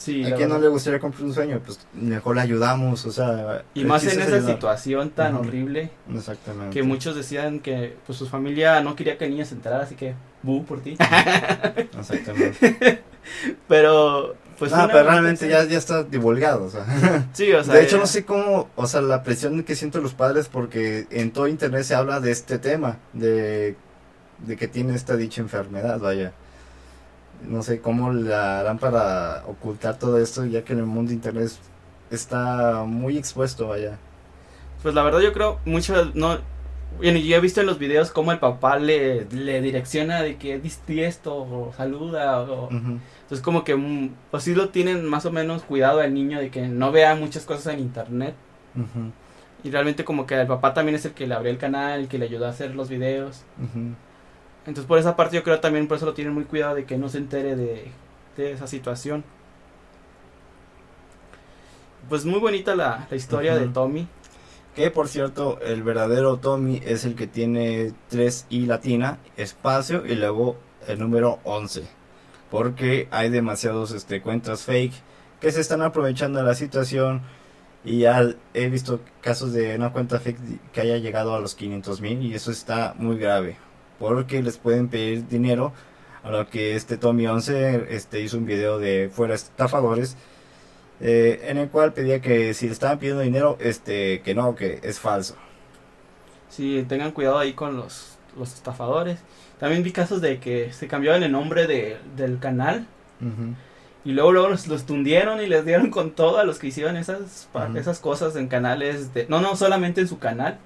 Sí, 0.00 0.24
¿a 0.24 0.34
quién 0.34 0.48
no 0.48 0.58
le 0.58 0.68
gustaría 0.68 0.98
cumplir 0.98 1.26
un 1.26 1.34
sueño? 1.34 1.60
Pues 1.62 1.78
mejor 1.92 2.34
le 2.36 2.40
ayudamos, 2.40 3.04
o 3.04 3.12
sea. 3.12 3.64
Y 3.74 3.84
más 3.84 4.02
en 4.04 4.08
es 4.08 4.16
esa 4.16 4.36
ayudar. 4.36 4.54
situación 4.54 5.10
tan 5.10 5.34
horrible. 5.34 5.90
Exactamente. 6.14 6.72
que 6.72 6.82
muchos 6.82 7.14
decían 7.14 7.60
que 7.60 7.98
pues 8.06 8.16
su 8.18 8.26
familia 8.26 8.80
no 8.80 8.96
quería 8.96 9.18
que 9.18 9.26
el 9.26 9.32
niño 9.32 9.44
se 9.44 9.54
enterara, 9.56 9.82
así 9.84 9.96
que 9.96 10.14
bu 10.42 10.64
por 10.64 10.80
ti. 10.80 10.96
Exactamente. 11.98 13.02
pero 13.68 14.36
pues 14.58 14.72
ah, 14.72 14.88
pero 14.90 15.04
realmente 15.04 15.48
ya, 15.48 15.64
ya 15.64 15.76
está 15.78 16.02
divulgado, 16.04 16.64
o 16.64 16.70
sea. 16.70 16.84
Sí, 17.34 17.52
o 17.52 17.62
sea, 17.62 17.74
de 17.74 17.82
hecho, 17.82 17.96
ya- 17.96 18.00
no 18.00 18.06
sé 18.06 18.24
cómo, 18.24 18.68
o 18.76 18.86
sea, 18.86 19.00
la 19.02 19.22
presión 19.22 19.62
que 19.64 19.74
sienten 19.74 20.02
los 20.02 20.14
padres 20.14 20.48
porque 20.48 21.06
en 21.10 21.30
todo 21.30 21.46
internet 21.46 21.84
se 21.84 21.94
habla 21.94 22.20
de 22.20 22.30
este 22.30 22.58
tema, 22.58 22.98
de, 23.12 23.76
de 24.38 24.56
que 24.56 24.66
tiene 24.66 24.94
esta 24.94 25.16
dicha 25.16 25.40
enfermedad, 25.40 25.98
vaya. 26.00 26.32
No 27.48 27.62
sé 27.62 27.80
cómo 27.80 28.12
la 28.12 28.60
harán 28.60 28.78
para 28.78 29.44
ocultar 29.46 29.98
todo 29.98 30.18
esto, 30.18 30.44
ya 30.46 30.62
que 30.64 30.72
en 30.72 30.80
el 30.80 30.86
mundo 30.86 31.08
de 31.10 31.14
internet 31.16 31.44
es- 31.44 31.60
está 32.10 32.84
muy 32.86 33.16
expuesto, 33.18 33.68
vaya. 33.68 33.98
Pues 34.82 34.94
la 34.94 35.02
verdad 35.02 35.20
yo 35.20 35.32
creo 35.32 35.58
mucho 35.64 36.10
no 36.14 36.38
bueno, 36.98 37.18
yo 37.20 37.36
he 37.36 37.40
visto 37.40 37.60
en 37.60 37.66
los 37.66 37.78
videos 37.78 38.10
cómo 38.10 38.32
el 38.32 38.40
papá 38.40 38.76
le, 38.78 39.24
le 39.26 39.60
direcciona 39.62 40.22
de 40.22 40.36
que 40.36 40.58
diste 40.58 41.06
esto 41.06 41.36
o 41.36 41.72
saluda 41.76 42.40
o 42.42 42.68
entonces 43.22 43.40
como 43.44 43.62
que 43.62 43.76
mm, 43.76 44.10
pues 44.32 44.42
sí 44.42 44.54
lo 44.56 44.70
tienen 44.70 45.06
más 45.06 45.24
o 45.24 45.30
menos 45.30 45.62
cuidado 45.62 46.00
al 46.00 46.12
niño 46.12 46.40
de 46.40 46.50
que 46.50 46.66
no 46.66 46.90
vea 46.90 47.14
muchas 47.14 47.44
cosas 47.44 47.74
en 47.74 47.80
internet 47.80 48.34
y 49.62 49.70
realmente 49.70 50.04
como 50.04 50.26
que 50.26 50.34
el 50.40 50.46
papá 50.48 50.74
también 50.74 50.96
es 50.96 51.04
el 51.04 51.12
que 51.12 51.26
le 51.28 51.34
abrió 51.34 51.52
el 51.52 51.58
canal, 51.58 52.00
el 52.00 52.08
que 52.08 52.18
le 52.18 52.24
ayudó 52.26 52.46
a 52.46 52.50
hacer 52.50 52.74
los 52.74 52.88
videos. 52.88 53.42
Entonces 54.70 54.86
por 54.86 55.00
esa 55.00 55.16
parte 55.16 55.34
yo 55.34 55.42
creo 55.42 55.58
también 55.58 55.88
por 55.88 55.96
eso 55.96 56.06
lo 56.06 56.14
tienen 56.14 56.32
muy 56.32 56.44
cuidado 56.44 56.76
de 56.76 56.84
que 56.84 56.96
no 56.96 57.08
se 57.08 57.18
entere 57.18 57.56
de, 57.56 57.90
de 58.36 58.52
esa 58.52 58.68
situación. 58.68 59.24
Pues 62.08 62.24
muy 62.24 62.38
bonita 62.38 62.76
la, 62.76 63.08
la 63.10 63.16
historia 63.16 63.56
de. 63.56 63.66
Tommy. 63.66 64.06
Que 64.76 64.92
por 64.92 65.08
cierto, 65.08 65.58
el 65.60 65.82
verdadero 65.82 66.36
Tommy 66.36 66.80
es 66.84 67.04
el 67.04 67.16
que 67.16 67.26
tiene 67.26 67.94
3 68.10 68.46
I 68.48 68.66
latina, 68.66 69.18
espacio 69.36 70.06
y 70.06 70.14
luego 70.14 70.56
el 70.86 71.00
número 71.00 71.40
11. 71.42 71.82
porque 72.48 73.08
hay 73.10 73.28
demasiados 73.28 73.90
este, 73.90 74.22
cuentas 74.22 74.62
fake 74.62 74.94
que 75.40 75.50
se 75.50 75.60
están 75.60 75.82
aprovechando 75.82 76.38
de 76.38 76.44
la 76.44 76.54
situación 76.54 77.22
y 77.84 77.98
ya 78.00 78.22
he 78.54 78.68
visto 78.68 79.00
casos 79.20 79.52
de 79.52 79.74
una 79.74 79.92
cuenta 79.92 80.20
fake 80.20 80.70
que 80.72 80.80
haya 80.80 80.98
llegado 80.98 81.34
a 81.34 81.40
los 81.40 81.56
500 81.56 82.00
mil 82.00 82.22
y 82.22 82.34
eso 82.34 82.52
está 82.52 82.94
muy 82.96 83.18
grave 83.18 83.56
porque 84.00 84.42
les 84.42 84.56
pueden 84.56 84.88
pedir 84.88 85.28
dinero. 85.28 85.72
A 86.24 86.30
lo 86.30 86.50
que 86.50 86.74
este 86.74 86.96
Tommy 86.96 87.26
11 87.26 87.86
este, 87.90 88.20
hizo 88.20 88.36
un 88.36 88.44
video 88.44 88.78
de 88.78 89.10
fuera 89.10 89.34
estafadores 89.34 90.16
eh, 91.00 91.46
en 91.48 91.56
el 91.56 91.70
cual 91.70 91.94
pedía 91.94 92.20
que 92.20 92.52
si 92.52 92.66
le 92.66 92.72
estaban 92.72 92.98
pidiendo 92.98 93.22
dinero 93.22 93.56
este 93.58 94.20
que 94.20 94.34
no 94.34 94.54
que 94.54 94.80
es 94.82 94.98
falso. 94.98 95.36
Sí 96.50 96.84
tengan 96.88 97.12
cuidado 97.12 97.38
ahí 97.38 97.54
con 97.54 97.76
los, 97.76 98.18
los 98.36 98.52
estafadores. 98.52 99.20
También 99.58 99.82
vi 99.82 99.92
casos 99.92 100.20
de 100.20 100.40
que 100.40 100.72
se 100.72 100.88
cambiaban 100.88 101.22
el 101.22 101.32
nombre 101.32 101.66
de, 101.66 101.96
del 102.16 102.38
canal 102.38 102.86
y 104.04 104.12
luego, 104.12 104.32
luego 104.32 104.48
los, 104.48 104.66
los, 104.66 104.84
tundieron 104.84 105.40
y 105.42 105.46
les 105.46 105.64
dieron 105.64 105.90
con 105.90 106.10
todo 106.10 106.38
a 106.38 106.44
los 106.44 106.58
que 106.58 106.68
hicieron 106.68 106.96
esas, 106.96 107.48
esas 107.76 107.98
cosas 107.98 108.34
en 108.36 108.48
canales 108.48 109.12
de... 109.12 109.26
No, 109.28 109.40
no 109.40 109.56
solamente 109.56 110.00
en 110.00 110.08
su 110.08 110.18
canal, 110.18 110.58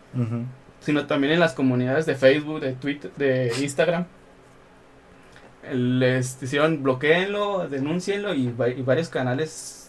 sino 0.84 1.06
también 1.06 1.32
en 1.32 1.40
las 1.40 1.54
comunidades 1.54 2.06
de 2.06 2.14
Facebook, 2.14 2.60
de 2.60 2.72
Twitter, 2.74 3.10
de 3.16 3.52
Instagram. 3.60 4.06
Les 5.72 6.42
hicieron 6.42 6.82
bloqueenlo, 6.82 7.68
denúncienlo 7.68 8.34
y, 8.34 8.54
y 8.76 8.82
varios 8.82 9.08
canales 9.08 9.84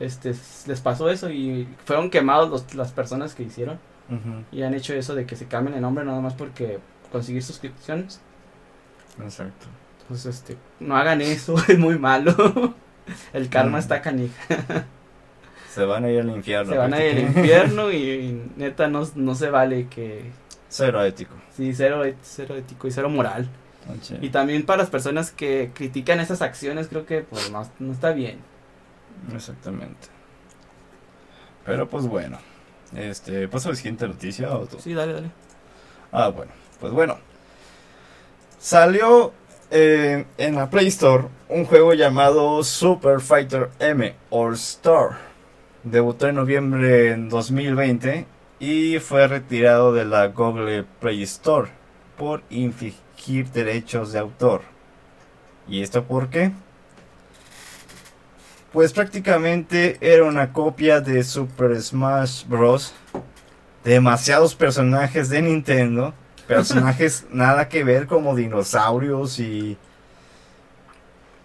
este 0.00 0.34
les 0.66 0.80
pasó 0.80 1.10
eso 1.10 1.30
y 1.30 1.68
fueron 1.84 2.10
quemados 2.10 2.50
los, 2.50 2.74
las 2.74 2.92
personas 2.92 3.34
que 3.34 3.44
hicieron 3.44 3.78
y 4.50 4.62
han 4.62 4.74
hecho 4.74 4.92
eso 4.92 5.14
de 5.14 5.24
que 5.24 5.36
se 5.36 5.46
cambien 5.46 5.74
el 5.74 5.80
nombre 5.80 6.04
nada 6.04 6.20
más 6.20 6.34
porque 6.34 6.80
conseguir 7.10 7.42
suscripciones. 7.42 8.20
Exacto. 9.22 9.66
Pues 10.06 10.26
este, 10.26 10.58
no 10.80 10.96
hagan 10.96 11.22
eso, 11.22 11.54
es 11.68 11.78
muy 11.78 11.98
malo. 11.98 12.74
El 13.32 13.48
karma 13.48 13.78
está 13.78 14.02
canija. 14.02 14.34
Se 15.72 15.84
van 15.84 16.04
a 16.04 16.10
ir 16.10 16.20
al 16.20 16.30
infierno. 16.30 16.72
Se 16.72 16.78
van 16.78 16.92
a 16.92 17.02
ir 17.02 17.16
al 17.16 17.18
infierno 17.36 17.90
y, 17.90 18.42
neta 18.56 18.88
no, 18.88 19.08
no, 19.14 19.34
se 19.34 19.48
vale 19.48 19.88
que... 19.88 20.30
Cero 20.68 21.02
ético. 21.04 21.34
Sí, 21.56 21.72
cero, 21.74 22.02
cero 22.22 22.56
ético 22.56 22.88
y 22.88 22.90
cero 22.90 23.08
moral. 23.08 23.48
Y 24.20 24.28
también 24.28 24.64
para 24.64 24.82
las 24.82 24.90
personas 24.90 25.30
que 25.30 25.70
critican 25.74 26.20
esas 26.20 26.40
acciones 26.40 26.88
creo 26.88 27.04
que 27.04 27.22
pues 27.22 27.50
no, 27.50 27.66
no 27.78 27.92
está 27.92 28.12
bien. 28.12 28.38
Exactamente. 29.34 30.08
Pero 31.64 31.88
pues 31.88 32.06
bueno. 32.06 32.38
Este, 32.94 33.48
¿paso 33.48 33.68
a 33.68 33.72
la 33.72 33.76
siguiente 33.76 34.06
noticia 34.06 34.54
o 34.54 34.66
tú? 34.66 34.78
Sí, 34.78 34.92
dale, 34.92 35.14
dale. 35.14 35.30
Ah, 36.12 36.28
bueno. 36.28 36.52
Pues 36.80 36.92
bueno. 36.92 37.18
Salió 38.58 39.32
eh, 39.70 40.26
en 40.36 40.54
la 40.54 40.68
Play 40.68 40.88
Store 40.88 41.24
un 41.48 41.64
juego 41.64 41.94
llamado 41.94 42.62
Super 42.62 43.20
Fighter 43.20 43.70
M 43.78 44.14
All 44.30 44.54
Star. 44.54 45.31
Debutó 45.84 46.28
en 46.28 46.36
noviembre 46.36 47.12
en 47.12 47.28
2020 47.28 48.26
y 48.60 48.98
fue 48.98 49.26
retirado 49.26 49.92
de 49.92 50.04
la 50.04 50.28
Google 50.28 50.84
Play 51.00 51.22
Store 51.22 51.70
por 52.16 52.42
infringir 52.50 53.48
derechos 53.50 54.12
de 54.12 54.18
autor. 54.18 54.62
¿Y 55.68 55.82
esto 55.82 56.04
por 56.04 56.28
qué? 56.28 56.52
Pues 58.72 58.92
prácticamente 58.92 59.98
era 60.00 60.24
una 60.24 60.52
copia 60.52 61.00
de 61.00 61.22
Super 61.24 61.80
Smash 61.80 62.46
Bros. 62.46 62.94
Demasiados 63.84 64.54
personajes 64.54 65.28
de 65.28 65.42
Nintendo 65.42 66.14
personajes 66.46 67.26
nada 67.32 67.68
que 67.68 67.84
ver 67.84 68.06
como 68.06 68.34
dinosaurios 68.34 69.38
y 69.38 69.76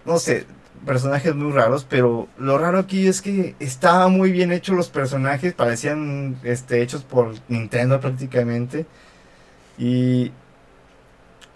no 0.06 0.20
sé, 0.20 0.46
personajes 0.88 1.36
muy 1.36 1.52
raros, 1.52 1.86
pero 1.88 2.28
lo 2.40 2.58
raro 2.58 2.80
aquí 2.80 3.08
es 3.08 3.22
que 3.22 3.56
estaban 3.60 4.14
muy 4.14 4.32
bien 4.32 4.52
hechos 4.52 4.76
los 4.76 4.90
personajes, 4.90 5.54
parecían 5.54 6.40
este, 6.44 6.82
hechos 6.82 7.04
por 7.04 7.34
Nintendo 7.50 8.00
prácticamente. 8.00 8.88
Y 9.78 10.32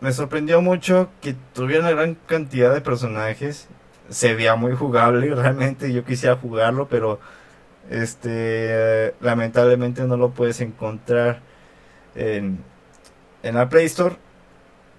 me 0.02 0.12
sorprendió 0.12 0.62
mucho 0.62 1.10
que 1.22 1.36
tuviera 1.54 1.82
una 1.82 1.92
gran 1.92 2.16
cantidad 2.28 2.74
de 2.74 2.82
personajes. 2.82 3.68
Se 4.10 4.36
veía 4.36 4.56
muy 4.56 4.74
jugable, 4.76 5.34
realmente 5.36 5.94
yo 5.94 6.04
quisiera 6.06 6.36
jugarlo, 6.36 6.88
pero 6.90 7.20
este 7.90 9.16
lamentablemente 9.22 10.04
no 10.04 10.18
lo 10.18 10.32
puedes 10.32 10.62
encontrar 10.62 11.42
en, 12.16 12.60
en 13.44 13.56
la 13.56 13.70
Play 13.70 13.86
Store, 13.86 14.18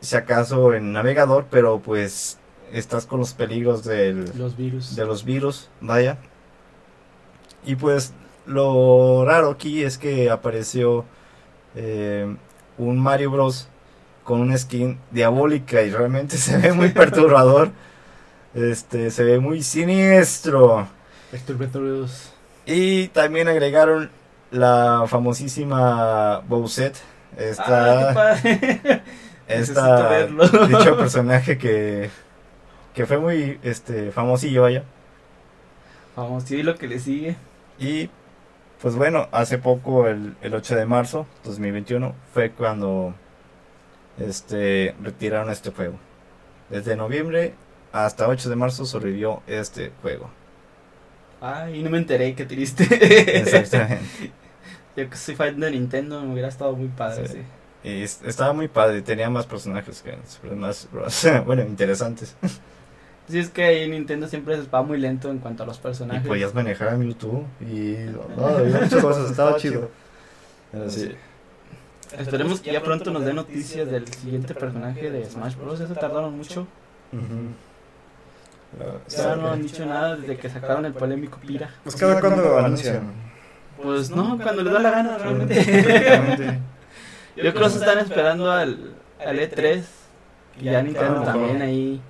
si 0.00 0.16
acaso 0.16 0.74
en 0.74 0.92
navegador, 0.92 1.46
pero 1.50 1.80
pues 1.80 2.38
estás 2.72 3.06
con 3.06 3.20
los 3.20 3.34
peligros 3.34 3.84
del, 3.84 4.30
los 4.36 4.56
virus. 4.56 4.96
de 4.96 5.06
los 5.06 5.24
virus, 5.24 5.68
vaya. 5.80 6.18
Y 7.64 7.76
pues 7.76 8.12
lo 8.46 9.24
raro 9.24 9.50
aquí 9.50 9.82
es 9.82 9.98
que 9.98 10.30
apareció 10.30 11.04
eh, 11.74 12.34
un 12.78 12.98
Mario 12.98 13.30
Bros 13.30 13.68
con 14.24 14.40
una 14.40 14.56
skin 14.56 14.98
diabólica 15.10 15.82
y 15.82 15.90
realmente 15.90 16.36
se 16.38 16.56
ve 16.58 16.72
muy 16.72 16.90
perturbador. 16.90 17.70
Este, 18.54 19.10
se 19.10 19.24
ve 19.24 19.38
muy 19.38 19.62
siniestro. 19.62 20.88
Y 22.66 23.08
también 23.08 23.48
agregaron 23.48 24.10
la 24.50 25.04
famosísima 25.06 26.40
Bowsette 26.46 26.98
Esta, 27.36 28.34
esta 29.48 30.26
dicho 30.26 30.96
personaje 30.98 31.56
que, 31.56 32.10
que 32.94 33.06
fue 33.06 33.18
muy 33.18 33.58
este 33.62 34.10
famosillo 34.10 34.62
vaya. 34.62 34.84
Famosillo 36.14 36.64
lo 36.64 36.74
que 36.76 36.88
le 36.88 36.98
sigue. 36.98 37.36
Y 37.78 38.10
pues 38.80 38.96
bueno, 38.96 39.28
hace 39.32 39.58
poco, 39.58 40.08
el, 40.08 40.36
el 40.42 40.54
8 40.54 40.76
de 40.76 40.86
marzo 40.86 41.26
2021, 41.44 42.14
fue 42.34 42.50
cuando 42.50 43.14
este 44.18 44.94
retiraron 45.02 45.50
este 45.50 45.70
juego. 45.70 45.98
Desde 46.68 46.96
noviembre 46.96 47.54
hasta 47.92 48.28
8 48.28 48.48
de 48.48 48.56
marzo 48.56 48.84
sobrevivió 48.84 49.42
este 49.46 49.92
juego. 50.02 50.30
Ay, 51.40 51.82
no 51.82 51.90
me 51.90 51.98
enteré, 51.98 52.34
qué 52.34 52.46
triste. 52.46 52.84
Exactamente. 53.38 54.32
Yo 54.96 55.08
que 55.08 55.16
soy 55.16 55.34
fan 55.34 55.58
de 55.58 55.70
Nintendo, 55.70 56.20
me 56.20 56.32
hubiera 56.32 56.48
estado 56.48 56.74
muy 56.76 56.88
padre, 56.88 57.26
sí. 57.26 57.42
Y 57.84 58.02
estaba 58.02 58.52
muy 58.52 58.68
padre, 58.68 59.02
tenía 59.02 59.28
más 59.28 59.46
personajes 59.46 60.02
que 60.02 60.54
más, 60.54 60.88
bueno, 61.46 61.62
interesantes. 61.62 62.36
Sí, 63.32 63.38
es 63.38 63.48
que 63.48 63.64
ahí 63.64 63.88
Nintendo 63.88 64.28
siempre 64.28 64.54
se 64.56 64.68
va 64.68 64.82
muy 64.82 64.98
lento 64.98 65.30
en 65.30 65.38
cuanto 65.38 65.62
a 65.62 65.66
los 65.66 65.78
personajes. 65.78 66.22
Y 66.22 66.28
podías 66.28 66.52
manejar 66.52 66.88
a 66.90 66.96
Mewtwo 66.98 67.46
y 67.62 67.96
no, 68.36 68.46
había 68.46 68.78
muchas 68.78 69.02
cosas, 69.02 69.30
estaba 69.30 69.56
chido. 69.56 69.88
sí. 70.88 71.12
Esperemos 72.18 72.60
que 72.60 72.74
ya 72.74 72.82
pronto 72.82 73.10
nos 73.10 73.24
dé 73.24 73.32
noticias 73.32 73.90
del 73.90 74.06
siguiente 74.06 74.54
personaje 74.54 75.10
de 75.10 75.24
Smash 75.24 75.56
Bros. 75.56 75.80
Eso 75.80 75.94
tardaron 75.94 76.36
mucho. 76.36 76.66
Ya 79.08 79.34
no 79.36 79.50
han 79.50 79.62
dicho 79.62 79.86
nada 79.86 80.16
desde 80.16 80.36
que 80.36 80.50
sacaron 80.50 80.84
el 80.84 80.92
polémico 80.92 81.38
Pira. 81.38 81.70
Pues 81.84 81.96
cada 81.96 82.20
cuando 82.20 82.58
anuncian. 82.58 83.14
Pues 83.82 84.10
no, 84.10 84.38
cuando 84.42 84.62
les 84.62 84.74
da 84.74 84.78
la 84.78 84.90
gana 84.90 85.16
realmente. 85.16 85.54
Yo 87.36 87.54
creo 87.54 87.64
que 87.64 87.70
se 87.70 87.78
están 87.78 87.98
esperando 87.98 88.52
al, 88.52 88.94
al 89.24 89.38
E3. 89.38 89.82
Y 90.60 90.64
ya 90.64 90.82
Nintendo 90.82 91.22
también 91.22 91.62
ahí 91.62 92.02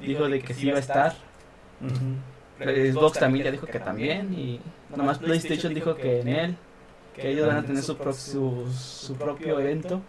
dijo 0.00 0.28
de 0.28 0.40
que 0.40 0.54
sí 0.54 0.68
iba 0.68 0.76
a 0.76 0.80
estar. 0.80 1.14
Xbox 2.58 3.18
también 3.18 3.46
ya 3.46 3.50
dijo 3.50 3.66
que 3.66 3.80
también. 3.80 4.32
Y 4.32 4.60
nomás 4.94 5.18
PlayStation 5.18 5.74
dijo 5.74 5.94
que 5.94 6.20
en 6.20 6.28
él. 6.28 6.56
Que 7.14 7.32
ellos 7.32 7.46
van 7.46 7.56
a 7.56 7.62
tener 7.64 7.82
su, 7.82 7.96
su, 8.12 8.72
su 8.72 9.14
propio 9.16 9.58
evento. 9.60 10.00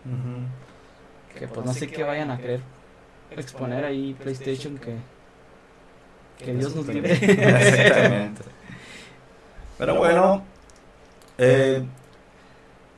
Que 1.38 1.48
pues 1.48 1.66
no 1.66 1.74
sé 1.74 1.88
qué 1.88 2.04
vayan 2.04 2.32
a 2.32 2.38
querer 2.38 2.62
exponer 3.32 3.86
ahí 3.86 4.14
PlayStation 4.14 4.78
que 4.78 4.98
que 6.44 6.54
Dios 6.54 6.76
nos 6.76 6.88
libre. 6.88 7.14
Exactamente. 7.22 8.42
Pero 9.78 9.96
bueno, 9.96 10.44
eh, 11.38 11.84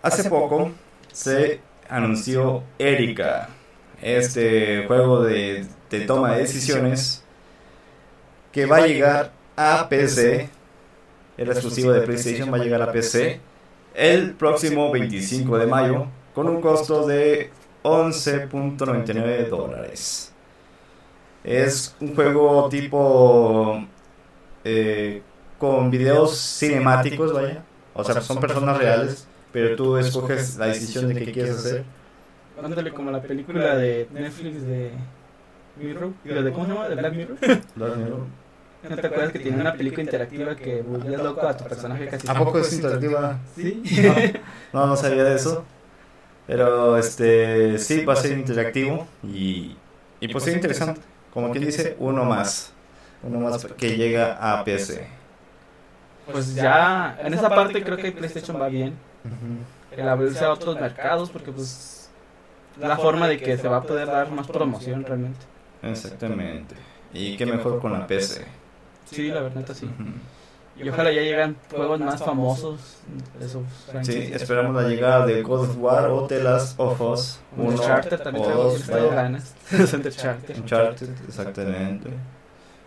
hace 0.01 0.29
poco 0.29 0.71
se 1.11 1.59
anunció 1.89 2.63
Erika, 2.77 3.49
este 4.01 4.85
juego 4.87 5.23
de, 5.23 5.65
de 5.99 6.05
toma 6.05 6.33
de 6.33 6.39
decisiones 6.39 7.23
que 8.51 8.65
va 8.65 8.77
a 8.77 8.87
llegar 8.87 9.31
a 9.55 9.87
PC. 9.87 10.49
El 11.37 11.49
exclusivo 11.49 11.91
de 11.91 12.01
PlayStation 12.01 12.51
va 12.51 12.57
a 12.57 12.63
llegar 12.63 12.81
a 12.81 12.91
PC 12.91 13.39
el 13.95 14.33
próximo 14.33 14.91
25 14.91 15.57
de 15.57 15.67
mayo 15.67 16.07
con 16.33 16.47
un 16.47 16.61
costo 16.61 17.05
de 17.05 17.51
11.99 17.83 19.49
dólares. 19.49 20.31
Es 21.43 21.95
un 21.99 22.15
juego 22.15 22.69
tipo 22.69 23.85
eh, 24.63 25.21
con 25.59 25.91
videos 25.91 26.37
cinemáticos, 26.37 27.33
vaya. 27.33 27.63
O 27.93 28.03
sea, 28.03 28.21
son 28.21 28.39
personas 28.39 28.77
reales, 28.77 29.27
pero 29.51 29.75
tú 29.75 29.97
escoges 29.97 30.57
la 30.57 30.67
decisión 30.67 31.07
de 31.07 31.15
qué 31.15 31.31
quieres 31.31 31.57
hacer. 31.57 31.83
Ándale 32.63 32.91
como 32.91 33.11
la 33.11 33.21
película 33.21 33.75
de 33.75 34.07
Netflix 34.11 34.65
de 34.65 34.91
Mirror, 35.75 36.13
digo, 36.23 36.41
de 36.43 36.51
¿cómo 36.51 36.65
se 36.65 36.73
llama? 36.73 36.89
De 36.89 36.95
Black 36.95 37.13
Mirror. 37.13 37.37
Black 37.75 37.95
Mirror. 37.97 38.19
¿No 38.89 38.95
te 38.97 39.07
acuerdas 39.07 39.31
que 39.31 39.39
tiene 39.39 39.61
una 39.61 39.73
película 39.73 40.03
interactiva 40.03 40.55
que 40.55 40.81
volvías 40.81 41.21
loco 41.21 41.47
a 41.47 41.55
tu 41.55 41.63
personaje 41.63 42.07
casi? 42.07 42.27
¿A 42.27 42.33
poco 42.33 42.59
es 42.59 42.73
interactiva? 42.73 43.39
Sí. 43.55 43.81
No, 44.73 44.87
no 44.87 44.95
sabía 44.95 45.23
de 45.23 45.35
eso. 45.35 45.63
Pero 46.47 46.97
este 46.97 47.79
sí 47.79 48.03
va 48.03 48.13
a 48.13 48.15
ser 48.17 48.37
interactivo 48.37 49.07
y, 49.23 49.77
y 50.19 50.27
pues 50.27 50.47
es 50.47 50.55
interesante. 50.55 51.01
Como 51.33 51.51
quien 51.51 51.65
dice, 51.65 51.95
uno 51.99 52.25
más. 52.25 52.73
Uno 53.23 53.39
más 53.39 53.65
que 53.65 53.95
llega 53.95 54.33
a 54.33 54.63
PC. 54.63 55.07
Pues 56.31 56.53
ya, 56.55 57.17
en 57.21 57.33
esa 57.33 57.49
parte 57.49 57.83
creo 57.83 57.97
que 57.97 58.11
PlayStation 58.11 58.59
va 58.61 58.67
bien. 58.67 58.95
El 59.91 60.09
abrirse 60.09 60.43
a 60.43 60.51
otros 60.51 60.79
mercados 60.79 61.29
porque 61.29 61.51
pues 61.51 62.09
la 62.79 62.97
forma 62.97 63.27
de 63.27 63.37
que 63.37 63.57
se 63.57 63.67
va 63.69 63.77
a 63.77 63.83
poder 63.83 64.07
dar 64.07 64.29
más 64.31 64.47
promoción 64.47 65.03
realmente. 65.05 65.52
Exactamente. 65.83 66.75
Y 67.13 67.37
qué 67.37 67.45
mejor 67.45 67.79
con 67.79 67.93
la 67.93 68.07
PC. 68.07 68.45
Sí, 69.05 69.27
la 69.27 69.41
verdad 69.41 69.65
sí. 69.73 69.85
Ujú. 69.85 70.13
Y 70.75 70.89
ojalá 70.89 71.11
ya 71.11 71.21
lleguen 71.21 71.55
juegos 71.69 71.99
más 71.99 72.23
famosos 72.23 72.97
esos 73.39 73.63
Sí, 74.01 74.31
esperamos 74.33 74.75
la 74.81 74.89
llegada 74.89 75.25
de 75.27 75.43
God 75.43 75.69
of 75.69 75.77
War 75.77 76.09
o 76.09 76.25
The 76.25 76.43
Last 76.43 76.79
of 76.79 76.99
Us. 76.99 77.39
Un 77.55 77.67
Uno 77.67 77.75
Uncharted 77.75 78.19
también 78.19 78.45
o 78.45 78.49
dos, 78.49 78.87
ganas. 78.87 79.53
Uncharted. 79.71 80.57
Uncharted, 80.57 81.09
exactamente. 81.27 82.09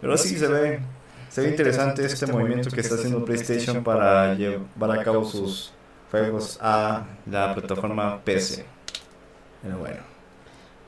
Pero 0.01 0.19
sí 0.19 0.37
se 0.37 0.49
ve, 0.49 0.81
se 1.29 1.43
ve 1.43 1.51
interesante 1.51 2.05
este 2.05 2.27
movimiento 2.27 2.71
que 2.71 2.81
está 2.81 2.97
haciendo 2.97 3.25
PlayStation 3.25 3.85
para 3.85 4.35
llevar 4.35 4.91
a 4.91 5.05
cabo 5.05 5.25
sus 5.25 5.73
juegos 6.11 6.59
a 6.61 7.05
la 7.31 7.55
plataforma 7.55 8.21
PC. 8.25 8.67
Pero 9.63 9.79
bueno. 9.79 10.16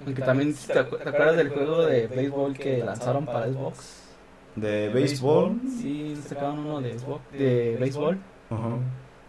Aunque 0.06 0.22
también, 0.22 0.54
¿te, 0.54 0.74
acu- 0.74 1.02
te 1.02 1.08
acuerdas 1.08 1.36
del 1.36 1.48
juego 1.50 1.84
de 1.86 2.06
béisbol 2.06 2.54
que 2.56 2.78
lanzaron 2.78 3.26
para 3.26 3.46
Xbox? 3.46 3.78
De 4.56 4.88
béisbol. 4.88 5.60
Sí, 5.80 6.16
sacaron 6.26 6.60
uno 6.60 6.80
de 6.80 6.98
Xbox, 6.98 7.20
de 7.32 7.76
béisbol, 7.80 8.18
Ajá. 8.50 8.68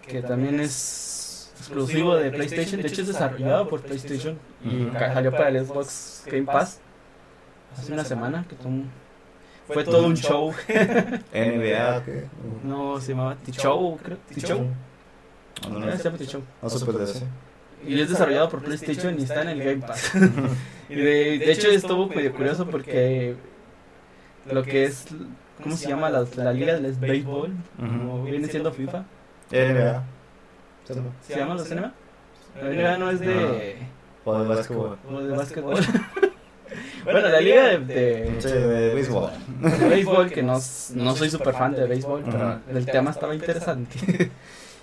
que 0.08 0.22
también 0.22 0.60
es 0.60 1.52
exclusivo 1.58 2.16
de 2.16 2.32
PlayStation. 2.32 2.82
De 2.82 2.88
hecho, 2.88 3.02
es 3.02 3.08
desarrollado 3.08 3.68
por 3.68 3.82
PlayStation 3.82 4.38
y 4.64 4.90
salió 4.98 5.32
para 5.32 5.50
el 5.50 5.66
Xbox 5.66 6.24
Game 6.26 6.46
Pass 6.46 6.80
hace 7.78 7.94
una 7.94 8.04
semana. 8.06 8.46
que 8.48 8.56
un- 8.68 8.90
fue 9.68 9.84
todo 9.84 10.06
un 10.08 10.16
show. 10.18 10.52
NBA. 11.34 12.04
¿qué? 12.06 12.26
No, 12.64 13.00
se 13.00 13.12
llamaba 13.12 13.36
T-Show, 13.36 13.98
creo. 14.04 14.18
T-Show. 14.34 14.66
No, 15.70 15.80
no, 15.80 15.86
Ah, 15.88 15.98
se 15.98 16.04
llama 16.04 16.18
T-Show. 16.18 16.42
no 16.62 16.70
se 16.70 16.86
puede 16.86 17.00
decir. 17.06 17.24
Y 17.88 18.00
es 18.00 18.10
desarrollado 18.10 18.50
por 18.50 18.62
PlayStation 18.62 19.18
y 19.20 19.24
está 19.24 19.42
en 19.42 19.50
el 19.50 19.64
Game 19.64 19.78
Pass. 19.86 20.12
y 20.90 20.96
de, 20.96 21.40
de 21.40 21.52
hecho 21.52 21.70
estuvo 21.70 22.08
medio 22.08 22.34
curioso 22.34 22.66
porque 22.68 23.36
lo 24.52 24.64
que 24.64 24.86
es, 24.86 25.06
¿cómo 25.64 25.76
se 25.78 25.88
llama? 25.88 26.10
La, 26.10 26.26
la 26.36 26.54
liga 26.54 26.78
del 26.78 26.92
béisbol, 26.94 27.52
como 27.78 28.24
viene 28.24 28.48
siendo 28.48 28.72
FIFA. 28.72 29.06
NBA. 29.52 30.04
¿Se 31.28 31.36
llama 31.38 31.56
la 31.56 31.64
NBA? 31.64 31.94
La 32.62 32.70
NBA 32.70 32.98
no 32.98 33.12
es 33.12 33.20
de, 33.20 33.78
O 34.26 34.40
de 34.40 34.48
básquetbol. 34.48 34.98
o 35.10 35.20
de 35.22 35.36
básquetbol. 35.36 35.76
bueno, 37.04 37.20
la 37.20 37.42
liga 37.42 37.64
de, 37.70 37.80
de, 37.80 38.42
Sí, 38.42 38.48
de 38.50 38.94
béisbol. 38.94 39.32
de 39.62 39.90
béisbol, 39.90 40.30
que 40.30 40.44
no, 40.44 40.54
no 40.96 41.16
soy 41.16 41.30
súper 41.30 41.54
fan 41.54 41.74
de 41.74 41.86
béisbol, 41.86 42.24
pero 42.26 42.60
el 42.72 42.86
tema 42.86 43.12
estaba 43.12 43.34
interesante. 43.36 44.32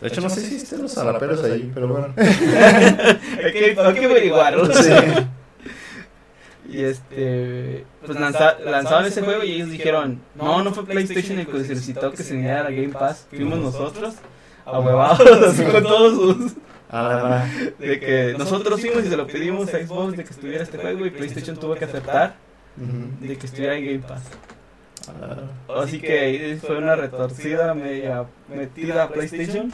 De 0.01 0.09
hecho, 0.09 0.21
no 0.21 0.29
sé 0.29 0.41
si 0.43 0.57
estén 0.57 0.83
los 0.83 0.93
zaraperos 0.93 1.43
ahí, 1.45 1.71
pero 1.73 1.89
bueno. 1.89 2.13
hay, 2.17 3.53
que, 3.53 3.77
hay 3.81 3.95
que 3.95 4.05
averiguarlo. 4.05 4.67
Sí. 4.73 4.91
Y 6.69 6.83
este, 6.83 7.85
pues 8.05 8.19
lanza- 8.19 8.59
lanzaron 8.59 9.07
ese 9.07 9.23
juego 9.23 9.45
y 9.45 9.53
ellos 9.53 9.71
dijeron, 9.71 10.21
no, 10.35 10.63
no 10.65 10.73
fue 10.75 10.85
PlayStation 10.85 11.39
el 11.39 11.47
que 11.47 11.65
solicitó 11.65 12.11
que 12.11 12.23
se 12.23 12.35
uniera 12.35 12.61
a 12.61 12.65
la 12.65 12.71
Game 12.71 12.89
Pass, 12.89 13.27
fuimos 13.31 13.59
nosotros, 13.61 14.15
ahuevados, 14.65 15.21
así 15.49 15.63
con 15.65 15.83
todos 15.85 16.37
sus... 16.37 16.53
A 16.89 17.03
la 17.03 17.17
va. 17.23 17.45
De 17.79 18.01
que 18.01 18.35
nosotros 18.39 18.81
fuimos 18.81 19.05
y 19.05 19.09
se 19.09 19.17
lo 19.17 19.27
pedimos 19.27 19.73
a 19.75 19.79
Xbox 19.79 20.17
de 20.17 20.25
que 20.25 20.31
estuviera 20.31 20.63
este 20.65 20.79
juego 20.79 21.07
y 21.07 21.11
PlayStation 21.11 21.57
tuvo 21.57 21.75
que 21.77 21.85
aceptar 21.85 22.35
de 22.77 23.37
que 23.39 23.47
estuviera 23.47 23.77
en 23.77 23.85
Game 23.87 23.99
Pass. 24.01 24.23
Así 25.77 26.01
que 26.01 26.59
fue 26.61 26.79
una 26.79 26.97
retorcida 26.97 27.75
media 27.75 28.25
metida 28.49 29.05
a 29.05 29.09
PlayStation. 29.09 29.73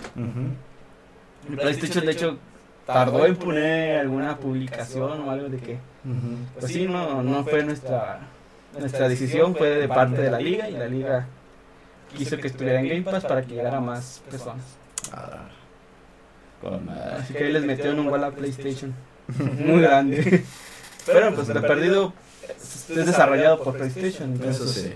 PlayStation 1.57 2.07
de 2.07 2.12
hecho 2.12 2.39
tardó 2.87 3.26
en 3.26 3.37
poner 3.37 4.01
alguna 4.01 4.37
publicación 4.37 5.20
o 5.20 5.30
algo 5.30 5.49
de 5.49 5.59
que 5.59 5.78
Ujú. 6.05 6.37
Pues 6.59 6.72
sí, 6.72 6.87
no, 6.87 7.22
no 7.22 7.45
fue 7.45 7.64
nuestra, 7.64 8.20
nuestra 8.78 9.09
decisión, 9.09 9.55
fue 9.55 9.68
de 9.70 9.89
parte 9.89 10.20
de 10.20 10.30
la 10.30 10.41
liga 10.41 10.68
y 10.68 10.72
la 10.72 10.87
liga 10.87 11.26
quiso 12.16 12.37
que 12.39 12.49
estuviera 12.49 12.80
en 12.80 12.89
Game 12.89 13.03
Pass 13.03 13.24
para 13.24 13.43
que 13.43 13.55
llegara 13.55 13.78
a 13.78 13.80
más 13.80 14.22
personas. 14.28 14.64
Con. 16.61 16.89
Así 16.89 17.35
que 17.35 17.45
ahí 17.45 17.53
les 17.53 17.64
metieron 17.64 17.99
un 18.01 18.09
gol 18.09 18.22
a 18.24 18.30
PlayStation, 18.30 18.95
muy 19.59 19.80
grande. 19.83 20.45
Pero 21.07 21.35
pues 21.35 21.49
de 21.49 21.61
perdido 21.61 22.12
es 22.49 22.91
es 22.91 23.07
desarrollado 23.07 23.62
por 23.62 23.76
PlayStation, 23.76 24.35
Eso 24.35 24.45
entonces 24.45 24.72
sí. 24.72 24.93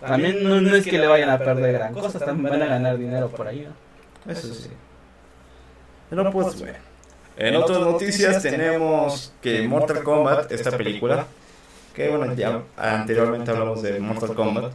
También 0.00 0.42
no, 0.42 0.60
no 0.60 0.74
es 0.74 0.84
que 0.84 0.98
le 0.98 1.06
vayan 1.06 1.30
a 1.30 1.38
perder 1.38 1.72
gran 1.72 1.92
cosa, 1.92 2.18
también 2.18 2.50
van 2.50 2.62
a 2.62 2.66
ganar 2.66 2.98
dinero 2.98 3.28
por 3.28 3.46
ahí. 3.48 3.66
¿no? 3.66 4.32
Eso 4.32 4.52
sí. 4.52 4.70
Pero 6.10 6.30
pues 6.30 6.58
bueno. 6.58 6.78
En 7.36 7.56
otras 7.56 7.80
noticias 7.80 8.42
tenemos 8.42 9.32
que 9.42 9.68
Mortal 9.68 10.02
Kombat, 10.02 10.50
esta 10.52 10.76
película, 10.76 11.26
que 11.94 12.08
bueno, 12.08 12.32
ya 12.34 12.62
anteriormente 12.76 13.50
hablamos 13.50 13.82
de 13.82 14.00
Mortal 14.00 14.34
Kombat, 14.34 14.72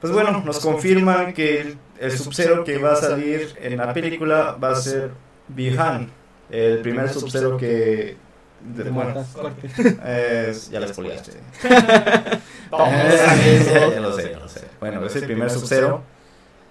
pues 0.00 0.12
bueno, 0.12 0.42
nos 0.44 0.60
confirman 0.60 1.34
que 1.34 1.60
el, 1.60 1.78
el 1.98 2.10
Sub-Zero 2.10 2.64
que 2.64 2.78
va 2.78 2.92
a 2.92 2.96
salir 2.96 3.54
en 3.60 3.76
la 3.76 3.92
película 3.92 4.52
va 4.52 4.70
a 4.70 4.76
ser 4.76 5.10
Bihan, 5.48 6.10
el 6.50 6.78
primer 6.80 7.08
Sub-Zero 7.10 7.56
que... 7.58 8.16
de- 8.62 8.84
ya 10.70 10.80
la 10.80 10.86
a 12.72 12.90
ya, 13.92 14.00
lo 14.00 14.12
sé, 14.12 14.30
ya 14.30 14.38
lo 14.38 14.48
sé. 14.48 14.64
Bueno, 14.78 15.04
es 15.04 15.16
el 15.16 15.24
primer 15.24 15.50
Sub-Zero, 15.50 16.02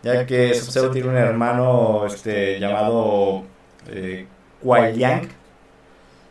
ya 0.04 0.26
que 0.26 0.54
Sub-Zero 0.54 0.92
tiene 0.92 1.10
un 1.10 1.18
hermano 1.18 2.06
este, 2.06 2.60
llamado 2.60 3.44
eh, 3.88 4.28
Kuai 4.62 4.96
Liang, 4.96 5.28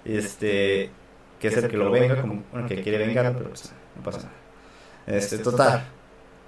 este, 0.05 0.91
que 1.39 1.49
es 1.49 1.57
el 1.57 1.69
que 1.69 1.77
lo 1.77 1.91
venga, 1.91 2.21
como, 2.21 2.43
bueno, 2.53 2.67
que 2.69 2.83
quiere 2.83 2.99
vengar, 2.99 3.33
pero 3.37 3.49
pues, 3.51 3.73
no 3.97 4.03
pasa 4.03 4.19
nada. 4.19 4.33
Este, 5.07 5.39
total, 5.39 5.85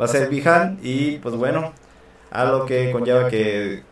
va 0.00 0.04
a 0.04 0.08
ser 0.08 0.28
Bihan 0.28 0.78
y 0.82 1.18
pues 1.18 1.34
bueno, 1.34 1.72
a 2.30 2.44
lo 2.44 2.66
que 2.66 2.92
conlleva 2.92 3.28
que 3.28 3.82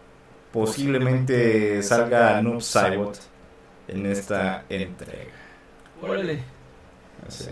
posiblemente 0.53 1.83
salga 1.83 2.41
Noob 2.43 2.61
Saibot 2.61 3.19
en 3.89 4.07
esta 4.07 4.65
entrega. 4.69 5.33
Órale, 6.03 6.41
Así. 7.27 7.49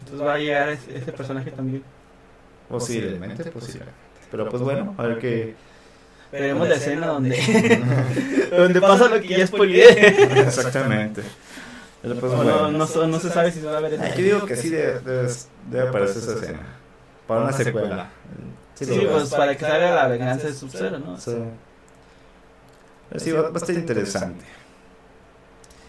entonces 0.00 0.26
va 0.26 0.34
a 0.34 0.38
llegar 0.38 0.68
ese, 0.70 0.96
ese 0.98 1.12
personaje 1.12 1.50
también. 1.50 1.82
Posiblemente, 2.68 3.44
posiblemente. 3.50 3.94
Pero 4.30 4.48
pues 4.48 4.62
bueno, 4.62 4.94
a 4.96 5.02
ver 5.02 5.18
qué. 5.18 5.54
Veremos 6.30 6.68
la 6.68 6.76
escena 6.76 7.08
donde, 7.08 7.36
donde 8.56 8.80
pasa 8.80 9.08
lo 9.08 9.20
que 9.20 9.26
ya 9.28 9.46
spoileé. 9.46 9.88
Exactamente. 10.42 11.22
Pero 12.02 12.14
pues 12.14 12.32
No, 12.32 12.38
bueno. 12.38 12.70
no, 12.70 12.86
no, 12.86 13.06
no 13.08 13.20
se 13.20 13.28
sabe 13.30 13.50
si 13.50 13.60
se 13.60 13.66
va 13.66 13.78
a 13.78 13.80
ver 13.80 13.94
esa 13.94 14.06
Aquí 14.06 14.22
digo 14.22 14.46
que 14.46 14.54
sí 14.56 14.70
debe, 14.70 15.00
debe, 15.00 15.28
debe 15.68 15.88
aparecer 15.88 16.22
esa 16.22 16.32
escena. 16.34 16.60
Para 17.26 17.42
una 17.42 17.52
secuela. 17.52 18.08
Sí, 18.74 18.86
lo 18.86 18.96
veo. 18.96 19.12
pues 19.12 19.30
para 19.30 19.56
que 19.56 19.64
salga 19.64 19.94
la 19.94 20.08
venganza 20.08 20.46
de 20.46 20.54
Sub-Zero, 20.54 20.98
¿no? 21.00 21.18
Sí. 21.18 21.36
Sí, 23.16 23.32
va, 23.32 23.42
va 23.42 23.48
a 23.54 23.56
estar 23.58 23.74
interesante. 23.74 24.44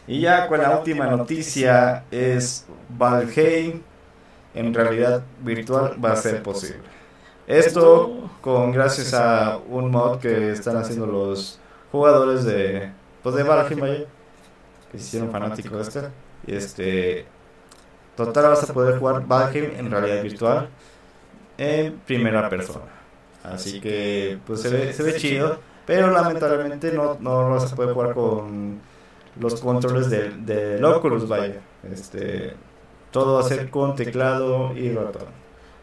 Y 0.07 0.21
ya 0.21 0.47
con 0.47 0.61
la 0.61 0.77
última 0.77 1.05
noticia 1.07 2.05
es 2.11 2.65
Valheim 2.89 3.81
en 4.53 4.73
realidad 4.73 5.23
virtual 5.41 6.03
va 6.03 6.13
a 6.13 6.15
ser 6.15 6.43
posible. 6.43 6.83
Esto 7.47 8.29
con 8.41 8.71
gracias 8.71 9.13
a 9.13 9.57
un 9.57 9.91
mod 9.91 10.19
que 10.19 10.51
están 10.51 10.77
haciendo 10.77 11.05
los 11.05 11.59
jugadores 11.91 12.43
de 12.45 12.91
pues 13.23 13.35
de 13.35 13.43
Valheim 13.43 13.79
que 14.91 14.97
se 14.97 15.05
hicieron 15.05 15.31
fanáticos 15.31 15.71
de 15.71 15.81
este 15.83 16.11
este 16.47 17.25
total 18.15 18.49
vas 18.49 18.69
a 18.69 18.73
poder 18.73 18.99
jugar 18.99 19.25
Valheim 19.25 19.71
en 19.77 19.91
realidad 19.91 20.23
virtual 20.23 20.69
en 21.57 21.99
primera 21.99 22.49
persona. 22.49 22.85
Así 23.43 23.79
que 23.79 24.39
pues 24.45 24.61
se 24.61 24.69
ve, 24.69 24.93
se 24.93 25.03
ve 25.03 25.15
chido, 25.15 25.59
pero 25.85 26.11
lamentablemente 26.11 26.91
no, 26.91 27.17
no 27.19 27.49
vas 27.49 27.71
a 27.71 27.75
poder 27.75 27.93
jugar 27.93 28.13
con 28.13 28.79
los 29.39 29.59
controles 29.61 30.09
del 30.09 30.45
de 30.45 30.83
Oculus, 30.83 31.27
vaya. 31.27 31.61
Este, 31.91 32.53
todo 33.11 33.35
va 33.35 33.41
a 33.41 33.43
ser 33.43 33.69
con 33.69 33.95
teclado 33.95 34.73
y 34.75 34.91
ratón. 34.93 35.27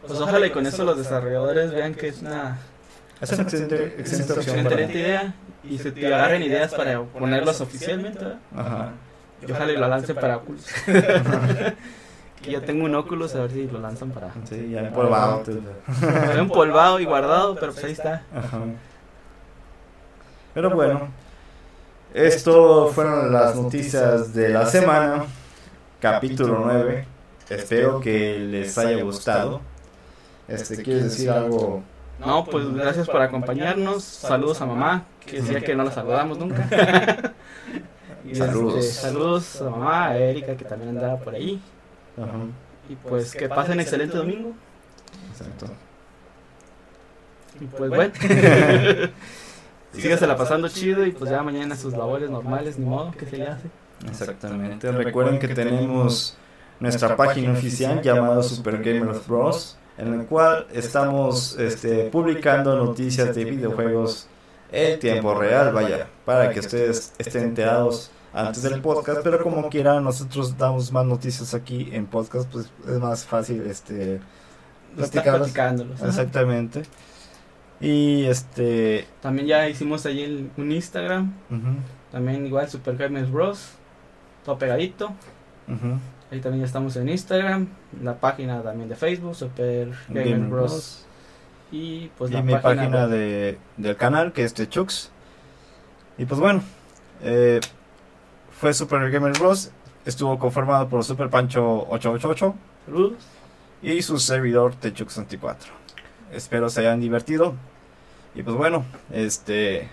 Pues 0.07 0.19
ojalá 0.19 0.47
y 0.47 0.51
con 0.51 0.65
eso 0.65 0.83
los 0.83 0.97
desarrolladores 0.97 1.71
vean 1.71 1.93
que 1.93 2.07
es 2.07 2.21
una 2.21 2.57
Es 3.19 3.31
una 3.33 3.43
excelente, 3.43 3.95
excelente 3.99 4.33
excelente 4.33 4.99
idea 4.99 5.35
y 5.63 5.77
se 5.77 5.91
te 5.91 6.07
agarren 6.07 6.41
ideas 6.41 6.73
para 6.73 7.01
ponerlos 7.03 7.59
oficialmente. 7.61 8.19
¿verdad? 8.19 8.39
Ajá. 8.55 8.91
Y 9.45 9.51
ojalá 9.51 9.71
y 9.71 9.77
lo 9.77 9.87
lancen 9.87 10.15
para 10.15 10.37
Oculus. 10.37 10.65
Y 12.45 12.51
ya 12.51 12.61
tengo 12.61 12.85
un 12.85 12.95
Oculus, 12.95 13.35
a 13.35 13.41
ver 13.41 13.51
si 13.51 13.67
lo 13.67 13.79
lanzan 13.79 14.11
para... 14.11 14.31
Sí, 14.45 14.69
ya 14.71 14.79
empolvado. 14.79 15.43
He 16.33 16.39
empolvado 16.39 16.99
y 16.99 17.05
guardado, 17.05 17.55
pero 17.55 17.73
pues 17.73 17.83
ahí 17.83 17.91
está. 17.91 18.23
Ajá. 18.33 18.59
Pero 20.53 20.69
bueno, 20.69 21.09
esto 22.13 22.87
fueron 22.93 23.31
las 23.31 23.55
noticias 23.55 24.33
de 24.33 24.49
la 24.49 24.65
semana, 24.65 25.25
capítulo 25.99 26.61
9. 26.65 27.05
Espero 27.49 27.99
que 27.99 28.39
les 28.39 28.77
haya 28.77 29.01
gustado. 29.03 29.61
Este, 30.47 30.81
¿quieres 30.81 31.03
decir 31.05 31.29
algo? 31.29 31.83
No, 32.19 32.45
pues 32.45 32.71
gracias 32.73 33.07
por 33.07 33.21
acompañarnos. 33.21 34.03
Saludos 34.03 34.61
a 34.61 34.65
mamá, 34.65 35.05
que 35.25 35.41
decía 35.41 35.61
que 35.61 35.75
no 35.75 35.83
la 35.83 35.91
saludamos 35.91 36.37
nunca. 36.37 36.67
Y, 38.25 38.33
este, 38.33 38.45
Saludos. 38.45 38.85
saludos 38.85 39.61
a 39.61 39.69
mamá, 39.69 40.07
a 40.09 40.17
Erika, 40.17 40.55
que 40.57 40.65
también 40.65 40.89
andaba 40.89 41.17
por 41.17 41.33
ahí. 41.33 41.59
Ajá, 42.17 42.33
Y 42.89 42.95
pues 42.95 43.33
que 43.33 43.47
pasen 43.47 43.79
excelente 43.79 44.17
domingo. 44.17 44.51
exacto. 45.31 45.67
Y 47.61 47.65
pues 47.65 47.89
bueno, 47.89 48.13
sígasela 49.93 50.35
pasando 50.35 50.67
chido 50.69 51.05
y 51.05 51.11
pues 51.11 51.31
ya 51.31 51.41
mañana 51.43 51.75
sus 51.75 51.93
labores 51.93 52.29
normales, 52.29 52.77
ni 52.77 52.85
modo, 52.85 53.11
que 53.11 53.25
se 53.25 53.37
le 53.37 53.47
hace. 53.47 53.69
Exactamente. 54.07 54.91
Recuerden 54.91 55.39
que 55.39 55.49
tenemos 55.49 56.37
nuestra 56.79 57.15
página 57.15 57.51
oficial 57.53 58.01
llamada 58.01 58.41
Super 58.43 58.81
Gamers 58.81 59.27
Bros, 59.27 59.77
en 59.97 60.17
la 60.17 60.23
cual 60.25 60.67
estamos 60.71 61.57
este, 61.57 62.05
publicando 62.05 62.75
noticias 62.75 63.35
de 63.35 63.45
videojuegos 63.45 64.27
en 64.71 64.99
tiempo 64.99 65.33
real, 65.33 65.73
vaya, 65.73 66.07
para 66.25 66.51
que 66.51 66.59
ustedes 66.59 67.13
estén 67.17 67.43
enterados 67.45 68.11
antes 68.31 68.61
del 68.61 68.81
podcast, 68.81 69.21
pero 69.23 69.41
como 69.41 69.69
quiera 69.69 69.99
nosotros 69.99 70.57
damos 70.57 70.91
más 70.91 71.05
noticias 71.05 71.53
aquí 71.53 71.89
en 71.91 72.05
podcast, 72.05 72.49
pues 72.51 72.71
es 72.87 72.99
más 72.99 73.25
fácil 73.25 73.63
este 73.67 74.21
platicarlas. 74.95 75.51
platicándolos. 75.51 76.01
ajá. 76.01 76.23
Y 77.81 78.25
este, 78.25 79.07
También 79.21 79.47
ya 79.47 79.69
hicimos 79.69 80.05
el- 80.05 80.49
un 80.57 80.71
Instagram, 80.71 81.33
también 82.11 82.45
igual 82.45 82.69
Super 82.69 82.97
Gamers 82.97 83.31
Bros, 83.31 83.69
todo 84.45 84.57
pegadito. 84.57 85.13
Ahí 86.31 86.41
también 86.41 86.61
ya 86.61 86.65
estamos 86.67 86.95
en 86.97 87.09
Instagram, 87.09 87.67
la 88.03 88.15
página 88.19 88.61
también 88.61 88.89
de 88.89 88.95
Facebook, 88.95 89.35
Super 89.35 89.87
Gamers 90.09 90.29
Gamer 90.31 90.39
Bros. 90.49 90.71
Bros. 90.71 91.05
Y 91.71 92.07
pues 92.17 92.31
y 92.31 92.33
la 92.33 92.41
mi 92.41 92.53
página, 92.55 93.07
de, 93.07 93.57
del 93.77 93.95
canal 93.95 94.33
que 94.33 94.43
es 94.43 94.53
de 94.55 94.67
Chux. 94.67 95.11
Y 96.17 96.25
pues 96.25 96.39
bueno, 96.41 96.61
eh, 97.23 97.59
fue 98.59 98.73
Super 98.73 99.09
Gamer 99.09 99.33
Bros. 99.39 99.71
Estuvo 100.05 100.37
conformado 100.39 100.87
por 100.89 101.03
Super 101.03 101.29
Pancho 101.29 101.87
888 101.89 102.55
Saludos. 102.85 103.13
y 103.83 104.01
su 104.01 104.17
servidor 104.17 104.73
Techux 104.75 105.15
24. 105.17 105.78
Espero 106.31 106.69
se 106.69 106.81
hayan 106.81 106.99
divertido. 106.99 107.55
Y 108.35 108.43
pues 108.43 108.55
bueno, 108.55 108.85
este 109.11 109.89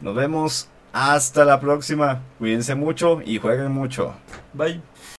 nos 0.00 0.14
vemos 0.14 0.68
hasta 0.92 1.44
la 1.44 1.60
próxima. 1.60 2.22
Cuídense 2.38 2.74
mucho 2.74 3.20
y 3.24 3.38
jueguen 3.38 3.72
mucho. 3.72 4.14
Bye. 4.52 4.80